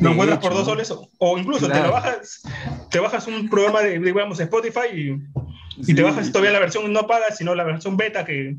lo, 0.00 0.10
encuentras, 0.10 0.38
por 0.38 0.54
dos 0.54 0.64
soles, 0.64 0.92
o, 1.18 1.38
incluso 1.38 1.68
te, 1.68 1.82
lo 1.82 1.92
bajas, 1.92 2.42
te 2.90 2.98
bajas 2.98 3.26
un 3.26 3.48
programa 3.48 3.82
de, 3.82 3.98
digamos, 3.98 4.40
Spotify 4.40 4.88
y, 4.94 5.90
y 5.90 5.94
te 5.94 6.02
bajas 6.02 6.32
todavía 6.32 6.52
la 6.52 6.60
versión 6.60 6.90
no 6.92 7.06
pagas, 7.06 7.36
sino 7.36 7.54
la 7.54 7.64
versión 7.64 7.96
beta, 7.96 8.24
que 8.24 8.56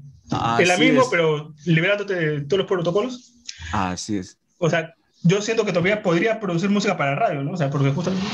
es 0.60 0.68
la 0.68 0.78
misma, 0.78 1.04
pero 1.10 1.54
liberándote 1.66 2.42
todos 2.42 2.60
los 2.60 2.68
protocolos. 2.68 3.34
Así 3.72 4.18
es. 4.18 4.38
O 4.60 4.70
sea, 4.70 4.94
yo 5.24 5.42
siento 5.42 5.66
que 5.66 5.72
todavía 5.72 6.02
podría 6.02 6.40
producir 6.40 6.70
música 6.70 6.96
para 6.98 7.16
radio, 7.16 7.44
¿no? 7.44 7.52
O 7.52 7.58
sea, 7.58 7.70
porque 7.70 7.92
justamente 7.92 8.26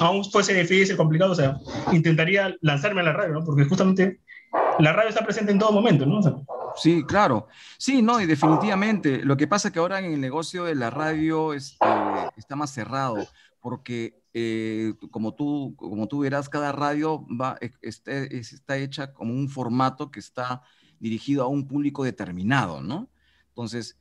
aún 0.00 0.22
puede 0.30 0.44
ser 0.44 0.56
difícil, 0.56 0.96
complicado, 0.96 1.32
o 1.32 1.34
sea, 1.34 1.56
intentaría 1.92 2.54
lanzarme 2.60 3.00
a 3.00 3.04
la 3.04 3.12
radio, 3.12 3.34
¿no? 3.34 3.44
Porque 3.44 3.64
justamente 3.64 4.20
la 4.78 4.92
radio 4.92 5.08
está 5.08 5.24
presente 5.24 5.52
en 5.52 5.58
todo 5.58 5.72
momento, 5.72 6.06
¿no? 6.06 6.20
sí, 6.76 7.04
claro. 7.06 7.48
Sí, 7.78 8.02
no, 8.02 8.20
y 8.20 8.26
definitivamente. 8.26 9.24
Lo 9.24 9.36
que 9.36 9.46
pasa 9.46 9.68
es 9.68 9.74
que 9.74 9.78
ahora 9.78 9.98
en 9.98 10.12
el 10.12 10.20
negocio 10.20 10.64
de 10.64 10.74
la 10.74 10.90
radio 10.90 11.52
este, 11.52 11.86
está 12.36 12.56
más 12.56 12.70
cerrado, 12.70 13.16
porque 13.60 14.22
eh, 14.34 14.94
como, 15.10 15.34
tú, 15.34 15.74
como 15.76 16.08
tú 16.08 16.20
verás, 16.20 16.48
cada 16.48 16.72
radio 16.72 17.24
va, 17.28 17.58
este, 17.82 18.36
está 18.38 18.78
hecha 18.78 19.12
como 19.12 19.32
un 19.32 19.48
formato 19.48 20.10
que 20.10 20.20
está 20.20 20.62
dirigido 20.98 21.44
a 21.44 21.48
un 21.48 21.66
público 21.68 22.04
determinado, 22.04 22.80
¿no? 22.80 23.08
Entonces, 23.48 23.98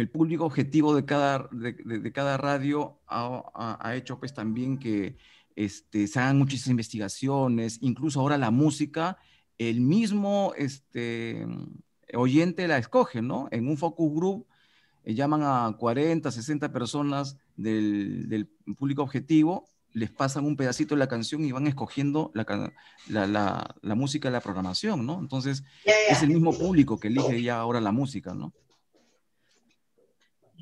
el 0.00 0.10
público 0.10 0.44
objetivo 0.44 0.94
de 0.96 1.04
cada, 1.04 1.48
de, 1.52 2.12
cada 2.12 2.36
radio 2.36 2.98
ha, 3.06 3.94
hecho 3.94 4.18
pues 4.18 4.34
también 4.34 4.76
que 4.78 5.16
este, 5.54 6.08
se 6.08 6.18
hagan 6.18 6.38
muchas 6.38 6.66
investigaciones, 6.66 7.78
incluso 7.80 8.20
ahora 8.20 8.36
la 8.36 8.50
música, 8.50 9.18
el 9.56 9.80
mismo 9.80 10.52
este, 10.56 11.46
oyente 12.12 12.66
la 12.66 12.78
escoge, 12.78 13.22
¿no? 13.22 13.46
En 13.52 13.68
un 13.68 13.76
focus 13.76 14.12
group 14.12 14.46
eh, 15.04 15.14
llaman 15.14 15.42
a 15.44 15.76
40, 15.78 16.28
60 16.28 16.72
personas 16.72 17.38
del, 17.56 18.50
público 18.76 19.02
objetivo, 19.02 19.68
les 19.92 20.10
pasan 20.10 20.44
un 20.44 20.56
pedacito 20.56 20.96
de 20.96 20.98
la 20.98 21.06
canción 21.06 21.44
y 21.44 21.52
van 21.52 21.68
escogiendo 21.68 22.32
la, 22.34 22.74
la 23.06 23.94
música 23.94 24.26
de 24.26 24.32
la 24.32 24.40
programación, 24.40 25.06
¿no? 25.06 25.20
Entonces, 25.20 25.62
es 25.84 26.20
el 26.20 26.30
mismo 26.30 26.52
público 26.52 26.98
que 26.98 27.06
elige 27.06 27.40
ya 27.40 27.60
ahora 27.60 27.80
la 27.80 27.92
música, 27.92 28.34
¿no? 28.34 28.52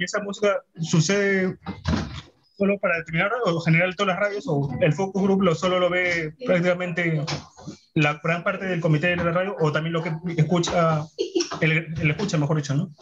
Y 0.03 0.05
esa 0.05 0.21
música 0.21 0.63
sucede 0.81 1.57
solo 2.57 2.79
para 2.79 2.99
determinar 2.99 3.31
o 3.47 3.61
general 3.61 3.95
todas 3.97 4.15
las 4.15 4.21
radios 4.21 4.45
o 4.47 4.71
el 4.81 4.93
focus 4.93 5.23
group 5.23 5.43
lo 5.43 5.55
solo 5.55 5.79
lo 5.79 5.89
ve 5.89 6.35
prácticamente 6.45 7.25
la 7.95 8.21
gran 8.23 8.43
parte 8.43 8.67
del 8.67 8.81
comité 8.81 9.09
de 9.09 9.17
la 9.17 9.31
radio 9.31 9.57
o 9.61 9.71
también 9.73 9.93
lo 9.93 10.03
que 10.03 10.13
escucha 10.37 11.07
el, 11.61 11.95
escucha 12.11 12.37
mejor 12.37 12.57
dicho 12.57 12.75
no 12.75 12.93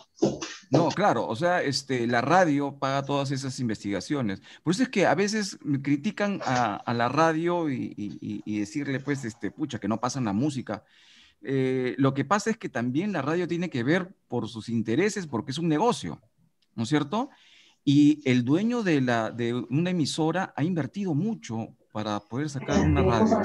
no, 0.70 0.88
claro, 0.90 1.26
o 1.26 1.34
sea, 1.34 1.62
este, 1.62 2.06
la 2.06 2.20
radio 2.20 2.78
paga 2.78 3.02
todas 3.02 3.32
esas 3.32 3.58
investigaciones. 3.58 4.40
Por 4.62 4.72
eso 4.72 4.84
es 4.84 4.88
que 4.88 5.04
a 5.04 5.16
veces 5.16 5.58
critican 5.82 6.40
a, 6.44 6.94
la 6.94 7.08
radio 7.08 7.68
y, 7.68 8.42
decirle, 8.46 9.00
pues, 9.00 9.24
este, 9.24 9.50
pucha, 9.50 9.80
que 9.80 9.88
no 9.88 9.98
pasan 9.98 10.26
la 10.26 10.32
música. 10.32 10.84
Eh, 11.42 11.96
lo 11.98 12.14
que 12.14 12.24
pasa 12.24 12.50
es 12.50 12.56
que 12.56 12.68
también 12.68 13.12
la 13.12 13.20
radio 13.20 13.48
tiene 13.48 13.68
que 13.68 13.82
ver 13.82 14.14
por 14.28 14.48
sus 14.48 14.68
intereses, 14.68 15.26
porque 15.26 15.50
es 15.50 15.58
un 15.58 15.68
negocio. 15.68 16.20
¿No 16.74 16.84
es 16.84 16.88
cierto? 16.88 17.30
Y 17.84 18.20
el 18.28 18.44
dueño 18.44 18.82
de, 18.82 19.00
la, 19.00 19.30
de 19.30 19.54
una 19.54 19.90
emisora 19.90 20.52
ha 20.56 20.64
invertido 20.64 21.14
mucho 21.14 21.74
para 21.92 22.20
poder 22.20 22.48
sacar 22.48 22.80
una 22.80 23.02
radio. 23.02 23.38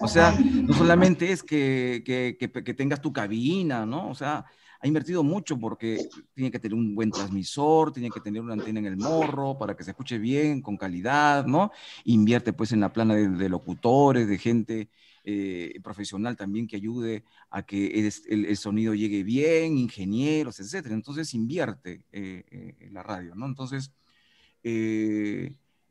O 0.00 0.08
sea, 0.08 0.32
no 0.38 0.74
solamente 0.74 1.32
es 1.32 1.42
que, 1.42 2.02
que, 2.04 2.36
que, 2.38 2.74
tengas 2.74 3.00
tu 3.00 3.12
cabina, 3.12 3.84
¿no? 3.84 4.08
O 4.08 4.14
sea, 4.14 4.44
ha 4.80 4.86
invertido 4.86 5.24
mucho 5.24 5.58
porque 5.58 6.08
tiene 6.34 6.50
que 6.50 6.60
tener 6.60 6.74
un 6.74 6.94
buen 6.94 7.10
transmisor, 7.10 7.92
tiene 7.92 8.10
que 8.10 8.20
tener 8.20 8.40
una 8.40 8.52
antena 8.52 8.78
en 8.78 8.86
el 8.86 8.96
morro 8.96 9.58
para 9.58 9.76
que 9.76 9.82
se 9.82 9.90
escuche 9.90 10.18
bien, 10.18 10.62
con 10.62 10.76
calidad, 10.76 11.46
¿no? 11.46 11.72
Invierte 12.04 12.52
pues 12.52 12.72
en 12.72 12.80
la 12.80 12.92
plana 12.92 13.14
de, 13.16 13.48
locutores, 13.48 14.28
de 14.28 14.38
gente 14.38 14.90
eh, 15.24 15.78
profesional 15.82 16.36
también 16.36 16.66
que 16.66 16.76
ayude 16.76 17.24
a 17.50 17.62
que 17.62 18.10
el, 18.28 18.56
sonido 18.56 18.94
llegue 18.94 19.22
bien, 19.22 19.76
ingenieros, 19.76 20.60
etcétera. 20.60 20.94
Entonces 20.94 21.34
invierte 21.34 22.04
eh, 22.12 22.44
eh, 22.50 22.88
la 22.90 23.02
radio, 23.02 23.34
¿no? 23.34 23.46
Entonces 23.46 23.92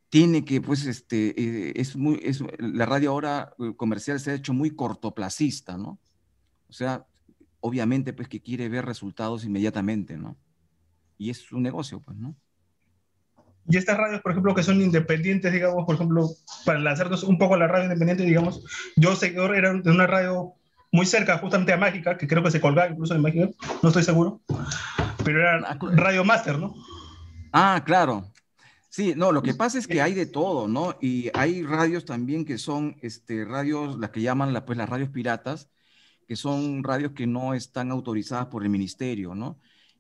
tiene 0.10 0.46
que, 0.46 0.62
pues, 0.62 0.86
este, 0.86 1.80
es 1.80 1.96
muy, 1.96 2.20
es, 2.24 2.44
la 2.60 2.86
radio 2.86 3.12
ahora 3.12 3.54
comercial 3.76 4.20
se 4.20 4.32
ha 4.32 4.36
hecho 4.36 4.54
muy 4.54 4.72
cortoplacista, 4.72 5.78
¿no? 5.78 6.00
O 6.70 6.74
sea, 6.74 7.06
obviamente, 7.60 8.14
pues, 8.14 8.28
que 8.28 8.42
quiere 8.42 8.70
ver 8.70 8.86
resultados 8.86 9.46
inmediatamente, 9.46 10.18
¿no? 10.18 10.38
Y 11.18 11.30
es 11.30 11.52
un 11.52 11.64
negocio, 11.64 12.02
pues, 12.02 12.18
¿no? 12.18 12.36
Y 13.70 13.78
estas 13.78 13.98
radios, 13.98 14.22
por 14.22 14.32
ejemplo, 14.32 14.56
que 14.56 14.64
son 14.64 14.82
independientes, 14.82 15.52
digamos, 15.52 15.86
por 15.86 15.96
ejemplo, 15.96 16.30
para 16.66 16.80
lanzarnos 16.80 17.24
un 17.24 17.38
poco 17.38 17.56
a 17.56 17.58
la 17.58 17.68
radio 17.68 17.86
independiente, 17.86 18.24
digamos, 18.24 18.64
yo 18.96 19.16
sé 19.16 19.34
que 19.34 19.44
era 19.44 19.74
de 19.74 19.92
una 19.92 20.08
radio 20.08 20.54
muy 20.92 21.06
cerca 21.06 21.38
justamente 21.38 21.74
a 21.74 21.78
Mágica, 21.78 22.18
que 22.18 22.28
creo 22.28 22.42
que 22.42 22.52
se 22.52 22.62
colgaba 22.62 22.90
incluso 22.90 23.14
en 23.14 23.22
Mágica, 23.22 23.50
no 23.84 23.90
estoy 23.90 24.04
seguro, 24.04 24.42
pero 25.24 25.42
era 25.42 25.58
ah, 25.68 25.78
Radio 25.82 26.24
Master, 26.24 26.58
¿no? 26.58 26.74
Ah, 27.52 27.84
claro. 27.86 28.32
Sí, 28.90 29.14
no, 29.16 29.32
lo 29.32 29.44
que 29.44 29.54
pasa 29.54 29.78
es 29.78 29.86
que 29.86 30.02
hay 30.02 30.14
de 30.14 30.26
todo, 30.26 30.68
¿no? 30.68 30.96
Y 31.02 31.30
hay 31.34 31.62
radios 31.62 32.06
también 32.06 32.46
que 32.46 32.58
son 32.58 32.96
este, 33.02 33.44
radios, 33.46 34.00
las 34.00 34.12
que 34.12 34.22
llaman 34.22 34.54
la, 34.54 34.66
pues, 34.66 34.78
las 34.78 34.90
radios 34.90 35.10
piratas, 35.10 35.70
que 36.28 36.36
son 36.36 36.84
radios 36.84 37.12
que 37.12 37.28
no 37.28 37.54
están 37.54 37.92
autorizadas 37.92 38.48
por 38.48 38.64
el 38.64 38.70
ministerio, 38.70 39.36
¿no? 39.36 39.60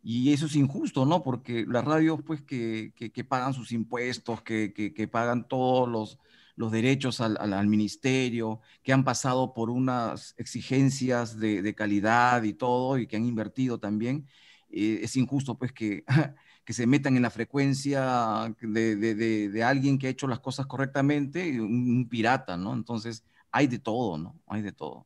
Y 0.09 0.31
eso 0.31 0.45
es 0.45 0.55
injusto, 0.55 1.05
¿no? 1.05 1.21
Porque 1.21 1.65
las 1.67 1.83
radios, 1.83 2.21
pues, 2.25 2.41
que, 2.41 2.93
que, 2.95 3.23
pagan 3.25 3.53
sus 3.53 3.73
impuestos, 3.73 4.41
que, 4.41 4.71
que, 4.73 5.07
pagan 5.09 5.45
todos 5.49 5.89
los, 5.89 6.17
los 6.55 6.71
derechos 6.71 7.19
al, 7.19 7.35
al, 7.37 7.67
ministerio, 7.67 8.61
que 8.83 8.93
han 8.93 9.03
pasado 9.03 9.53
por 9.53 9.69
unas 9.69 10.33
exigencias 10.37 11.37
de, 11.37 11.61
de, 11.61 11.75
calidad 11.75 12.43
y 12.43 12.53
todo, 12.53 12.97
y 12.97 13.05
que 13.05 13.17
han 13.17 13.25
invertido 13.25 13.79
también, 13.79 14.25
eh, 14.69 15.01
es 15.03 15.17
injusto, 15.17 15.55
pues, 15.55 15.73
que, 15.73 16.05
que 16.63 16.71
se 16.71 16.87
metan 16.87 17.17
en 17.17 17.23
la 17.23 17.29
frecuencia 17.29 18.55
de, 18.61 18.95
de, 18.95 19.63
alguien 19.65 19.97
que 19.99 20.07
ha 20.07 20.11
hecho 20.11 20.27
las 20.27 20.39
cosas 20.39 20.67
correctamente, 20.67 21.59
un, 21.59 21.97
un 21.97 22.07
pirata, 22.07 22.55
¿no? 22.55 22.73
Entonces, 22.73 23.25
hay 23.51 23.67
de 23.67 23.79
todo, 23.79 24.17
¿no? 24.17 24.39
Hay 24.47 24.61
de 24.61 24.71
todo 24.71 25.05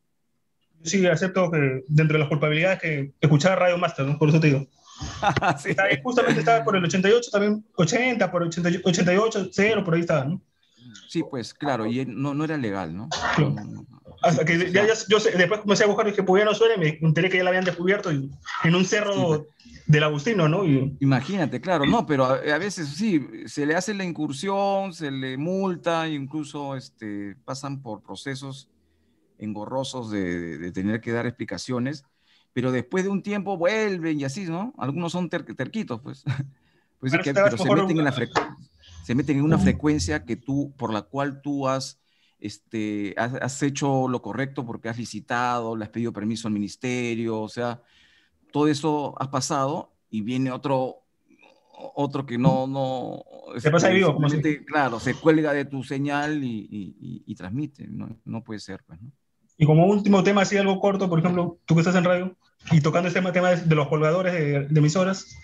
sí 0.83 1.05
acepto 1.05 1.51
que 1.51 1.83
dentro 1.87 2.15
de 2.15 2.19
las 2.19 2.29
culpabilidades 2.29 2.79
que 2.79 3.13
escuchar 3.21 3.59
Radio 3.59 3.77
Master, 3.77 4.05
¿no? 4.05 4.17
Por 4.17 4.29
eso 4.29 4.39
te 4.39 4.47
digo. 4.47 4.67
sí. 5.63 5.75
justamente 6.03 6.39
estaba 6.39 6.63
por 6.63 6.75
el 6.75 6.83
88, 6.83 7.31
también 7.31 7.65
80, 7.75 8.31
por 8.31 8.43
88, 8.43 8.81
88, 8.89 9.49
0, 9.51 9.83
por 9.83 9.93
ahí 9.93 10.01
estaba, 10.01 10.25
¿no? 10.25 10.41
Sí, 11.07 11.23
pues 11.29 11.53
claro, 11.53 11.85
y 11.85 12.05
no, 12.05 12.33
no 12.33 12.43
era 12.43 12.57
legal, 12.57 12.95
¿no? 12.95 13.09
Hasta 14.21 14.45
que 14.45 14.71
ya, 14.71 14.85
yo 14.85 15.19
después 15.19 15.61
comencé 15.61 15.83
a 15.83 15.87
buscar 15.87 16.07
y 16.07 16.11
dije, 16.11 16.23
pues 16.23 16.41
ya 16.41 16.45
no 16.45 16.53
suene, 16.53 16.77
me 16.77 17.07
enteré 17.07 17.29
que 17.29 17.37
ya 17.37 17.43
la 17.43 17.49
habían 17.49 17.65
descubierto 17.65 18.09
en 18.11 18.75
un 18.75 18.85
cerro 18.85 19.27
pues. 19.27 19.41
del 19.87 20.03
Agustino, 20.03 20.47
¿no? 20.47 20.63
Imagínate, 20.99 21.59
claro, 21.59 21.85
no, 21.85 22.05
pero 22.05 22.25
a, 22.25 22.35
a, 22.35 22.57
veces 22.57 22.89
sí, 22.89 23.25
se 23.45 23.65
le 23.65 23.75
hace 23.75 23.93
la 23.93 24.03
incursión, 24.03 24.93
se 24.93 25.11
le 25.11 25.37
multa, 25.37 26.07
incluso 26.07 26.75
este, 26.75 27.35
pasan 27.45 27.81
por 27.81 28.03
procesos 28.03 28.69
engorrosos 29.41 30.11
de, 30.11 30.71
tener 30.71 31.01
que 31.01 31.11
dar 31.11 31.25
explicaciones, 31.25 32.05
pero 32.53 32.71
después 32.71 33.03
de 33.03 33.09
un 33.09 33.23
tiempo 33.23 33.57
vuelven 33.57 34.19
y 34.19 34.23
así, 34.23 34.45
¿no? 34.45 34.73
Algunos 34.77 35.11
son 35.11 35.29
terquitos, 35.29 36.01
pues. 36.01 36.23
pues 36.99 37.13
que, 37.23 37.33
pero 37.33 37.57
se 37.57 37.69
meten, 37.69 37.97
en 37.97 38.05
la 38.05 38.13
se 39.03 39.15
meten 39.15 39.37
en 39.37 39.43
una 39.43 39.57
frecuencia 39.57 40.25
que 40.25 40.35
tú, 40.35 40.73
por 40.77 40.93
la 40.93 41.03
cual 41.03 41.41
tú 41.41 41.67
has, 41.67 41.99
este, 42.39 43.15
has, 43.17 43.61
hecho 43.63 44.07
lo 44.07 44.21
correcto 44.21 44.65
porque 44.65 44.89
has 44.89 44.97
licitado, 44.97 45.75
le 45.75 45.85
has 45.85 45.89
pedido 45.89 46.13
permiso 46.13 46.47
al 46.47 46.53
ministerio, 46.53 47.41
o 47.41 47.49
sea, 47.49 47.81
todo 48.51 48.67
eso 48.67 49.15
has 49.19 49.29
pasado 49.29 49.93
y 50.09 50.21
viene 50.21 50.51
otro 50.51 50.97
otro 51.95 52.27
que 52.27 52.37
no, 52.37 52.67
no 52.67 53.23
se 53.59 53.71
pasa 53.71 53.89
vivo, 53.89 54.15
claro, 54.67 54.99
se 54.99 55.15
cuelga 55.15 55.51
de 55.51 55.65
tu 55.65 55.83
señal 55.83 56.43
y, 56.43 56.67
y, 56.69 57.23
y 57.25 57.35
transmite, 57.35 57.87
no, 57.87 58.19
no, 58.23 58.43
puede 58.43 58.59
ser, 58.59 58.83
pues, 58.85 59.01
¿no? 59.01 59.11
Y 59.61 59.65
como 59.67 59.85
último 59.85 60.23
tema, 60.23 60.41
así 60.41 60.57
algo 60.57 60.79
corto, 60.79 61.07
por 61.07 61.19
ejemplo, 61.19 61.59
tú 61.67 61.75
que 61.75 61.81
estás 61.81 61.93
en 61.93 62.03
radio 62.03 62.35
y 62.71 62.81
tocando 62.81 63.09
este 63.09 63.21
tema 63.31 63.51
de, 63.51 63.75
los 63.75 63.87
colgadores 63.89 64.33
de, 64.33 64.79
emisoras, 64.79 65.37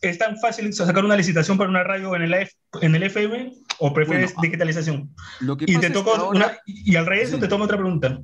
¿es 0.00 0.16
tan 0.16 0.38
fácil 0.38 0.72
sacar 0.72 1.04
una 1.04 1.14
licitación 1.14 1.58
para 1.58 1.68
una 1.68 1.84
radio 1.84 2.16
en 2.16 2.22
el, 2.22 2.48
en 2.80 2.94
el 2.94 3.02
FM 3.02 3.52
o 3.80 3.92
prefieres 3.92 4.34
digitalización? 4.40 5.14
Lo 5.40 5.58
que 5.58 5.66
y, 5.68 5.76
te 5.76 5.90
toco 5.90 6.30
una, 6.30 6.56
y 6.64 6.96
al 6.96 7.04
revés, 7.04 7.38
te 7.38 7.48
tomo 7.48 7.64
otra 7.64 7.76
pregunta. 7.76 8.18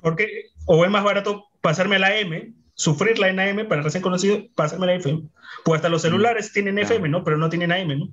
¿Por 0.00 0.14
qué? 0.14 0.28
¿O 0.66 0.84
es 0.84 0.90
más 0.92 1.02
barato 1.02 1.46
pasarme 1.60 1.96
a 1.96 1.98
la 1.98 2.16
M, 2.16 2.52
sufrirla 2.74 3.30
en 3.30 3.40
AM 3.40 3.66
para 3.66 3.82
recién 3.82 4.04
conocido, 4.04 4.44
pasarme 4.54 4.84
a 4.84 4.86
la 4.90 4.94
FM? 4.94 5.24
Pues 5.64 5.78
hasta 5.78 5.88
los 5.88 6.02
celulares 6.02 6.52
tienen 6.52 6.78
FM, 6.78 7.08
¿no? 7.08 7.24
Pero 7.24 7.36
no 7.36 7.48
tienen 7.48 7.72
AM, 7.72 7.98
¿no? 7.98 8.08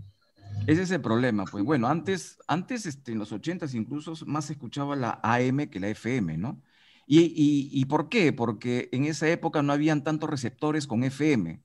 Ese 0.70 0.84
es 0.84 0.92
el 0.92 1.02
problema. 1.02 1.46
Pues 1.46 1.64
bueno, 1.64 1.88
antes, 1.88 2.38
antes 2.48 2.86
este, 2.86 3.12
en 3.12 3.20
los 3.20 3.32
80 3.32 3.66
incluso 3.74 4.14
más 4.28 4.50
escuchaba 4.52 4.96
la 4.96 5.20
AM 5.24 5.68
que 5.68 5.80
la 5.80 5.90
FM, 5.90 6.38
¿no? 6.38 6.62
Y, 7.08 7.70
y, 7.72 7.86
por 7.86 8.08
qué? 8.08 8.32
Porque 8.34 8.88
en 8.92 9.06
esa 9.06 9.28
época 9.30 9.64
no 9.64 9.74
habían 9.74 10.04
tantos 10.04 10.30
receptores 10.30 10.86
con 10.86 11.04
FM, 11.04 11.60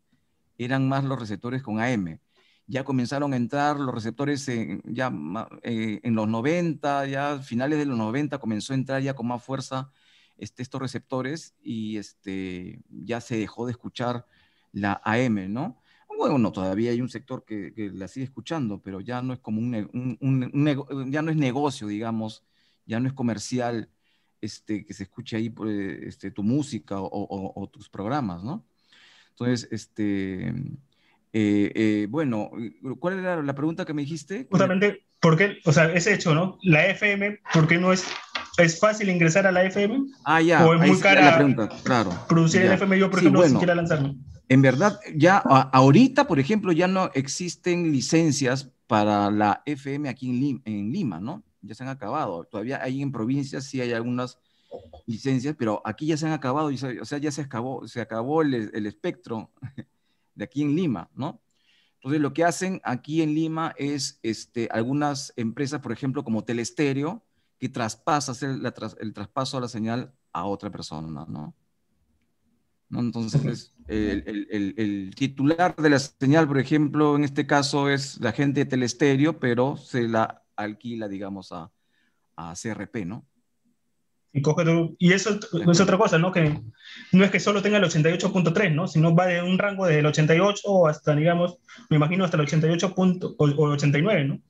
eran 0.56 0.88
más 0.88 1.04
los 1.04 1.20
receptores 1.20 1.62
con 1.62 1.80
AM. 1.80 2.18
Ya 2.66 2.84
comenzaron 2.84 3.34
a 3.34 3.36
entrar 3.36 3.78
los 3.78 3.94
receptores 3.94 4.48
en, 4.48 4.80
ya, 4.86 5.12
eh, 5.62 6.00
en 6.02 6.14
los 6.14 6.28
90, 6.28 7.06
ya 7.08 7.38
finales 7.40 7.78
de 7.78 7.84
los 7.84 7.98
90 7.98 8.38
comenzó 8.38 8.72
a 8.72 8.76
entrar 8.76 9.02
ya 9.02 9.12
con 9.12 9.26
más 9.26 9.44
fuerza 9.44 9.90
este, 10.38 10.62
estos 10.62 10.80
receptores 10.80 11.54
y 11.62 11.98
este, 11.98 12.80
ya 12.88 13.20
se 13.20 13.36
dejó 13.36 13.66
de 13.66 13.72
escuchar 13.72 14.26
la 14.72 15.02
AM, 15.04 15.52
¿no? 15.52 15.78
Bueno, 16.16 16.52
todavía 16.52 16.90
hay 16.90 17.00
un 17.00 17.08
sector 17.08 17.44
que, 17.44 17.72
la 17.94 18.08
sigue 18.08 18.24
escuchando, 18.24 18.80
pero 18.80 19.00
ya 19.00 19.22
no 19.22 19.32
es 19.32 19.40
como 19.40 19.60
un, 19.60 21.10
ya 21.10 21.22
no 21.22 21.30
es 21.30 21.36
negocio, 21.36 21.86
digamos, 21.86 22.44
ya 22.86 23.00
no 23.00 23.08
es 23.08 23.14
comercial 23.14 23.88
este, 24.40 24.84
que 24.84 24.94
se 24.94 25.04
escuche 25.04 25.36
ahí 25.36 25.50
pues, 25.50 25.74
este, 26.02 26.30
tu 26.30 26.42
música 26.42 26.96
o, 26.98 27.70
tus 27.72 27.88
programas, 27.88 28.42
¿no? 28.42 28.64
Entonces, 29.30 29.68
este, 29.72 30.48
eh, 31.32 31.72
eh, 31.74 32.06
bueno, 32.08 32.50
¿cuál 33.00 33.18
era 33.18 33.42
la 33.42 33.54
pregunta 33.54 33.84
que 33.84 33.94
me 33.94 34.02
dijiste? 34.02 34.46
Justamente, 34.50 35.04
¿por 35.20 35.36
qué, 35.36 35.58
o 35.64 35.72
sea, 35.72 35.92
ese 35.92 36.14
hecho, 36.14 36.34
¿no? 36.34 36.58
La 36.62 36.86
FM, 36.86 37.40
¿por 37.52 37.66
qué 37.66 37.78
no 37.78 37.92
es, 37.92 38.06
es 38.58 38.78
fácil 38.78 39.08
ingresar 39.08 39.46
a 39.46 39.52
la 39.52 39.64
FM? 39.64 40.06
Ah, 40.24 40.40
ya, 40.40 40.64
o 40.64 40.74
es 40.74 40.88
muy 40.88 41.00
cara 41.00 41.22
la 41.22 41.36
pregunta, 41.36 41.68
claro. 41.82 42.10
producir 42.28 42.62
el 42.62 42.72
FM, 42.72 42.98
yo 42.98 43.10
por 43.10 43.18
ejemplo, 43.18 43.48
si 43.48 43.54
quiera 43.56 43.74
lanzarme 43.74 44.16
en 44.54 44.62
verdad, 44.62 45.00
ya 45.16 45.38
ahorita, 45.38 46.28
por 46.28 46.38
ejemplo, 46.38 46.70
ya 46.70 46.86
no 46.86 47.10
existen 47.14 47.90
licencias 47.90 48.70
para 48.86 49.28
la 49.32 49.64
FM 49.66 50.08
aquí 50.08 50.62
en 50.64 50.92
Lima, 50.92 51.18
¿no? 51.18 51.42
Ya 51.60 51.74
se 51.74 51.82
han 51.82 51.88
acabado. 51.88 52.44
Todavía 52.44 52.80
hay 52.80 53.02
en 53.02 53.10
provincias, 53.10 53.64
sí 53.64 53.80
hay 53.80 53.92
algunas 53.92 54.38
licencias, 55.06 55.56
pero 55.58 55.82
aquí 55.84 56.06
ya 56.06 56.16
se 56.16 56.26
han 56.26 56.32
acabado, 56.32 56.68
o 56.68 57.04
sea, 57.04 57.18
ya 57.18 57.32
se 57.32 57.40
acabó, 57.42 57.88
se 57.88 58.00
acabó 58.00 58.42
el, 58.42 58.86
espectro 58.86 59.50
de 60.36 60.44
aquí 60.44 60.62
en 60.62 60.76
Lima, 60.76 61.10
¿no? 61.16 61.42
Entonces, 61.96 62.20
lo 62.20 62.32
que 62.32 62.44
hacen 62.44 62.80
aquí 62.84 63.22
en 63.22 63.34
Lima 63.34 63.74
es 63.76 64.20
este, 64.22 64.68
algunas 64.70 65.32
empresas, 65.34 65.80
por 65.80 65.90
ejemplo, 65.90 66.22
como 66.22 66.44
Telestereo, 66.44 67.24
que 67.58 67.68
traspasa 67.68 68.34
el 68.46 69.12
traspaso 69.14 69.56
de 69.56 69.62
la 69.62 69.68
señal 69.68 70.14
a 70.32 70.44
otra 70.44 70.70
persona, 70.70 71.26
¿no? 71.28 71.56
Entonces, 72.90 73.73
el, 73.88 75.12
titular 75.16 75.76
de 75.76 75.90
la 75.90 75.98
señal, 75.98 76.46
por 76.46 76.58
ejemplo, 76.58 77.16
en 77.16 77.24
este 77.24 77.46
caso 77.46 77.90
es 77.90 78.20
la 78.20 78.32
gente 78.32 78.60
de 78.60 78.66
Telestereo, 78.66 79.38
pero 79.38 79.76
se 79.76 80.08
la 80.08 80.42
alquila, 80.56 81.08
digamos, 81.08 81.52
a, 81.52 81.70
a 82.36 82.54
CRP, 82.54 83.04
¿no? 83.06 83.26
Y, 84.36 84.42
coge 84.42 84.64
y 84.98 85.12
eso 85.12 85.38
es 85.70 85.80
otra 85.80 85.96
cosa, 85.96 86.18
¿no? 86.18 86.32
Que 86.32 86.60
no 87.12 87.24
es 87.24 87.30
que 87.30 87.38
solo 87.38 87.62
tenga 87.62 87.78
el 87.78 87.84
88.3, 87.84 88.74
¿no? 88.74 88.88
Sino 88.88 89.14
va 89.14 89.26
de 89.26 89.40
un 89.40 89.58
rango 89.58 89.86
desde 89.86 90.00
el 90.00 90.06
88 90.06 90.88
hasta, 90.88 91.14
digamos, 91.14 91.58
me 91.88 91.98
imagino 91.98 92.24
hasta 92.24 92.36
el 92.36 92.42
88 92.42 92.94
o, 92.96 93.44
89, 93.46 94.24
¿no? 94.24 94.42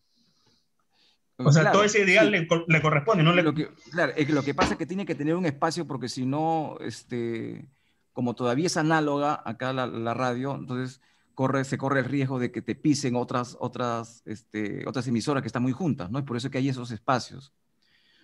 O 1.37 1.53
sea, 1.53 1.71
todo 1.71 1.85
ese 1.85 2.01
ideal 2.01 2.31
le, 2.31 2.47
corresponde, 2.81 3.23
¿no? 3.23 3.35
Lo 3.35 3.53
que, 3.53 3.69
claro, 3.91 4.15
es 4.17 4.27
que 4.27 4.33
lo 4.33 4.43
que 4.43 4.55
pasa 4.55 4.73
es 4.73 4.79
que 4.79 4.87
tiene 4.87 5.05
que 5.05 5.17
tener 5.17 5.35
un 5.35 5.45
espacio 5.45 5.87
porque 5.87 6.09
si 6.09 6.25
no, 6.25 6.79
este 6.81 7.67
como 8.15 8.35
todavía 8.35 8.67
es 8.67 8.77
análoga 8.79 9.43
acá 9.45 9.73
la, 9.73 10.15
radio, 10.15 10.55
entonces 10.55 11.03
corre, 11.35 11.65
se 11.65 11.77
corre 11.77 12.01
el 12.01 12.07
riesgo 12.07 12.39
de 12.39 12.53
que 12.53 12.63
te 12.63 12.77
pisen 12.77 13.17
otras, 13.17 13.57
otras, 13.61 14.23
este, 14.25 14.89
otras 14.89 15.07
emisoras 15.09 15.43
que 15.43 15.49
están 15.49 15.65
muy 15.65 15.73
juntas, 15.73 16.11
¿no? 16.11 16.21
Y 16.21 16.23
por 16.23 16.37
eso 16.37 16.49
que 16.49 16.59
hay 16.59 16.69
esos 16.69 16.93
espacios, 16.93 17.53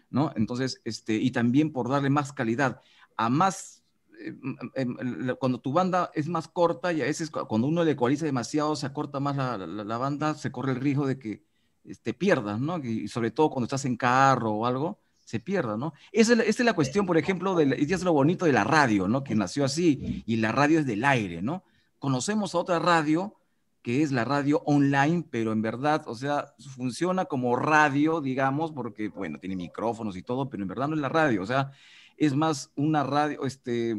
¿no? 0.09 0.33
Entonces, 0.37 0.81
este, 0.85 1.17
y 1.17 1.33
también 1.33 1.73
por 1.73 1.89
darle 1.89 2.09
más 2.09 2.33
calidad 2.33 2.81
a 3.17 3.29
más, 3.29 3.83
eh, 4.21 4.33
em, 4.75 4.97
cuando 5.41 5.61
tu 5.61 5.73
banda 5.73 6.13
es 6.15 6.29
más 6.29 6.47
corta 6.47 6.93
y 6.93 7.03
a 7.03 7.07
veces 7.07 7.31
cuando 7.31 7.67
uno 7.67 7.83
le 7.83 7.91
ecualiza 7.91 8.25
demasiado, 8.25 8.77
se 8.77 8.87
acorta 8.87 9.19
más 9.19 9.37
la, 9.37 9.59
la, 9.59 9.99
banda, 9.99 10.35
se 10.35 10.53
corre 10.53 10.73
el 10.73 10.81
riesgo 10.81 11.07
de 11.07 11.19
que 11.19 11.39
te 11.83 11.93
este, 11.93 12.15
pierdas, 12.15 12.61
¿no? 12.61 12.79
Y 12.79 13.09
sobre 13.09 13.33
todo 13.33 13.51
cuando 13.51 13.65
estás 13.65 13.85
en 13.87 13.97
carro 13.97 14.53
o 14.53 14.67
algo, 14.67 15.00
se 15.31 15.39
pierda, 15.39 15.77
¿no? 15.77 15.95
Esa 16.11 16.33
es, 16.33 16.59
es 16.59 16.67
la 16.67 16.73
cuestión, 16.73 17.07
por 17.07 17.17
ejemplo, 17.17 17.55
de 17.55 17.77
y 17.79 17.93
es 17.93 18.03
lo 18.03 18.13
bonito 18.13 18.47
de 18.47 18.53
la 18.53 18.65
radio, 18.65 19.07
¿no? 19.07 19.23
Que 19.23 19.37
nació 19.37 19.65
así, 19.65 20.25
y 20.27 20.37
la 20.37 20.51
radio 20.51 20.81
es 20.81 20.87
del 20.87 21.05
aire, 21.05 21.41
¿no? 21.41 21.63
Conocemos 22.01 22.53
a 22.53 22.59
otra 22.59 22.81
radio 22.81 23.37
que 23.81 24.03
es 24.03 24.11
la 24.11 24.25
radio 24.25 24.61
online, 24.67 25.25
pero 25.31 25.53
en 25.53 25.63
verdad, 25.63 26.03
o 26.07 26.17
sea, 26.17 26.53
funciona 26.75 27.27
como 27.27 27.55
radio, 27.55 28.21
digamos, 28.21 28.73
porque, 28.73 29.09
bueno, 29.09 29.39
tiene 29.39 29.55
micrófonos 29.55 30.17
y 30.17 30.23
todo, 30.23 30.51
pero 30.51 30.65
en 30.65 30.69
verdad 30.69 30.89
no 30.89 30.97
es 30.97 31.01
la 31.01 31.09
radio, 31.09 31.43
o 31.43 31.47
sea, 31.47 31.71
es 32.17 32.35
más 32.35 32.73
una 32.75 33.05
radio, 33.05 33.47
este... 33.47 33.93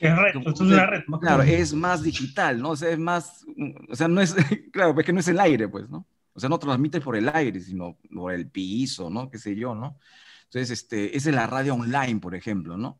Es 0.00 0.16
red, 0.18 0.34
es 0.44 0.60
una 0.60 0.84
red. 0.84 1.02
Claro, 1.18 1.42
es 1.44 1.72
más 1.72 2.02
digital, 2.02 2.60
¿no? 2.60 2.70
O 2.70 2.76
sea, 2.76 2.90
es 2.90 2.98
más, 2.98 3.46
o 3.88 3.96
sea, 3.96 4.06
no 4.06 4.20
es, 4.20 4.34
claro, 4.70 4.94
es 5.00 5.06
que 5.06 5.12
no 5.14 5.20
es 5.20 5.28
el 5.28 5.40
aire, 5.40 5.66
pues, 5.66 5.88
¿no? 5.88 6.06
O 6.34 6.40
sea, 6.40 6.48
no 6.48 6.58
transmite 6.58 7.00
por 7.00 7.16
el 7.16 7.28
aire, 7.28 7.60
sino 7.60 7.96
por 8.12 8.32
el 8.32 8.48
piso, 8.48 9.08
¿no? 9.08 9.30
Qué 9.30 9.38
sé 9.38 9.54
yo, 9.54 9.74
¿no? 9.74 9.98
Entonces, 10.44 10.70
este, 10.70 11.16
esa 11.16 11.30
es 11.30 11.34
la 11.34 11.46
radio 11.46 11.74
online, 11.74 12.20
por 12.20 12.34
ejemplo, 12.34 12.76
¿no? 12.76 12.98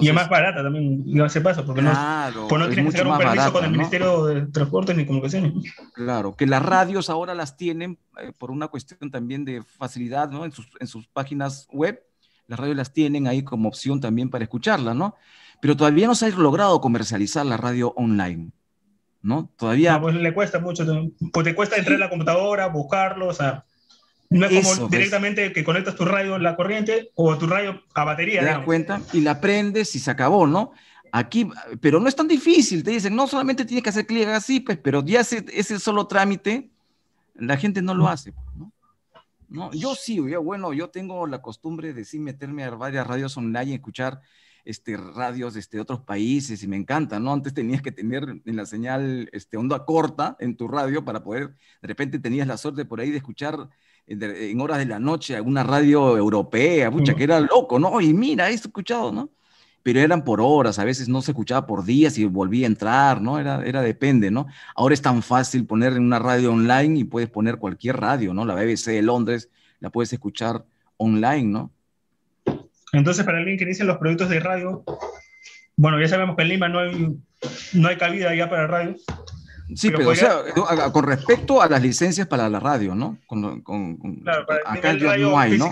y 0.00 0.08
es 0.08 0.14
más 0.14 0.28
barata 0.28 0.62
también, 0.62 1.02
no 1.06 1.28
se 1.28 1.40
pasa, 1.40 1.64
porque 1.64 1.82
claro, 1.82 2.42
no, 2.42 2.48
pues 2.48 2.60
no 2.60 2.68
tienes 2.68 2.94
que 2.94 3.00
hacer 3.00 3.12
un 3.12 3.18
permiso 3.18 3.52
con 3.52 3.64
el 3.64 3.70
Ministerio 3.70 4.24
de 4.24 4.46
Transportes 4.46 4.96
ni 4.96 5.04
Comunicaciones. 5.04 5.52
Claro, 5.92 6.34
que 6.34 6.46
las 6.46 6.62
radios 6.62 7.10
ahora 7.10 7.34
las 7.34 7.56
tienen 7.56 7.98
eh, 8.18 8.32
por 8.38 8.50
una 8.50 8.68
cuestión 8.68 9.10
también 9.10 9.44
de 9.44 9.62
facilidad, 9.62 10.30
¿no? 10.30 10.44
En 10.44 10.52
sus, 10.52 10.66
en 10.80 10.86
sus 10.86 11.06
páginas 11.08 11.66
web, 11.70 12.02
las 12.46 12.58
radios 12.58 12.76
las 12.76 12.92
tienen 12.92 13.26
ahí 13.26 13.42
como 13.42 13.68
opción 13.68 14.00
también 14.00 14.30
para 14.30 14.44
escucharla, 14.44 14.94
¿no? 14.94 15.14
Pero 15.60 15.76
todavía 15.76 16.06
no 16.06 16.14
se 16.14 16.26
ha 16.26 16.30
logrado 16.30 16.80
comercializar 16.80 17.44
la 17.44 17.56
radio 17.56 17.92
online. 17.96 18.52
¿No? 19.26 19.50
Todavía... 19.56 19.94
No, 19.94 20.02
pues 20.02 20.14
le 20.14 20.32
cuesta 20.32 20.60
mucho, 20.60 20.86
pues 21.32 21.44
te 21.44 21.54
cuesta 21.54 21.76
entrar 21.76 21.94
en 21.94 22.00
la 22.00 22.08
computadora, 22.08 22.68
buscarlo, 22.68 23.26
o 23.26 23.34
sea, 23.34 23.64
no 24.30 24.46
es 24.46 24.64
como 24.64 24.88
directamente 24.88 25.52
que 25.52 25.64
conectas 25.64 25.96
tu 25.96 26.04
radio 26.04 26.36
a 26.36 26.38
la 26.38 26.54
corriente 26.54 27.10
o 27.16 27.36
tu 27.36 27.48
radio 27.48 27.82
a 27.94 28.04
batería. 28.04 28.40
Te 28.40 28.46
das 28.46 28.60
cuenta 28.60 29.00
y 29.12 29.22
la 29.22 29.40
prendes 29.40 29.94
y 29.96 29.98
se 29.98 30.12
acabó, 30.12 30.46
¿no? 30.46 30.70
Aquí, 31.10 31.48
pero 31.80 31.98
no 31.98 32.08
es 32.08 32.14
tan 32.14 32.28
difícil, 32.28 32.84
te 32.84 32.92
dicen, 32.92 33.16
no 33.16 33.26
solamente 33.26 33.64
tienes 33.64 33.82
que 33.82 33.90
hacer 33.90 34.06
clic 34.06 34.28
así, 34.28 34.60
pues, 34.60 34.78
pero 34.78 35.04
ya 35.04 35.20
ese, 35.20 35.44
ese 35.52 35.80
solo 35.80 36.06
trámite, 36.06 36.70
la 37.34 37.56
gente 37.56 37.82
no 37.82 37.94
lo 37.94 38.06
hace, 38.06 38.32
pues, 38.32 38.46
¿no? 38.56 38.72
No, 39.48 39.72
yo 39.72 39.94
sí, 39.94 40.16
yo, 40.16 40.42
bueno, 40.42 40.72
yo 40.72 40.90
tengo 40.90 41.26
la 41.26 41.42
costumbre 41.42 41.92
de 41.92 42.04
sí 42.04 42.18
meterme 42.18 42.64
a 42.64 42.70
varias 42.70 43.06
radios 43.06 43.36
online 43.36 43.70
y 43.70 43.74
escuchar 43.74 44.20
este, 44.66 44.96
radios 44.96 45.54
este, 45.54 45.76
de 45.76 45.80
otros 45.80 46.00
países 46.00 46.62
y 46.62 46.66
me 46.66 46.76
encanta, 46.76 47.20
¿no? 47.20 47.32
Antes 47.32 47.54
tenías 47.54 47.80
que 47.80 47.92
tener 47.92 48.42
en 48.44 48.56
la 48.56 48.66
señal 48.66 49.30
este, 49.32 49.56
onda 49.56 49.84
corta 49.84 50.36
en 50.40 50.56
tu 50.56 50.66
radio 50.66 51.04
para 51.04 51.22
poder, 51.22 51.54
de 51.80 51.88
repente 51.88 52.18
tenías 52.18 52.48
la 52.48 52.56
suerte 52.56 52.84
por 52.84 53.00
ahí 53.00 53.10
de 53.12 53.18
escuchar 53.18 53.68
en, 54.08 54.60
horas 54.60 54.78
de 54.78 54.86
la 54.86 54.98
noche 54.98 55.36
alguna 55.36 55.62
radio 55.62 56.16
europea, 56.18 56.90
pucha, 56.90 57.14
que 57.14 57.22
era 57.22 57.38
loco, 57.38 57.78
¿no? 57.78 58.00
Y 58.00 58.12
mira, 58.12 58.50
he 58.50 58.54
escuchado, 58.54 59.12
¿no? 59.12 59.30
Pero 59.84 60.00
eran 60.00 60.24
por 60.24 60.40
horas, 60.40 60.80
a 60.80 60.84
veces 60.84 61.08
no 61.08 61.22
se 61.22 61.30
escuchaba 61.30 61.64
por 61.64 61.84
días 61.84 62.18
y 62.18 62.24
volvía 62.24 62.66
a 62.66 62.70
entrar, 62.70 63.22
¿no? 63.22 63.38
Era, 63.38 63.64
era 63.64 63.82
depende, 63.82 64.32
¿no? 64.32 64.48
Ahora 64.74 64.94
es 64.94 65.02
tan 65.02 65.22
fácil 65.22 65.64
poner 65.64 65.92
en 65.92 66.02
una 66.02 66.18
radio 66.18 66.52
online 66.52 66.98
y 66.98 67.04
puedes 67.04 67.30
poner 67.30 67.58
cualquier 67.58 67.98
radio, 67.98 68.34
¿no? 68.34 68.44
La 68.44 68.56
BBC 68.56 68.86
de 68.86 69.02
Londres 69.02 69.48
la 69.78 69.90
puedes 69.90 70.12
escuchar 70.12 70.66
online, 70.96 71.44
¿no? 71.44 71.72
Entonces, 72.96 73.24
para 73.24 73.38
alguien 73.38 73.58
que 73.58 73.64
inicia 73.64 73.84
los 73.84 73.98
proyectos 73.98 74.28
de 74.30 74.40
radio, 74.40 74.84
bueno, 75.76 76.00
ya 76.00 76.08
sabemos 76.08 76.36
que 76.36 76.42
en 76.42 76.48
Lima 76.48 76.68
no 76.68 76.78
hay, 76.78 77.16
no 77.74 77.88
hay 77.88 77.96
cabida 77.96 78.34
ya 78.34 78.48
para 78.48 78.66
radio. 78.66 78.96
Sí, 79.74 79.90
pero, 79.90 80.08
o 80.08 80.14
sea, 80.14 80.42
con 80.92 81.04
respecto 81.04 81.60
a 81.60 81.68
las 81.68 81.82
licencias 81.82 82.26
para 82.26 82.48
la 82.48 82.60
radio, 82.60 82.94
¿no? 82.94 83.18
Con, 83.26 83.62
claro, 84.22 84.46
para 84.46 84.60
acá 84.64 84.94
no 84.94 85.38
hay, 85.38 85.58
¿no? 85.58 85.70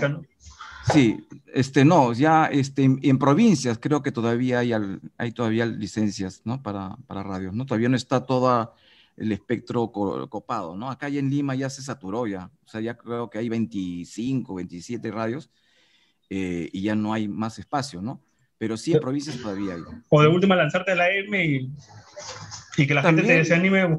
Sí, 0.93 1.25
este, 1.51 1.83
no, 1.83 2.13
ya 2.13 2.45
este, 2.45 2.83
en, 2.83 3.17
provincias 3.17 3.79
creo 3.79 4.03
que 4.03 4.11
todavía 4.11 4.59
hay, 4.59 4.73
hay 5.17 5.31
todavía 5.31 5.65
licencias, 5.65 6.41
¿no? 6.43 6.61
Para, 6.61 6.95
para 7.07 7.23
radios, 7.23 7.55
¿no? 7.55 7.65
Todavía 7.65 7.89
no 7.89 7.95
está 7.95 8.23
todo 8.23 8.75
el 9.17 9.31
espectro 9.31 9.91
copado, 9.91 10.75
¿no? 10.75 10.91
Acá 10.91 11.09
ya 11.09 11.19
en 11.19 11.31
Lima 11.31 11.55
ya 11.55 11.71
se 11.71 11.81
saturó 11.81 12.27
ya, 12.27 12.51
o 12.65 12.67
sea, 12.67 12.81
ya 12.81 12.95
creo 12.95 13.31
que 13.31 13.39
hay 13.39 13.49
25, 13.49 14.53
27 14.53 15.09
radios 15.09 15.49
eh, 16.29 16.69
y 16.71 16.81
ya 16.81 16.95
no 16.95 17.13
hay 17.13 17.27
más 17.27 17.59
espacio, 17.59 18.01
¿no? 18.01 18.21
Pero 18.57 18.77
sí 18.77 18.93
en 18.93 18.99
provincias 18.99 19.37
todavía 19.37 19.75
hay. 19.75 19.81
O 20.09 20.21
de 20.21 20.27
última 20.27 20.55
lanzarte 20.55 20.91
a 20.93 20.95
la 20.95 21.11
M 21.11 21.45
y, 21.45 21.71
y 22.77 22.87
que 22.87 22.93
la 22.93 23.01
gente 23.01 23.23
te, 23.23 23.45
se 23.45 23.53
anime. 23.53 23.97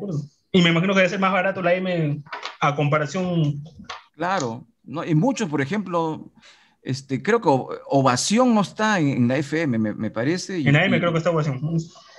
Y 0.52 0.62
me 0.62 0.70
imagino 0.70 0.94
que 0.94 1.00
debe 1.00 1.10
ser 1.10 1.20
más 1.20 1.32
barato 1.32 1.62
la 1.62 1.74
M 1.74 2.22
a 2.60 2.74
comparación. 2.74 3.62
Claro, 4.14 4.66
¿no? 4.84 5.04
y 5.04 5.14
muchos, 5.14 5.48
por 5.48 5.60
ejemplo, 5.60 6.32
este, 6.82 7.22
creo 7.22 7.40
que 7.40 7.48
Ovación 7.88 8.54
no 8.54 8.62
está 8.62 8.98
en, 9.00 9.28
la 9.28 9.36
FM, 9.36 9.78
me, 9.78 10.10
parece. 10.10 10.60
Y, 10.60 10.68
en 10.68 10.74
la 10.74 10.84
M 10.84 10.98
creo 10.98 11.12
que 11.12 11.18
está 11.18 11.30
Ovación. 11.30 11.60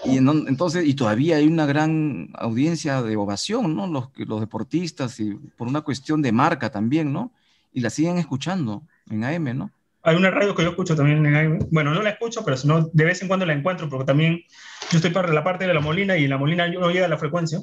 Y 0.05 0.18
entonces, 0.18 0.86
y 0.86 0.93
todavía 0.93 1.38
hay 1.38 1.47
una 1.47 1.66
gran 1.66 2.30
audiencia 2.34 3.01
de 3.01 3.16
Ovación, 3.16 3.76
¿no? 3.76 3.88
Los, 3.88 4.10
los 4.16 4.39
deportistas, 4.39 5.20
y 5.20 5.34
por 5.34 5.68
una 5.68 5.82
cuestión 5.82 6.22
de 6.22 6.32
marca 6.32 6.70
también, 6.70 7.12
¿no? 7.12 7.32
Y 7.74 7.80
la 7.80 7.89
siguen 7.89 8.18
escuchando 8.18 8.84
en 9.10 9.24
AM, 9.24 9.58
¿no? 9.58 9.72
Hay 10.08 10.16
una 10.16 10.32
radio 10.32 10.55
que 10.55 10.64
yo 10.64 10.70
escucho 10.70 10.95
también, 10.95 11.60
bueno, 11.70 11.93
no 11.93 12.01
la 12.01 12.12
escucho, 12.12 12.45
pero 12.45 12.55
si 12.55 12.66
no, 12.66 12.89
de 12.93 13.03
vez 13.03 13.22
en 13.22 13.28
cuando 13.28 13.45
la 13.45 13.51
encuentro, 13.51 13.89
porque 13.89 14.05
también 14.05 14.41
yo 14.89 14.99
estoy 14.99 15.12
para 15.12 15.34
la 15.34 15.43
parte 15.43 15.68
de 15.68 15.74
la 15.74 15.82
Molina 15.82 16.16
y 16.16 16.24
en 16.24 16.30
la 16.30 16.38
Molina 16.38 16.66
yo 16.72 16.80
no 16.80 16.89
llega 16.89 17.08
a 17.08 17.10
la 17.10 17.18
frecuencia. 17.18 17.60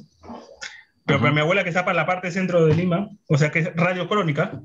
Pero 1.07 1.21
para 1.21 1.33
mi 1.33 1.41
abuela 1.41 1.63
que 1.63 1.71
está 1.71 1.87
para 1.87 1.97
la 1.97 2.05
parte 2.05 2.31
centro 2.31 2.67
de 2.67 2.75
Lima, 2.75 3.09
o 3.31 3.39
sea 3.39 3.51
que 3.51 3.61
es 3.61 3.75
Radio 3.75 4.07
Crónica. 4.11 4.61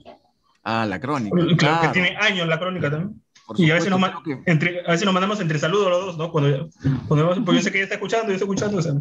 Ah, 0.61 0.85
la 0.85 0.99
Crónica. 0.99 1.37
Claro, 1.57 1.81
que 1.83 1.87
tiene 1.93 2.17
años 2.19 2.49
la 2.49 2.59
Crónica 2.59 2.91
también. 2.91 3.21
y 3.55 3.71
a 3.71 3.75
veces, 3.75 3.89
nos, 3.89 4.01
entre, 4.45 4.81
a 4.81 4.91
veces 4.91 5.05
nos 5.05 5.13
mandamos 5.13 5.39
entre 5.39 5.57
saludos 5.57 5.89
los 5.89 6.05
dos, 6.05 6.17
¿no? 6.17 6.33
Cuando, 6.33 6.69
cuando 7.07 7.45
pues 7.45 7.59
yo 7.59 7.63
sé 7.63 7.71
que 7.71 7.77
ella 7.77 7.85
está 7.85 7.95
escuchando, 7.95 8.27
yo 8.27 8.33
estoy 8.33 8.45
escuchando, 8.45 8.79
o 8.79 8.81
sea, 8.81 8.91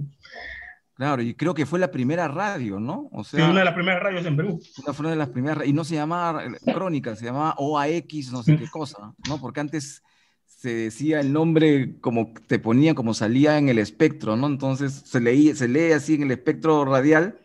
Claro, 0.98 1.22
y 1.22 1.32
creo 1.34 1.54
que 1.54 1.64
fue 1.64 1.78
la 1.78 1.92
primera 1.92 2.26
radio, 2.26 2.80
¿no? 2.80 3.08
O 3.12 3.22
sea, 3.22 3.38
sí, 3.38 3.48
una 3.48 3.60
de 3.60 3.64
las 3.66 3.74
primeras 3.74 4.02
radios 4.02 4.26
en 4.26 4.36
Perú. 4.36 4.60
Una 4.98 5.10
de 5.10 5.16
las 5.16 5.28
primeras, 5.28 5.64
y 5.64 5.72
no 5.72 5.84
se 5.84 5.94
llamaba 5.94 6.42
Crónica, 6.74 7.14
se 7.14 7.24
llamaba 7.24 7.54
OAX, 7.56 8.32
no 8.32 8.42
sé 8.42 8.56
qué 8.56 8.66
cosa, 8.72 9.14
¿no? 9.28 9.40
Porque 9.40 9.60
antes 9.60 10.02
se 10.44 10.74
decía 10.74 11.20
el 11.20 11.32
nombre 11.32 12.00
como 12.00 12.32
te 12.48 12.58
ponía, 12.58 12.96
como 12.96 13.14
salía 13.14 13.58
en 13.58 13.68
el 13.68 13.78
espectro, 13.78 14.36
¿no? 14.36 14.48
Entonces 14.48 15.04
se, 15.06 15.20
leía, 15.20 15.54
se 15.54 15.68
lee 15.68 15.92
así 15.92 16.14
en 16.14 16.24
el 16.24 16.32
espectro 16.32 16.84
radial 16.84 17.38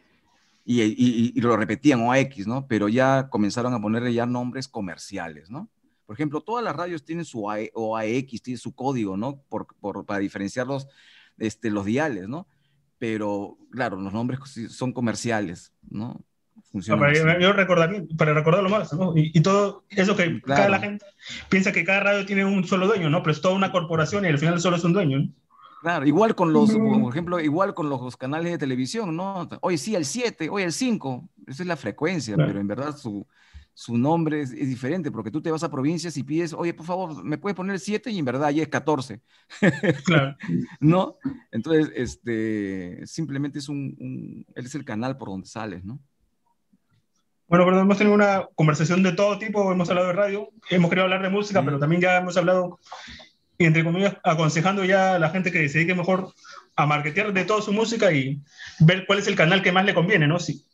y, 0.65 0.81
y, 0.81 1.31
y, 1.35 1.39
lo 1.39 1.55
repetían 1.55 2.01
OAX, 2.01 2.47
¿no? 2.47 2.65
Pero 2.67 2.89
ya 2.89 3.29
comenzaron 3.29 3.75
a 3.75 3.79
ponerle 3.79 4.15
ya 4.15 4.25
nombres 4.25 4.67
comerciales, 4.67 5.51
¿no? 5.51 5.69
Por 6.07 6.15
ejemplo, 6.15 6.41
todas 6.41 6.63
las 6.63 6.75
radios 6.75 7.05
tienen 7.05 7.23
su 7.23 7.45
OAX, 7.45 8.41
tienen 8.41 8.57
su 8.57 8.73
código, 8.73 9.15
¿no? 9.15 9.43
Por, 9.47 9.67
por, 9.79 10.07
para 10.07 10.21
diferenciarlos 10.21 10.87
este, 11.37 11.69
los 11.69 11.85
diales, 11.85 12.27
¿no? 12.27 12.47
Pero 13.03 13.57
claro, 13.69 13.97
los 13.97 14.13
nombres 14.13 14.39
son 14.69 14.93
comerciales, 14.93 15.73
¿no? 15.89 16.21
para, 16.87 17.37
yo 17.37 17.51
recordar, 17.51 18.05
para 18.17 18.33
recordarlo 18.33 18.69
más, 18.69 18.93
¿no? 18.93 19.11
Y, 19.13 19.41
todo 19.41 19.83
eso 19.89 20.15
que 20.15 20.41
cada 20.41 20.69
la 20.69 20.79
gente 20.79 21.05
piensa 21.49 21.73
que 21.73 21.83
cada 21.83 21.99
radio 21.99 22.25
tiene 22.25 22.45
un 22.45 22.63
solo 22.63 22.87
dueño, 22.87 23.09
¿no? 23.09 23.21
Pero 23.21 23.33
es 23.33 23.41
toda 23.41 23.55
una 23.55 23.73
corporación 23.73 24.23
y 24.23 24.29
al 24.29 24.37
final 24.37 24.61
solo 24.61 24.77
es 24.77 24.85
un 24.85 24.93
dueño, 24.93 25.19
¿no? 25.19 25.27
Claro, 25.81 26.07
igual 26.07 26.33
con 26.33 26.53
los, 26.53 26.71
por 26.71 27.11
ejemplo, 27.11 27.41
igual 27.41 27.73
con 27.73 27.89
los 27.89 28.15
canales 28.15 28.53
de 28.53 28.57
televisión, 28.57 29.17
¿no? 29.17 29.49
Hoy 29.59 29.77
sí 29.77 29.95
el 29.95 30.05
7, 30.05 30.47
hoy 30.49 30.63
el 30.63 30.71
5, 30.71 31.29
esa 31.47 31.63
es 31.63 31.67
la 31.67 31.75
frecuencia, 31.75 32.37
pero 32.37 32.57
en 32.57 32.67
verdad 32.67 32.95
su, 32.95 33.27
su 33.74 33.97
nombre 33.97 34.41
es, 34.41 34.51
diferente, 34.51 35.11
porque 35.11 35.32
tú 35.32 35.41
te 35.41 35.51
vas 35.51 35.63
a 35.63 35.71
provincias 35.71 36.15
y 36.17 36.24
pides, 36.24 36.53
oye, 36.53 36.74
por 36.74 36.86
favor, 36.86 37.24
¿me 37.24 37.38
puedes 37.38 37.55
poner 37.55 37.80
7? 37.80 38.11
Y 38.11 38.19
en 38.19 38.26
verdad 38.26 38.51
ya 38.51 38.63
es 38.63 38.69
14. 38.69 39.21
Claro. 40.05 40.36
¿No? 40.80 41.17
Entonces, 41.51 41.91
este, 41.95 43.05
simplemente 43.05 43.59
es 43.59 43.69
un, 43.69 44.45
es 44.55 44.76
el 44.76 44.86
canal 44.86 45.17
por 45.17 45.30
donde 45.30 45.47
sales, 45.47 45.84
¿no? 45.84 45.99
Bueno, 47.47 47.65
pero 47.65 47.82
hemos 47.82 47.97
tenido 47.97 48.15
una 48.15 48.47
conversación 48.55 49.03
de 49.03 49.11
todo 49.11 49.38
tipo, 49.38 49.71
hemos 49.71 49.89
hablado 49.89 50.07
de 50.07 50.13
radio, 50.13 50.49
hemos 50.69 50.89
querido 50.89 51.03
hablar 51.03 51.21
de 51.21 51.30
música, 51.30 51.63
pero 51.63 51.78
también 51.78 52.01
ya 52.01 52.17
hemos 52.17 52.36
hablado, 52.38 52.80
entre 53.57 53.84
comillas, 53.84 54.17
aconsejando 54.24 54.84
ya 54.86 55.15
a 55.15 55.19
la 55.19 55.30
gente 55.30 55.51
que 55.51 55.67
se 55.69 55.80
dedique 55.80 55.93
mejor 55.93 56.34
a 56.76 56.86
marketear 56.86 57.34
de 57.34 57.45
toda 57.45 57.61
su 57.61 57.71
música 57.71 58.11
y 58.11 58.41
ver 58.80 59.05
cuál 59.05 59.19
es 59.19 59.28
el 59.28 59.36
canal 59.36 59.61
que 59.61 59.71
más 59.71 59.86
le 59.86 59.93
conviene, 59.93 60.28
¿no? 60.28 60.39
Sí. 60.39 60.65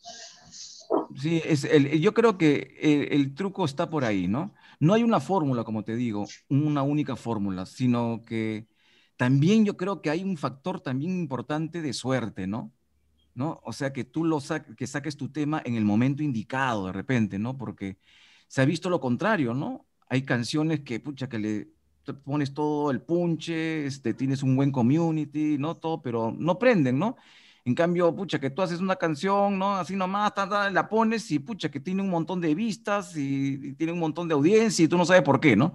Sí, 1.16 1.41
es 1.43 1.64
el, 1.64 1.99
yo 1.99 2.14
creo 2.14 2.38
que 2.38 3.07
el, 3.12 3.34
truco 3.34 3.66
está 3.66 3.89
por 3.89 4.05
ahí, 4.05 4.28
¿no? 4.28 4.53
No 4.80 4.93
hay 4.93 5.03
una 5.03 5.20
fórmula, 5.20 5.64
como 5.64 5.84
te 5.84 5.95
digo, 5.95 6.28
una 6.49 6.84
única 6.84 7.16
fórmula, 7.16 7.66
sino 7.66 8.24
que 8.26 8.68
también 9.18 9.66
yo 9.66 9.76
creo 9.76 10.01
que 10.01 10.10
hay 10.12 10.24
un 10.24 10.38
factor 10.38 10.82
también 10.82 11.12
importante 11.20 11.82
de 11.82 11.93
suerte, 11.93 12.47
¿no? 12.47 12.72
¿No? 13.34 13.60
O 13.64 13.74
sea, 13.74 13.91
que 13.93 14.03
tú 14.03 14.24
lo 14.24 14.39
que 14.78 14.88
saques 14.88 15.18
tu 15.18 15.30
tema 15.32 15.62
en 15.66 15.76
el 15.76 15.86
momento 15.86 16.24
indicado 16.24 16.88
de 16.88 16.93
repente, 16.93 17.39
¿no? 17.39 17.57
Porque 17.57 17.97
se 18.47 18.62
ha 18.62 18.66
visto 18.66 18.89
lo 18.89 18.99
contrario, 18.99 19.53
¿no? 19.53 19.88
Hay 20.10 20.24
canciones 20.24 20.82
que, 20.82 20.99
pucha, 20.99 21.30
que 21.30 21.39
le 21.39 21.70
pones 22.24 22.53
todo 22.53 22.91
el 22.91 23.01
punche, 23.01 23.86
este, 23.86 24.14
tienes 24.14 24.43
un 24.43 24.55
buen 24.55 24.72
community, 24.72 25.57
¿no? 25.57 25.76
Todo, 25.76 26.01
pero 26.01 26.34
no 26.38 26.60
prenden, 26.60 26.99
¿no? 26.99 27.18
En 27.70 27.76
cambio, 27.76 28.15
pucha, 28.15 28.39
que 28.39 28.49
tú 28.49 28.63
haces 28.63 28.80
una 28.80 28.95
canción, 28.95 29.59
¿no? 29.59 29.76
Así 29.76 29.95
nomás, 29.95 30.34
la 30.72 30.89
pones 30.89 31.30
y 31.30 31.38
pucha, 31.38 31.70
que 31.70 31.80
tiene 31.80 32.01
un 32.01 32.09
montón 32.09 32.41
de 32.41 32.55
vistas 32.55 33.15
y, 33.15 33.59
y, 33.61 33.74
tiene 33.74 33.93
un 33.93 33.99
montón 33.99 34.28
de 34.28 34.34
audiencia 34.34 34.84
y 34.84 34.88
tú 34.88 34.97
no 34.97 35.05
sabes 35.05 35.22
por 35.22 35.39
qué, 35.39 35.55
¿no? 35.55 35.74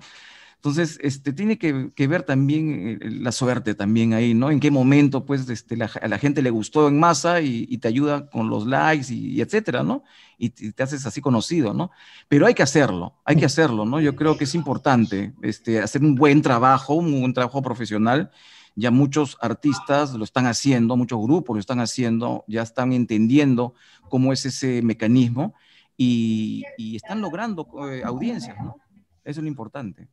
Entonces, 0.65 0.99
este, 1.03 1.35
tiene 1.35 1.59
que, 1.59 2.07
ver 2.07 2.23
también 2.23 2.99
eh, 3.03 3.11
la 3.11 3.33
suerte 3.33 3.75
también 3.75 4.15
ahí, 4.15 4.33
¿no? 4.33 4.51
En 4.51 4.61
qué 4.61 4.71
momento, 4.71 5.27
pues, 5.27 5.47
este, 5.51 5.77
a 5.85 6.09
la 6.09 6.19
gente 6.19 6.41
le 6.41 6.49
gustó 6.49 6.89
en 6.89 6.99
masa 6.99 7.43
y, 7.43 7.77
te 7.77 7.87
ayuda 7.87 8.31
con 8.31 8.49
los 8.49 8.67
likes 8.67 9.13
y, 9.13 9.43
etcétera, 9.43 9.83
¿no? 9.83 10.05
Y 10.39 10.49
te, 10.49 10.83
haces 10.83 11.05
así 11.05 11.21
conocido, 11.21 11.75
¿no? 11.75 11.91
Pero 12.29 12.47
hay 12.47 12.55
que 12.55 12.63
hacerlo, 12.63 13.15
hay 13.27 13.37
que 13.37 13.45
hacerlo, 13.45 13.85
¿no? 13.85 14.01
Yo 14.01 14.17
creo 14.17 14.39
que 14.39 14.45
es 14.45 14.55
importante 14.55 15.35
este, 15.43 15.81
hacer 15.81 16.03
un 16.03 16.15
buen 16.15 16.41
trabajo, 16.41 16.95
un 16.95 17.21
buen 17.21 17.35
trabajo 17.35 17.61
profesional. 17.61 18.31
Ya 18.77 18.91
muchos 18.91 19.37
artistas 19.41 20.15
lo 20.15 20.25
están 20.25 20.47
haciendo, 20.47 20.97
muchos 20.97 21.21
grupos 21.23 21.57
lo 21.57 21.61
están 21.61 21.81
haciendo, 21.81 22.45
ya 22.49 22.63
están 22.63 22.93
entendiendo 22.93 23.75
cómo 24.09 24.33
es 24.33 24.45
ese 24.47 24.83
mecanismo 24.83 25.55
y, 25.97 26.65
están 26.97 27.21
logrando 27.21 27.69
eh, 27.89 28.03
audiencias, 28.05 28.57
¿no? 28.59 28.77
Eso 29.25 29.41
es 29.41 29.45
lo 29.45 29.49
importante 29.49 30.09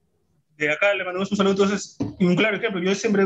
de 0.58 0.72
acá 0.72 0.94
le 0.94 1.04
mandamos 1.04 1.32
un 1.32 1.38
saludo. 1.38 1.54
Entonces, 1.54 1.98
un 2.20 2.36
claro 2.36 2.58
ejemplo, 2.58 2.80
yo 2.82 2.94
siempre, 2.94 3.26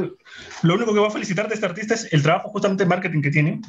lo 0.64 0.74
único 0.74 0.94
que 0.94 1.00
voy 1.00 1.10
a 1.10 1.12
felicitar 1.12 1.50
de 1.50 1.56
este 1.56 1.66
artista 1.66 1.94
es 1.94 2.12
el 2.14 2.24
trabajo 2.24 2.50
justamente 2.50 2.84
de 2.84 2.90
marketing 2.90 3.22
que 3.22 3.30
tiene. 3.30 3.60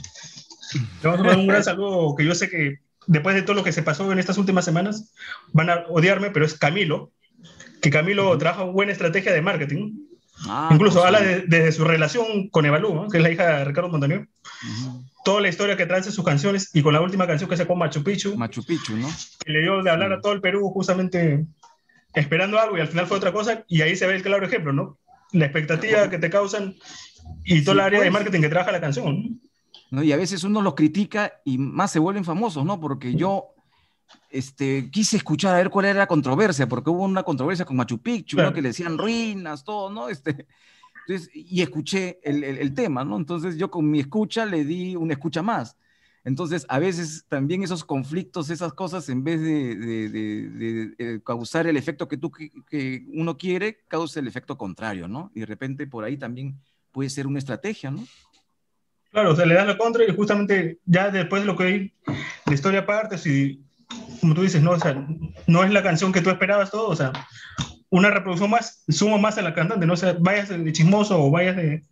Le 1.03 1.09
vamos 1.09 1.21
a 1.21 1.23
mandar 1.25 1.39
un 1.39 1.47
gran 1.49 1.65
saludo 1.65 2.15
que 2.15 2.25
yo 2.25 2.35
sé 2.35 2.49
que 2.49 2.79
después 3.07 3.35
de 3.35 3.43
todo 3.43 3.55
lo 3.55 3.65
que 3.65 3.73
se 3.73 3.83
pasó 3.83 4.11
en 4.11 4.19
estas 4.19 4.39
últimas 4.39 4.65
semanas, 4.65 5.13
van 5.53 5.71
a 5.71 5.85
odiarme, 5.89 6.31
pero 6.31 6.45
es 6.45 6.55
Camilo, 6.55 7.13
que 7.81 7.91
Camilo 7.91 8.37
trabaja 8.39 8.65
una 8.65 8.73
buena 8.73 8.93
estrategia 8.93 9.33
de 9.33 9.43
marketing. 9.43 9.93
Ah, 10.45 10.69
Incluso 10.71 11.05
habla 11.05 11.21
de, 11.21 11.73
su 11.73 11.85
relación 11.85 12.49
con 12.51 12.67
Evalú, 12.67 13.09
que 13.11 13.19
es 13.19 13.23
la 13.23 13.31
hija 13.31 13.59
de 13.59 13.65
Ricardo 13.65 13.89
Montaño. 13.89 14.27
Toda 15.25 15.41
la 15.41 15.49
historia 15.49 15.77
que 15.77 15.87
trae 15.87 15.99
en 15.99 16.13
sus 16.13 16.25
canciones 16.25 16.71
y 16.75 16.83
con 16.83 16.93
la 16.93 17.01
última 17.01 17.27
canción 17.27 17.49
que 17.49 17.57
sacó 17.57 17.75
Machu 17.75 18.05
Picchu. 18.05 18.37
Machu 18.37 18.63
Picchu, 18.65 18.97
¿no? 18.97 19.09
Que 19.45 19.53
le 19.53 19.63
dio 19.63 19.83
de 19.83 19.91
hablar 19.91 20.13
a 20.13 20.21
todo 20.21 20.33
el 20.33 20.41
Perú 20.41 20.71
justamente 20.71 21.45
esperando 22.15 22.59
algo 22.59 22.77
y 22.79 22.81
al 22.81 22.89
final 22.89 23.07
fue 23.07 23.17
otra 23.17 23.33
cosa 23.33 23.65
y 23.69 23.83
ahí 23.83 23.97
se 23.97 24.07
ve 24.07 24.17
el 24.17 24.23
claro 24.23 24.47
ejemplo, 24.47 24.73
¿no? 24.73 24.99
La 25.33 25.47
expectativa 25.47 26.09
que 26.09 26.19
te 26.19 26.31
causan 26.31 26.77
y 27.45 27.63
toda 27.63 27.77
la 27.77 27.85
área 27.87 28.01
de 28.01 28.07
pues. 28.07 28.13
marketing 28.13 28.41
que 28.41 28.49
trabaja 28.49 28.73
la 28.73 28.81
canción. 28.81 29.41
¿no? 29.91 30.03
Y 30.03 30.13
a 30.13 30.17
veces 30.17 30.45
uno 30.45 30.63
los 30.63 30.75
critica 30.75 31.33
y 31.45 31.59
más 31.59 31.91
se 31.91 31.99
vuelven 31.99 32.25
famosos, 32.25 32.65
¿no? 32.65 32.81
Porque 32.81 33.15
yo 33.15 33.56
este, 34.37 34.91
quise 34.91 35.17
escuchar 35.17 35.55
a 35.55 35.59
ver 35.59 35.71
cuál 35.71 35.87
era 35.87 35.99
la 36.01 36.07
controversia, 36.07 36.69
porque 36.69 36.91
hubo 36.91 37.05
una 37.05 37.23
controversia 37.23 37.65
con 37.65 37.77
Machu 37.77 37.99
Picchu, 37.99 38.37
¿no? 38.37 38.53
que 38.53 38.63
le 38.63 38.69
decían 38.69 38.99
ruinas, 38.99 39.65
todo, 39.65 39.91
¿no? 39.91 40.09
Este, 40.09 40.47
entonces, 41.07 41.31
y 41.33 41.63
escuché 41.63 42.19
el, 42.23 42.43
el, 42.43 42.59
el, 42.59 42.75
tema, 42.75 43.05
¿no? 43.05 43.17
Entonces 43.17 43.57
yo 43.57 43.71
con 43.71 43.89
mi 43.91 44.01
escucha 44.01 44.45
le 44.45 44.65
di 44.65 44.97
una 44.97 45.13
escucha 45.13 45.43
más. 45.43 45.77
Entonces, 46.27 46.67
a 46.69 46.81
veces 46.81 47.25
también 47.29 47.63
esos 47.63 47.85
conflictos, 47.85 48.51
esas 48.51 48.73
cosas, 48.73 49.09
en 49.09 49.23
vez 49.23 49.41
de, 49.41 50.95
eh, 50.99 51.21
causar 51.25 51.69
el 51.69 51.77
efecto 51.77 52.09
que, 52.09 52.17
tú, 52.17 52.33
que 52.33 53.05
uno 53.15 53.37
quiere, 53.37 53.85
causa 53.87 54.19
el 54.19 54.27
efecto 54.27 54.59
contrario, 54.59 55.07
¿no? 55.07 55.31
Y 55.37 55.41
de 55.41 55.47
repente 55.47 55.87
por 55.87 56.03
ahí 56.03 56.17
también 56.17 56.61
puede 56.91 57.11
ser 57.11 57.29
una 57.29 57.39
estrategia, 57.39 57.93
¿no? 57.93 58.05
Claro, 59.13 59.33
o 59.33 59.37
sea, 59.37 59.47
le 59.47 59.55
dan 59.55 59.69
la 59.69 59.79
contra 59.79 60.05
y 60.05 60.13
justamente 60.13 60.81
ya 60.85 61.11
después 61.11 61.43
de 61.43 61.47
lo 61.47 61.57
que 61.57 61.63
hay, 61.63 61.93
la 62.45 62.55
historia 62.55 62.81
aparte, 62.81 63.19
si, 63.19 63.65
como 64.21 64.35
tú 64.35 64.43
dices, 64.43 64.63
no, 64.63 64.73
o 64.73 64.79
sea, 64.79 65.07
no 65.47 65.65
es 65.65 65.71
la 65.71 65.83
canción 65.83 66.13
que 66.13 66.21
tú 66.21 66.31
esperabas 66.31 66.71
todo, 66.71 66.89
o 66.89 66.97
sea, 66.97 67.13
una 67.91 68.11
reproducción 68.11 68.51
más, 68.51 68.85
suma 68.89 69.19
más 69.19 69.39
a 69.39 69.43
la 69.43 69.55
cantante, 69.55 69.87
no 69.87 69.93
o 69.93 69.97
sea, 69.97 70.17
vayas 70.19 70.49
de 70.49 70.73
chismoso 70.73 71.23
o 71.23 71.31
vayas 71.31 71.57
de, 71.57 71.85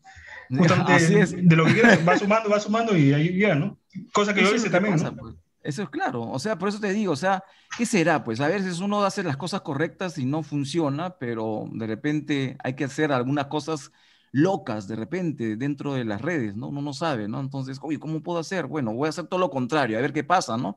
justamente 0.51 1.26
de 1.26 1.57
lo 1.57 1.64
que 1.64 1.74
quieras, 1.74 2.01
va 2.07 2.18
sumando, 2.18 2.51
va 2.51 2.61
sumando 2.61 2.97
y 2.97 3.12
ahí 3.12 3.38
ya, 3.38 3.55
¿no? 3.55 3.78
Cosa 4.12 4.34
que 4.34 4.42
yo 4.42 4.55
hice 4.55 4.70
también, 4.70 4.97
¿no? 4.97 5.14
Pues. 5.16 5.34
Eso 5.62 5.82
es 5.82 5.88
claro, 5.88 6.22
o 6.22 6.38
sea, 6.38 6.59
por 6.59 6.68
eso 6.68 6.78
te 6.78 6.92
digo, 6.92 7.12
o 7.12 7.16
sea, 7.16 7.42
¿qué 7.78 7.86
será? 7.86 8.22
Pues 8.22 8.40
a 8.40 8.49
veces 8.49 8.80
uno 8.80 9.03
hace 9.03 9.22
las 9.22 9.38
cosas 9.38 9.62
correctas 9.62 10.18
y 10.18 10.26
no 10.26 10.42
funciona, 10.42 11.16
pero 11.18 11.66
de 11.72 11.86
repente 11.86 12.57
hay 12.62 12.74
que 12.74 12.84
hacer 12.84 13.12
algunas 13.12 13.47
cosas 13.47 13.90
locas 14.30 14.88
de 14.88 14.97
repente 14.97 15.57
dentro 15.57 15.95
de 15.95 16.05
las 16.05 16.20
redes, 16.20 16.55
¿no? 16.55 16.68
Uno 16.68 16.82
no 16.82 16.92
sabe, 16.92 17.28
¿no? 17.28 17.40
Entonces, 17.40 17.78
oye, 17.80 17.99
¿cómo 17.99 18.20
puedo 18.20 18.40
hacer? 18.40 18.66
Bueno, 18.66 18.92
voy 18.92 19.07
a 19.07 19.11
hacer 19.11 19.26
todo 19.26 19.40
lo 19.40 19.49
contrario, 19.49 19.97
a 19.97 20.03
ver 20.03 20.12
qué 20.12 20.24
pasa, 20.24 20.59
¿no? 20.59 20.76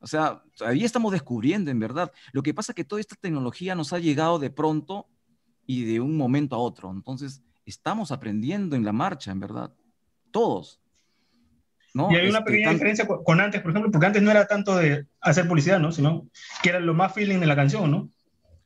O 0.00 0.06
sea, 0.06 0.42
ahí 0.64 0.84
estamos 0.84 1.12
descubriendo, 1.12 1.70
en 1.70 1.78
verdad. 1.78 2.12
Lo 2.32 2.42
que 2.42 2.54
pasa 2.54 2.72
es 2.72 2.76
que 2.76 2.84
toda 2.84 3.00
esta 3.00 3.16
tecnología 3.16 3.74
nos 3.74 3.92
ha 3.92 3.98
llegado 3.98 4.38
de 4.38 4.50
pronto 4.50 5.06
y 5.66 5.84
de 5.84 6.00
un 6.00 6.16
momento 6.16 6.56
a 6.56 6.58
otro. 6.58 6.90
Entonces, 6.90 7.42
estamos 7.64 8.12
aprendiendo 8.12 8.76
en 8.76 8.84
la 8.84 8.92
marcha, 8.92 9.32
en 9.32 9.40
verdad. 9.40 9.72
Todos. 10.30 10.80
¿no? 11.94 12.12
Y 12.12 12.16
hay 12.16 12.28
una 12.28 12.40
este, 12.40 12.50
pequeña 12.50 12.72
diferencia 12.72 13.06
con 13.06 13.40
antes, 13.40 13.62
por 13.62 13.70
ejemplo, 13.70 13.90
porque 13.90 14.06
antes 14.06 14.22
no 14.22 14.30
era 14.30 14.46
tanto 14.46 14.76
de 14.76 15.06
hacer 15.20 15.48
publicidad, 15.48 15.80
¿no? 15.80 15.92
Sino 15.92 16.26
que 16.62 16.68
era 16.68 16.80
lo 16.80 16.92
más 16.92 17.14
feeling 17.14 17.38
de 17.38 17.46
la 17.46 17.56
canción, 17.56 17.90
¿no? 17.90 18.10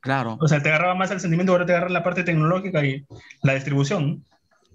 Claro. 0.01 0.37
O 0.41 0.49
sea, 0.49 0.63
te 0.63 0.69
agarraba 0.69 0.95
más 0.95 1.11
el 1.11 1.21
sentimiento, 1.21 1.53
ahora 1.53 1.67
te 1.67 1.73
agarra 1.73 1.91
la 1.91 2.03
parte 2.03 2.25
tecnológica 2.25 2.85
y 2.85 3.07
la 3.43 3.55
distribución. 3.55 4.25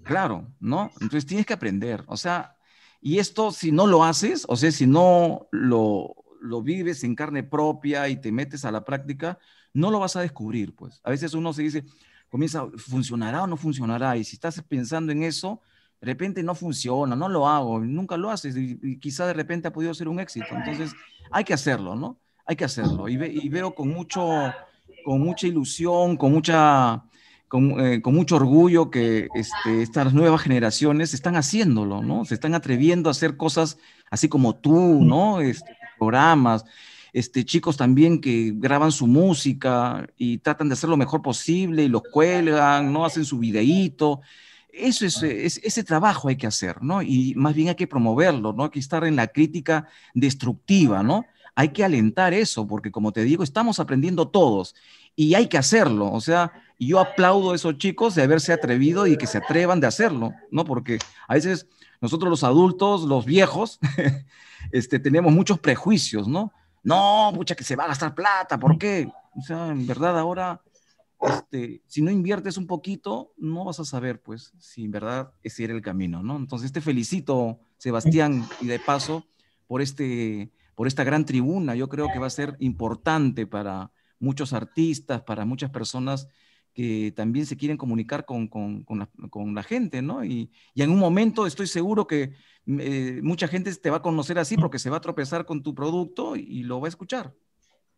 Claro, 0.04 0.46
¿no? 0.60 0.90
Entonces 0.94 1.26
tienes 1.26 1.44
que 1.44 1.52
aprender. 1.52 2.04
O 2.06 2.16
sea, 2.16 2.56
y 3.00 3.18
esto 3.18 3.52
si 3.52 3.72
no 3.72 3.86
lo 3.86 4.04
haces, 4.04 4.46
o 4.48 4.56
sea, 4.56 4.70
si 4.70 4.86
no 4.86 5.48
lo, 5.50 6.14
lo 6.46 6.62
vives 6.62 7.04
en 7.04 7.14
carne 7.14 7.42
propia 7.42 8.08
y 8.08 8.16
te 8.16 8.32
metes 8.32 8.64
a 8.64 8.72
la 8.72 8.84
práctica, 8.84 9.38
no 9.72 9.90
lo 9.90 10.00
vas 10.00 10.16
a 10.16 10.20
descubrir, 10.22 10.74
pues. 10.74 11.00
A 11.04 11.10
veces 11.10 11.34
uno 11.34 11.52
se 11.52 11.62
dice, 11.62 11.84
comienza, 12.30 12.66
¿funcionará 12.76 13.42
o 13.42 13.46
no 13.46 13.56
funcionará? 13.56 14.16
Y 14.16 14.24
si 14.24 14.36
estás 14.36 14.62
pensando 14.62 15.12
en 15.12 15.22
eso, 15.22 15.60
de 16.00 16.06
repente 16.06 16.42
no 16.42 16.54
funciona, 16.54 17.16
no 17.16 17.28
lo 17.28 17.48
hago, 17.48 17.80
nunca 17.80 18.16
lo 18.16 18.30
haces 18.30 18.56
y, 18.56 18.98
quizá 18.98 19.26
de 19.26 19.32
repente 19.32 19.68
ha 19.68 19.72
podido 19.72 19.94
ser 19.94 20.08
un 20.08 20.20
éxito. 20.20 20.46
Entonces, 20.52 20.92
hay 21.30 21.44
que 21.44 21.54
hacerlo, 21.54 21.94
¿no? 21.94 22.18
Hay 22.44 22.56
que 22.56 22.64
hacerlo. 22.64 23.08
Y, 23.08 23.16
veo 23.48 23.74
con, 23.74 23.88
mucho, 23.88 24.30
con 25.04 25.20
mucha 25.20 25.46
ilusión, 25.46 26.16
con, 26.16 26.32
mucha, 26.32 27.04
con, 27.48 27.80
eh, 27.80 28.00
mucho 28.04 28.36
orgullo 28.36 28.90
que 28.90 29.28
este, 29.34 29.82
estas 29.82 30.12
nuevas 30.12 30.42
generaciones 30.42 31.14
están 31.14 31.36
haciéndolo, 31.36 32.02
¿no? 32.02 32.24
Se 32.24 32.34
están 32.34 32.54
atreviendo 32.54 33.08
a 33.08 33.12
hacer 33.12 33.36
cosas 33.36 33.78
así 34.10 34.28
como 34.28 34.54
tú, 34.56 35.02
¿no? 35.02 35.40
Este, 35.40 35.75
programas 35.98 36.64
este, 37.16 37.46
chicos 37.46 37.78
también 37.78 38.20
que 38.20 38.52
graban 38.54 38.92
su 38.92 39.06
música 39.06 40.06
y 40.18 40.36
tratan 40.36 40.68
de 40.68 40.74
hacer 40.74 40.90
lo 40.90 40.98
mejor 40.98 41.22
posible 41.22 41.82
y 41.82 41.88
los 41.88 42.02
cuelgan, 42.02 42.92
¿no? 42.92 43.06
Hacen 43.06 43.24
su 43.24 43.38
videíto. 43.38 44.20
Eso 44.70 45.06
es, 45.06 45.22
ese 45.22 45.82
trabajo 45.82 46.28
hay 46.28 46.36
que 46.36 46.46
hacer, 46.46 46.82
¿no? 46.82 47.00
Y 47.00 47.32
más 47.34 47.54
bien 47.54 47.68
hay 47.68 47.74
que 47.74 47.86
promoverlo, 47.86 48.52
¿no? 48.52 48.64
Hay 48.64 48.70
que 48.70 48.80
estar 48.80 49.02
en 49.04 49.16
la 49.16 49.28
crítica 49.28 49.88
destructiva, 50.12 51.02
¿no? 51.02 51.24
Hay 51.54 51.70
que 51.70 51.84
alentar 51.84 52.34
eso, 52.34 52.66
porque 52.66 52.90
como 52.90 53.12
te 53.12 53.24
digo, 53.24 53.42
estamos 53.42 53.80
aprendiendo 53.80 54.28
todos 54.28 54.74
y 55.14 55.32
hay 55.32 55.46
que 55.46 55.56
hacerlo. 55.56 56.12
O 56.12 56.20
sea, 56.20 56.52
yo 56.78 57.00
aplaudo 57.00 57.52
a 57.52 57.56
esos 57.56 57.78
chicos 57.78 58.14
de 58.14 58.24
haberse 58.24 58.52
atrevido 58.52 59.06
y 59.06 59.16
que 59.16 59.26
se 59.26 59.38
atrevan 59.38 59.80
de 59.80 59.86
hacerlo, 59.86 60.34
¿no? 60.50 60.66
Porque 60.66 60.98
a 61.28 61.32
veces 61.32 61.66
nosotros 62.02 62.28
los 62.28 62.44
adultos, 62.44 63.04
los 63.04 63.24
viejos, 63.24 63.78
este, 64.72 64.98
tenemos 64.98 65.32
muchos 65.32 65.58
prejuicios, 65.58 66.28
¿no? 66.28 66.52
no, 66.86 67.32
mucha 67.32 67.56
que 67.56 67.64
se 67.64 67.74
va 67.74 67.84
a 67.84 67.88
gastar 67.88 68.14
plata, 68.14 68.60
¿por 68.60 68.78
qué? 68.78 69.10
O 69.34 69.42
sea, 69.42 69.70
en 69.70 69.88
verdad 69.88 70.16
ahora, 70.16 70.62
este, 71.20 71.82
si 71.88 72.00
no 72.00 72.12
inviertes 72.12 72.58
un 72.58 72.68
poquito, 72.68 73.32
no 73.36 73.64
vas 73.64 73.80
a 73.80 73.84
saber, 73.84 74.22
pues, 74.22 74.52
si 74.60 74.84
en 74.84 74.92
verdad 74.92 75.32
ese 75.42 75.64
era 75.64 75.74
el 75.74 75.82
camino, 75.82 76.22
¿no? 76.22 76.36
Entonces 76.36 76.70
te 76.70 76.80
felicito, 76.80 77.58
Sebastián, 77.76 78.48
y 78.60 78.68
de 78.68 78.78
paso, 78.78 79.26
por, 79.66 79.82
este, 79.82 80.52
por 80.76 80.86
esta 80.86 81.02
gran 81.02 81.24
tribuna. 81.24 81.74
Yo 81.74 81.88
creo 81.88 82.06
que 82.12 82.20
va 82.20 82.28
a 82.28 82.30
ser 82.30 82.56
importante 82.60 83.48
para 83.48 83.90
muchos 84.20 84.52
artistas, 84.52 85.22
para 85.22 85.44
muchas 85.44 85.70
personas 85.70 86.28
que 86.76 87.10
también 87.16 87.46
se 87.46 87.56
quieren 87.56 87.78
comunicar 87.78 88.26
con, 88.26 88.48
con, 88.48 88.84
con, 88.84 89.54
la, 89.54 89.62
gente, 89.62 90.02
¿no? 90.02 90.22
Y, 90.22 90.50
y, 90.74 90.82
en 90.82 90.90
un 90.90 90.98
momento 90.98 91.46
estoy 91.46 91.66
seguro 91.68 92.06
que 92.06 92.34
eh, 92.66 93.20
mucha 93.22 93.48
gente 93.48 93.74
te 93.74 93.88
va 93.88 93.96
a 93.96 94.02
conocer 94.02 94.38
así 94.38 94.58
porque 94.58 94.78
se 94.78 94.90
va 94.90 94.98
a 94.98 95.00
tropezar 95.00 95.46
con 95.46 95.62
tu 95.62 95.74
producto 95.74 96.36
y, 96.36 96.64
lo 96.64 96.78
va 96.78 96.88
a 96.88 96.90
escuchar. 96.90 97.32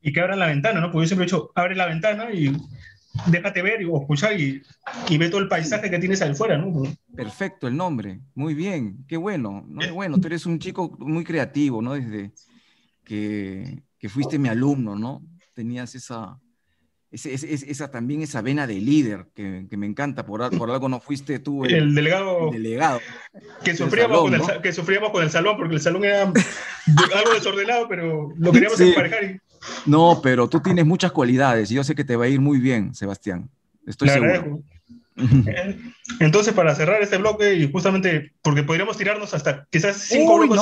Y 0.00 0.12
que 0.12 0.20
abran 0.20 0.38
la 0.38 0.46
ventana, 0.46 0.80
¿no? 0.80 0.92
Porque 0.92 1.06
yo 1.06 1.08
siempre 1.08 1.24
he 1.24 1.26
dicho, 1.26 1.50
abre 1.56 1.74
la 1.74 1.86
ventana 1.86 2.32
y 2.32 2.56
déjate 3.26 3.62
ver 3.62 3.84
o 3.84 4.00
escuchar 4.00 4.40
y, 4.40 4.62
y 5.08 5.18
ve 5.18 5.28
todo 5.28 5.40
el 5.40 5.48
paisaje 5.48 5.90
que 5.90 5.98
tienes 5.98 6.22
ahí 6.22 6.36
fuera, 6.36 6.56
¿no? 6.56 6.84
Perfecto, 7.16 7.66
el 7.66 7.76
nombre. 7.76 8.20
Muy 8.36 8.54
bien, 8.54 9.04
qué 9.08 9.16
bueno. 9.16 9.64
¿no? 9.66 9.92
Bueno, 9.92 10.20
tú 10.20 10.28
eres 10.28 10.46
un 10.46 10.60
chico 10.60 10.96
muy 11.00 11.24
creativo, 11.24 11.82
¿no? 11.82 11.94
Desde 11.94 12.30
que, 13.04 13.82
que 13.98 14.08
fuiste 14.08 14.38
mi 14.38 14.48
alumno, 14.48 14.94
¿no? 14.94 15.20
Tenías 15.52 15.96
esa, 15.96 16.38
esa 17.10 17.90
también 17.90 18.20
esa 18.22 18.42
vena 18.42 18.66
de 18.66 18.74
líder 18.74 19.26
que, 19.34 19.66
me 19.70 19.86
encanta, 19.86 20.26
por, 20.26 20.56
por, 20.56 20.70
algo 20.70 20.88
no 20.88 21.00
fuiste 21.00 21.38
tú 21.38 21.64
el, 21.64 21.94
delegado, 21.94 22.50
delegado 22.50 23.00
que, 23.64 23.74
sufríamos 23.74 24.20
con 24.20 24.34
el, 24.34 24.60
que 24.60 24.72
sufríamos 24.72 25.10
con 25.10 25.22
el 25.22 25.30
salón, 25.30 25.56
porque 25.56 25.76
el 25.76 25.80
salón 25.80 26.04
era 26.04 26.22
algo 26.24 27.34
desordenado, 27.34 27.88
pero 27.88 28.32
lo 28.36 28.52
queríamos 28.52 28.78
emparejar. 28.80 29.40
No, 29.86 30.20
pero 30.22 30.48
tú 30.48 30.60
tienes 30.60 30.84
muchas 30.84 31.12
cualidades 31.12 31.70
y 31.70 31.74
yo 31.74 31.84
sé 31.84 31.94
que 31.94 32.04
te 32.04 32.16
va 32.16 32.26
a 32.26 32.28
ir 32.28 32.40
muy 32.40 32.58
bien, 32.58 32.94
Sebastián. 32.94 33.48
Estoy 33.86 34.10
seguro. 34.10 34.62
Entonces, 36.20 36.54
para 36.54 36.74
cerrar 36.74 37.02
este 37.02 37.16
bloque, 37.16 37.54
y 37.54 37.70
justamente 37.70 38.32
porque 38.42 38.62
podríamos 38.62 38.96
tirarnos 38.96 39.34
hasta 39.34 39.66
quizás 39.70 39.96
cinco 39.96 40.38
bloques 40.38 40.60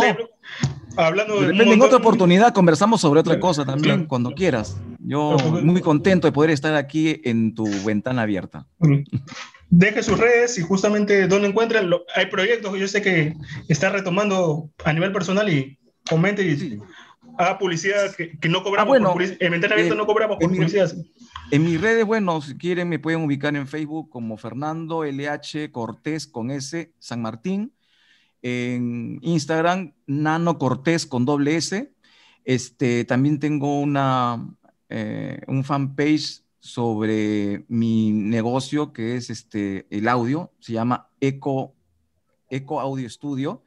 hablando 0.96 1.40
de. 1.40 1.50
en 1.50 1.82
otra 1.82 1.98
oportunidad 1.98 2.52
conversamos 2.52 3.00
sobre 3.00 3.20
otra 3.20 3.38
cosa 3.38 3.64
también, 3.64 4.06
cuando 4.06 4.32
quieras. 4.32 4.76
Yo 4.98 5.36
muy 5.62 5.80
contento 5.80 6.26
de 6.26 6.32
poder 6.32 6.50
estar 6.50 6.74
aquí 6.74 7.20
en 7.24 7.54
tu 7.54 7.66
ventana 7.84 8.22
abierta. 8.22 8.66
Deje 9.68 10.02
sus 10.02 10.18
redes 10.18 10.58
y 10.58 10.62
justamente 10.62 11.26
donde 11.26 11.48
encuentran. 11.48 11.90
hay 12.14 12.26
proyectos 12.26 12.72
que 12.72 12.80
yo 12.80 12.88
sé 12.88 13.02
que 13.02 13.34
está 13.68 13.90
retomando 13.90 14.70
a 14.84 14.92
nivel 14.92 15.12
personal 15.12 15.48
y 15.48 15.78
comente 16.08 16.42
y 16.44 16.80
haga 17.38 17.58
publicidad 17.58 18.14
que, 18.14 18.48
no 18.48 18.62
cobramos 18.62 18.96
ah, 18.96 19.12
bueno, 19.12 19.36
En 19.40 19.52
ventana 19.52 19.74
abierta 19.74 19.94
eh, 19.94 19.98
no 19.98 20.06
cobramos 20.06 20.38
por 20.38 20.48
publicidad. 20.48 20.92
En 21.52 21.62
mis 21.62 21.80
redes, 21.80 22.04
bueno, 22.04 22.42
si 22.42 22.58
quieren 22.58 22.88
me 22.88 22.98
pueden 22.98 23.22
ubicar 23.22 23.54
en 23.54 23.68
Facebook 23.68 24.10
como 24.10 24.36
Fernando 24.36 25.04
LH 25.04 25.70
Cortés 25.70 26.26
con 26.26 26.50
S 26.50 26.92
San 26.98 27.22
Martín. 27.22 27.72
En 28.42 29.20
Instagram, 29.22 29.94
Nano 30.06 30.58
Cortés 30.58 31.06
con 31.06 31.24
doble 31.24 31.56
S. 31.56 31.94
Este, 32.44 33.04
también 33.04 33.38
tengo 33.38 33.80
una, 33.80 34.56
eh, 34.88 35.40
un 35.46 35.62
fanpage 35.62 36.42
sobre 36.58 37.64
mi 37.68 38.10
negocio 38.10 38.92
que 38.92 39.14
es 39.16 39.30
este, 39.30 39.86
el 39.90 40.08
audio. 40.08 40.52
Se 40.58 40.72
llama 40.72 41.10
Eco, 41.20 41.76
Eco 42.50 42.80
Audio 42.80 43.08
Studio 43.08 43.62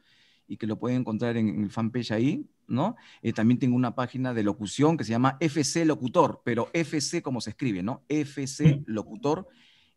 y 0.46 0.58
que 0.58 0.66
lo 0.66 0.78
pueden 0.78 1.00
encontrar 1.00 1.38
en, 1.38 1.48
en 1.48 1.64
el 1.64 1.70
fanpage 1.70 2.10
ahí. 2.10 2.46
¿No? 2.70 2.96
Eh, 3.22 3.32
también 3.32 3.58
tengo 3.58 3.76
una 3.76 3.94
página 3.94 4.32
de 4.32 4.42
locución 4.42 4.96
que 4.96 5.04
se 5.04 5.10
llama 5.10 5.36
FC 5.40 5.84
Locutor, 5.84 6.40
pero 6.44 6.70
FC 6.72 7.20
como 7.20 7.40
se 7.40 7.50
escribe, 7.50 7.82
¿no? 7.82 8.02
FC 8.08 8.82
Locutor. 8.86 9.48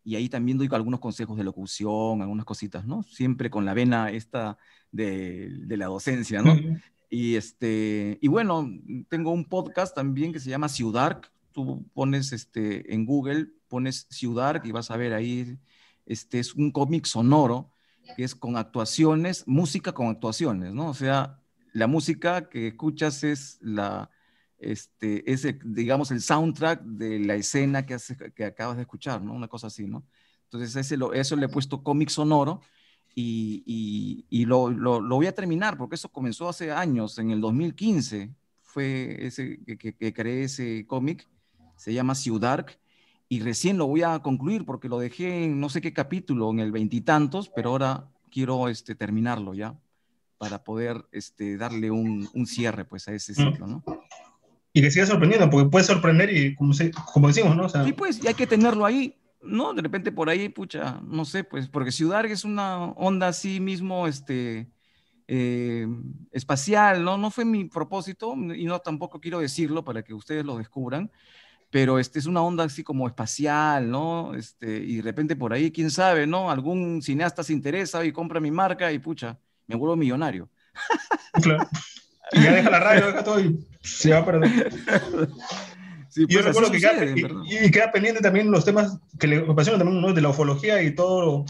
Y 0.06 0.16
ahí 0.16 0.28
también 0.28 0.58
doy 0.58 0.68
algunos 0.72 1.00
consejos 1.00 1.38
de 1.38 1.44
locución, 1.44 2.20
algunas 2.20 2.44
cositas, 2.44 2.84
¿no? 2.84 3.02
Siempre 3.04 3.48
con 3.48 3.64
la 3.64 3.72
vena 3.72 4.10
esta 4.10 4.58
de, 4.92 5.50
la 5.68 5.86
docencia, 5.86 6.42
¿no? 6.42 6.54
Y, 7.08 7.36
este, 7.36 8.18
y 8.20 8.28
bueno, 8.28 8.68
tengo 9.08 9.30
un 9.30 9.44
podcast 9.44 9.94
también 9.94 10.32
que 10.32 10.40
se 10.40 10.50
llama 10.50 10.68
Ciudad. 10.68 11.22
Tú 11.52 11.86
pones 11.94 12.32
este, 12.32 12.92
en 12.92 13.06
Google, 13.06 13.50
pones 13.68 14.08
Ciudad 14.10 14.62
y 14.64 14.72
vas 14.72 14.90
a 14.90 14.96
ver 14.96 15.14
ahí, 15.14 15.56
este 16.06 16.40
es 16.40 16.54
un 16.54 16.70
cómic 16.72 17.06
sonoro 17.06 17.70
que 18.16 18.24
es 18.24 18.34
con 18.34 18.56
actuaciones, 18.56 19.44
música 19.46 19.92
con 19.92 20.08
actuaciones, 20.08 20.74
¿no? 20.74 20.88
O 20.88 20.94
sea, 20.94 21.40
la 21.74 21.88
música 21.88 22.48
que 22.48 22.68
escuchas 22.68 23.24
es 23.24 23.58
la, 23.60 24.08
este, 24.58 25.30
ese, 25.30 25.58
digamos, 25.64 26.12
el 26.12 26.22
soundtrack 26.22 26.82
de 26.82 27.18
la 27.18 27.34
escena 27.34 27.84
que, 27.84 27.96
que 28.34 28.44
acabas 28.44 28.76
de 28.76 28.82
escuchar, 28.82 29.20
¿no? 29.20 29.34
Una 29.34 29.48
cosa 29.48 29.66
así, 29.66 29.86
¿no? 29.86 30.06
Entonces, 30.44 30.76
ese 30.76 30.96
lo, 30.96 31.12
eso 31.12 31.34
le 31.34 31.46
he 31.46 31.48
puesto 31.48 31.82
cómic 31.82 32.10
sonoro 32.10 32.60
y, 33.12 34.24
y, 34.30 34.44
lo, 34.46 34.70
lo, 34.70 35.00
voy 35.00 35.26
a 35.26 35.34
terminar 35.34 35.76
porque 35.76 35.96
eso 35.96 36.08
comenzó 36.08 36.48
hace 36.48 36.70
años, 36.70 37.18
en 37.18 37.30
el 37.32 37.40
2015 37.40 38.32
fue 38.62 39.26
ese 39.26 39.60
que, 39.64 39.94
que, 39.94 40.12
creé 40.12 40.44
ese 40.44 40.86
cómic, 40.86 41.28
se 41.76 41.92
llama 41.92 42.14
Ciudad 42.14 42.66
y 43.28 43.40
recién 43.40 43.78
lo 43.78 43.86
voy 43.88 44.02
a 44.02 44.20
concluir 44.20 44.64
porque 44.64 44.88
lo 44.88 44.98
dejé 45.00 45.44
en 45.44 45.60
no 45.60 45.68
sé 45.68 45.80
qué 45.80 45.92
capítulo, 45.92 46.50
en 46.50 46.60
el 46.60 46.70
veintitantos, 46.72 47.50
pero 47.54 47.70
ahora 47.70 48.08
quiero 48.30 48.68
este, 48.68 48.94
terminarlo 48.94 49.54
ya 49.54 49.76
para 50.38 50.64
poder 50.64 51.04
este, 51.12 51.56
darle 51.56 51.90
un, 51.90 52.28
un 52.34 52.46
cierre 52.46 52.84
pues, 52.84 53.08
a 53.08 53.12
ese 53.12 53.34
ciclo, 53.34 53.66
¿no? 53.66 53.84
Y 54.72 54.82
que 54.82 54.90
siga 54.90 55.06
sorprendiendo, 55.06 55.48
porque 55.50 55.70
puede 55.70 55.84
sorprender 55.84 56.36
y 56.36 56.54
como, 56.56 56.72
se, 56.72 56.90
como 57.12 57.28
decimos, 57.28 57.56
¿no? 57.56 57.66
O 57.66 57.68
sea, 57.68 57.84
sí, 57.84 57.92
pues, 57.92 58.22
y 58.22 58.26
hay 58.26 58.34
que 58.34 58.46
tenerlo 58.46 58.84
ahí, 58.84 59.16
¿no? 59.40 59.72
De 59.72 59.82
repente 59.82 60.10
por 60.10 60.28
ahí, 60.28 60.48
pucha, 60.48 61.00
no 61.04 61.24
sé, 61.24 61.44
pues, 61.44 61.68
porque 61.68 61.92
Ciudad 61.92 62.24
es 62.26 62.44
una 62.44 62.84
onda 62.84 63.28
así 63.28 63.60
mismo, 63.60 64.08
este, 64.08 64.68
eh, 65.28 65.86
espacial, 66.32 67.04
¿no? 67.04 67.16
No 67.16 67.30
fue 67.30 67.44
mi 67.44 67.64
propósito 67.64 68.34
y 68.34 68.64
no 68.64 68.78
tampoco 68.80 69.20
quiero 69.20 69.38
decirlo 69.38 69.84
para 69.84 70.02
que 70.02 70.12
ustedes 70.12 70.44
lo 70.44 70.58
descubran, 70.58 71.10
pero 71.70 71.98
este 71.98 72.18
es 72.18 72.26
una 72.26 72.42
onda 72.42 72.64
así 72.64 72.82
como 72.82 73.06
espacial, 73.06 73.90
¿no? 73.90 74.34
Este, 74.34 74.78
y 74.78 74.96
de 74.96 75.02
repente 75.02 75.34
por 75.34 75.52
ahí, 75.52 75.70
quién 75.70 75.90
sabe, 75.90 76.26
¿no? 76.26 76.50
Algún 76.50 77.00
cineasta 77.00 77.42
se 77.42 77.52
interesa 77.52 78.04
y 78.04 78.12
compra 78.12 78.40
mi 78.40 78.50
marca 78.50 78.92
y 78.92 78.98
pucha, 78.98 79.38
me 79.66 79.76
vuelvo 79.76 79.96
millonario. 79.96 80.48
Claro. 81.42 81.68
Y 82.32 82.42
ya 82.42 82.52
deja 82.52 82.70
la 82.70 82.80
radio, 82.80 83.06
deja 83.06 83.24
todo 83.24 83.40
y 83.40 83.66
se 83.82 84.10
va 84.10 84.18
a 84.18 84.24
perder. 84.24 84.72
Sí, 86.14 86.26
yo 86.28 86.42
pues 86.42 86.44
recuerdo 86.44 86.70
que 86.70 86.78
queda, 86.78 87.66
y, 87.66 87.70
queda 87.72 87.90
pendiente 87.90 88.20
también 88.20 88.48
los 88.48 88.64
temas 88.64 89.00
que 89.18 89.26
le 89.26 89.38
apasionan 89.38 89.80
también, 89.80 90.00
¿no? 90.00 90.12
De 90.12 90.22
la 90.22 90.28
ufología 90.28 90.80
y 90.80 90.94
todo 90.94 91.44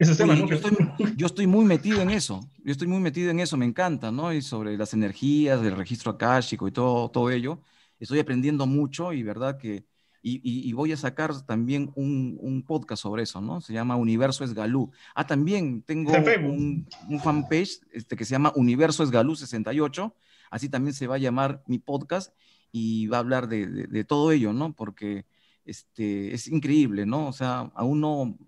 esos 0.00 0.16
temas, 0.16 0.36
¿no? 0.36 0.48
yo, 0.48 0.56
estoy, 0.56 0.76
yo, 1.16 1.26
estoy, 1.26 1.46
muy 1.46 1.64
metido 1.64 2.00
en 2.00 2.10
eso, 2.10 2.40
yo 2.64 2.72
estoy 2.72 2.88
muy 2.88 2.98
metido 2.98 3.30
en 3.30 3.38
eso, 3.38 3.56
me 3.56 3.64
encanta, 3.64 4.10
¿no? 4.10 4.32
Y 4.32 4.42
sobre 4.42 4.76
las 4.76 4.94
energías, 4.94 5.62
del 5.62 5.76
registro 5.76 6.10
akáshico 6.10 6.66
y 6.66 6.72
todo, 6.72 7.08
todo 7.12 7.30
ello, 7.30 7.60
estoy 8.00 8.18
aprendiendo 8.18 8.66
mucho 8.66 9.12
y 9.12 9.22
verdad 9.22 9.58
que 9.58 9.84
y, 10.24 10.72
voy 10.72 10.92
a 10.92 10.96
sacar 10.96 11.44
también 11.44 11.90
un, 11.96 12.64
podcast 12.66 13.02
sobre 13.02 13.24
eso, 13.24 13.40
¿no? 13.40 13.60
Se 13.60 13.72
llama 13.72 13.96
Universo 13.96 14.44
Esgalú. 14.44 14.90
Ah, 15.14 15.26
también 15.26 15.82
tengo 15.82 16.12
un, 16.12 16.86
fanpage 17.22 17.80
este, 17.92 18.16
que 18.16 18.24
se 18.24 18.32
llama 18.32 18.52
Universo 18.54 19.02
Esgalú 19.02 19.34
68, 19.34 20.14
así 20.50 20.68
también 20.68 20.94
se 20.94 21.08
va 21.08 21.16
a 21.16 21.18
llamar 21.18 21.62
mi 21.66 21.78
podcast 21.78 22.32
y 22.70 23.08
va 23.08 23.16
a 23.16 23.20
hablar 23.20 23.48
de, 23.48 24.04
todo 24.04 24.30
ello, 24.30 24.52
¿no? 24.52 24.72
Porque 24.74 25.26
este, 25.64 26.32
es 26.32 26.46
increíble, 26.46 27.04
¿no? 27.04 27.26
O 27.26 27.32
sea, 27.32 27.72
a 27.74 27.84
uno, 27.84 28.38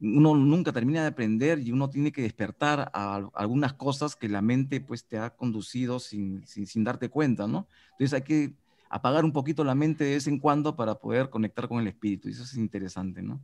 uno 0.00 0.34
nunca 0.34 0.72
termina 0.72 1.02
de 1.02 1.08
aprender 1.08 1.60
y 1.60 1.70
uno 1.70 1.88
tiene 1.88 2.10
que 2.10 2.22
despertar 2.22 2.90
a, 2.92 3.28
algunas 3.34 3.74
cosas 3.74 4.16
que 4.16 4.28
la 4.28 4.42
mente 4.42 4.80
pues 4.80 5.06
te 5.06 5.18
ha 5.18 5.30
conducido 5.30 6.00
sin, 6.00 6.44
sin, 6.48 6.66
sin 6.66 6.82
darte 6.82 7.08
cuenta, 7.08 7.46
¿no? 7.46 7.68
Entonces 7.92 8.14
hay 8.14 8.22
que 8.22 8.54
apagar 8.92 9.24
un 9.24 9.32
poquito 9.32 9.64
la 9.64 9.74
mente 9.74 10.04
de 10.04 10.14
vez 10.14 10.26
en 10.26 10.38
cuando 10.38 10.76
para 10.76 10.94
poder 10.94 11.30
conectar 11.30 11.66
con 11.66 11.80
el 11.80 11.88
espíritu. 11.88 12.28
Y 12.28 12.32
eso 12.32 12.42
es 12.42 12.54
interesante, 12.54 13.22
¿no? 13.22 13.42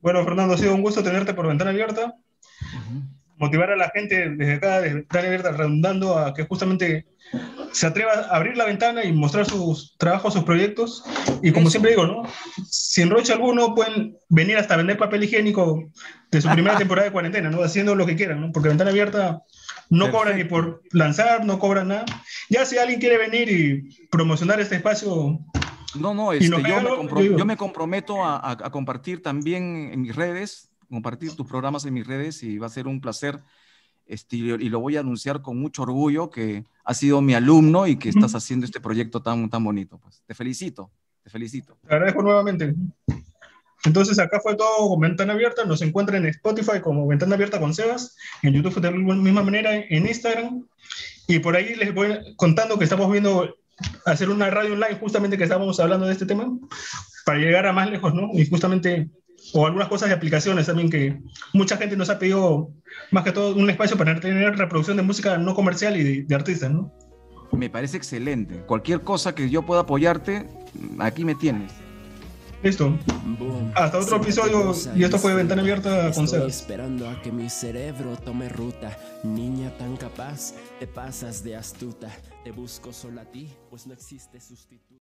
Bueno, 0.00 0.24
Fernando, 0.24 0.54
ha 0.54 0.58
sido 0.58 0.74
un 0.74 0.82
gusto 0.82 1.04
tenerte 1.04 1.34
por 1.34 1.46
Ventana 1.46 1.70
Abierta. 1.70 2.16
Motivar 3.36 3.70
a 3.70 3.76
la 3.76 3.90
gente 3.90 4.30
desde 4.30 4.54
acá, 4.54 4.80
desde 4.80 4.96
Ventana 4.96 5.26
Abierta, 5.28 5.52
redundando 5.52 6.18
a 6.18 6.34
que 6.34 6.44
justamente 6.44 7.06
se 7.70 7.86
atreva 7.86 8.12
a 8.12 8.36
abrir 8.36 8.56
la 8.56 8.64
ventana 8.64 9.04
y 9.04 9.12
mostrar 9.12 9.46
sus 9.46 9.96
trabajos, 9.98 10.34
sus 10.34 10.42
proyectos. 10.42 11.04
Y 11.40 11.52
como 11.52 11.70
siempre 11.70 11.92
digo, 11.92 12.06
¿no? 12.06 12.24
Si 12.68 13.02
en 13.02 13.10
Roche 13.10 13.32
alguno 13.32 13.74
pueden 13.74 14.16
venir 14.28 14.56
hasta 14.56 14.76
vender 14.76 14.98
papel 14.98 15.24
higiénico 15.24 15.92
de 16.32 16.40
su 16.40 16.48
primera 16.50 16.76
temporada 16.78 17.06
de 17.06 17.12
cuarentena, 17.12 17.50
¿no? 17.50 17.62
Haciendo 17.62 17.94
lo 17.94 18.04
que 18.04 18.16
quieran, 18.16 18.40
¿no? 18.40 18.52
Porque 18.52 18.68
Ventana 18.68 18.90
Abierta 18.90 19.42
no 19.94 20.10
cobran 20.10 20.36
ni 20.36 20.44
por 20.44 20.82
lanzar, 20.92 21.44
no 21.44 21.58
cobran 21.58 21.88
nada. 21.88 22.04
Ya 22.48 22.64
si 22.64 22.78
alguien 22.78 23.00
quiere 23.00 23.18
venir 23.18 23.48
y 23.50 24.06
promocionar 24.08 24.60
este 24.60 24.76
espacio. 24.76 25.40
No, 25.98 26.12
no, 26.12 26.32
este, 26.32 26.48
yo, 26.48 26.58
me 26.58 27.38
yo, 27.38 27.44
me 27.44 27.56
comprometo 27.56 28.24
a, 28.24 28.70
compartir 28.70 29.22
también 29.22 29.90
en 29.92 30.02
mis 30.02 30.16
redes, 30.16 30.70
compartir 30.88 31.36
tus 31.36 31.46
programas 31.46 31.84
en 31.84 31.94
mis 31.94 32.06
redes 32.06 32.42
y 32.42 32.58
va 32.58 32.66
a 32.66 32.70
ser 32.70 32.88
un 32.88 33.00
placer. 33.00 33.40
Este, 34.06 34.36
y 34.36 34.68
lo 34.68 34.80
voy 34.80 34.96
a 34.96 35.00
anunciar 35.00 35.40
con 35.40 35.58
mucho 35.58 35.82
orgullo 35.82 36.28
que 36.28 36.64
has 36.84 36.98
sido 36.98 37.22
mi 37.22 37.34
alumno 37.34 37.86
y 37.86 37.96
que 37.96 38.10
estás 38.10 38.34
haciendo 38.34 38.66
este 38.66 38.80
proyecto 38.80 39.22
tan, 39.22 39.48
tan 39.48 39.64
bonito. 39.64 39.98
Pues 39.98 40.22
te 40.26 40.34
felicito, 40.34 40.90
te 41.22 41.30
felicito. 41.30 41.78
Te 41.86 41.94
agradezco 41.94 42.22
nuevamente. 42.22 42.74
Entonces 43.84 44.18
acá 44.18 44.40
fue 44.40 44.56
todo 44.56 44.88
con 44.88 45.00
Ventana 45.00 45.34
Abierta, 45.34 45.64
nos 45.64 45.82
encuentran 45.82 46.24
en 46.24 46.30
Spotify 46.30 46.80
como 46.82 47.06
Ventana 47.06 47.34
Abierta 47.34 47.60
con 47.60 47.74
Sebas, 47.74 48.16
en 48.42 48.54
YouTube 48.54 48.80
de 48.80 48.90
la 48.90 48.96
misma 48.96 49.42
manera, 49.42 49.74
en 49.74 50.06
Instagram, 50.06 50.66
y 51.26 51.38
por 51.38 51.56
ahí 51.56 51.74
les 51.74 51.94
voy 51.94 52.18
contando 52.36 52.78
que 52.78 52.84
estamos 52.84 53.10
viendo 53.10 53.54
hacer 54.06 54.30
una 54.30 54.50
radio 54.50 54.74
online 54.74 54.98
justamente 55.00 55.36
que 55.36 55.44
estábamos 55.44 55.80
hablando 55.80 56.06
de 56.06 56.12
este 56.12 56.26
tema, 56.26 56.46
para 57.26 57.38
llegar 57.38 57.66
a 57.66 57.72
más 57.72 57.90
lejos, 57.90 58.14
¿no? 58.14 58.30
Y 58.32 58.46
justamente, 58.48 59.08
o 59.52 59.66
algunas 59.66 59.88
cosas 59.88 60.08
de 60.08 60.14
aplicaciones 60.14 60.66
también 60.66 60.90
que 60.90 61.18
mucha 61.52 61.76
gente 61.76 61.96
nos 61.96 62.08
ha 62.08 62.18
pedido, 62.18 62.70
más 63.10 63.24
que 63.24 63.32
todo, 63.32 63.54
un 63.54 63.68
espacio 63.68 63.96
para 63.96 64.18
tener 64.18 64.56
reproducción 64.56 64.96
de 64.96 65.02
música 65.02 65.36
no 65.36 65.54
comercial 65.54 65.96
y 65.96 66.02
de, 66.02 66.22
de 66.22 66.34
artistas, 66.34 66.70
¿no? 66.70 66.92
Me 67.52 67.70
parece 67.70 67.96
excelente. 67.96 68.56
Cualquier 68.66 69.02
cosa 69.02 69.34
que 69.34 69.48
yo 69.48 69.62
pueda 69.62 69.82
apoyarte, 69.82 70.46
aquí 70.98 71.24
me 71.24 71.34
tienes. 71.34 71.83
Listo. 72.64 72.98
Hasta 73.74 73.98
otro 73.98 74.16
episodio 74.16 74.74
y 74.96 75.04
esto 75.04 75.18
fue 75.18 75.34
Ventana 75.34 75.60
Abierta 75.60 76.10
con 76.12 76.24
Estoy 76.24 76.48
esperando 76.48 77.06
a 77.10 77.20
que 77.20 77.30
mi 77.30 77.50
cerebro 77.50 78.16
tome 78.16 78.48
ruta. 78.48 78.96
Niña 79.22 79.76
tan 79.76 79.98
capaz, 79.98 80.54
te 80.80 80.86
pasas 80.86 81.44
de 81.44 81.56
astuta. 81.56 82.08
Te 82.42 82.52
busco 82.52 82.90
solo 82.90 83.20
a 83.20 83.26
ti, 83.26 83.52
pues 83.68 83.86
no 83.86 83.92
existe 83.92 84.40
sustituto. 84.40 84.84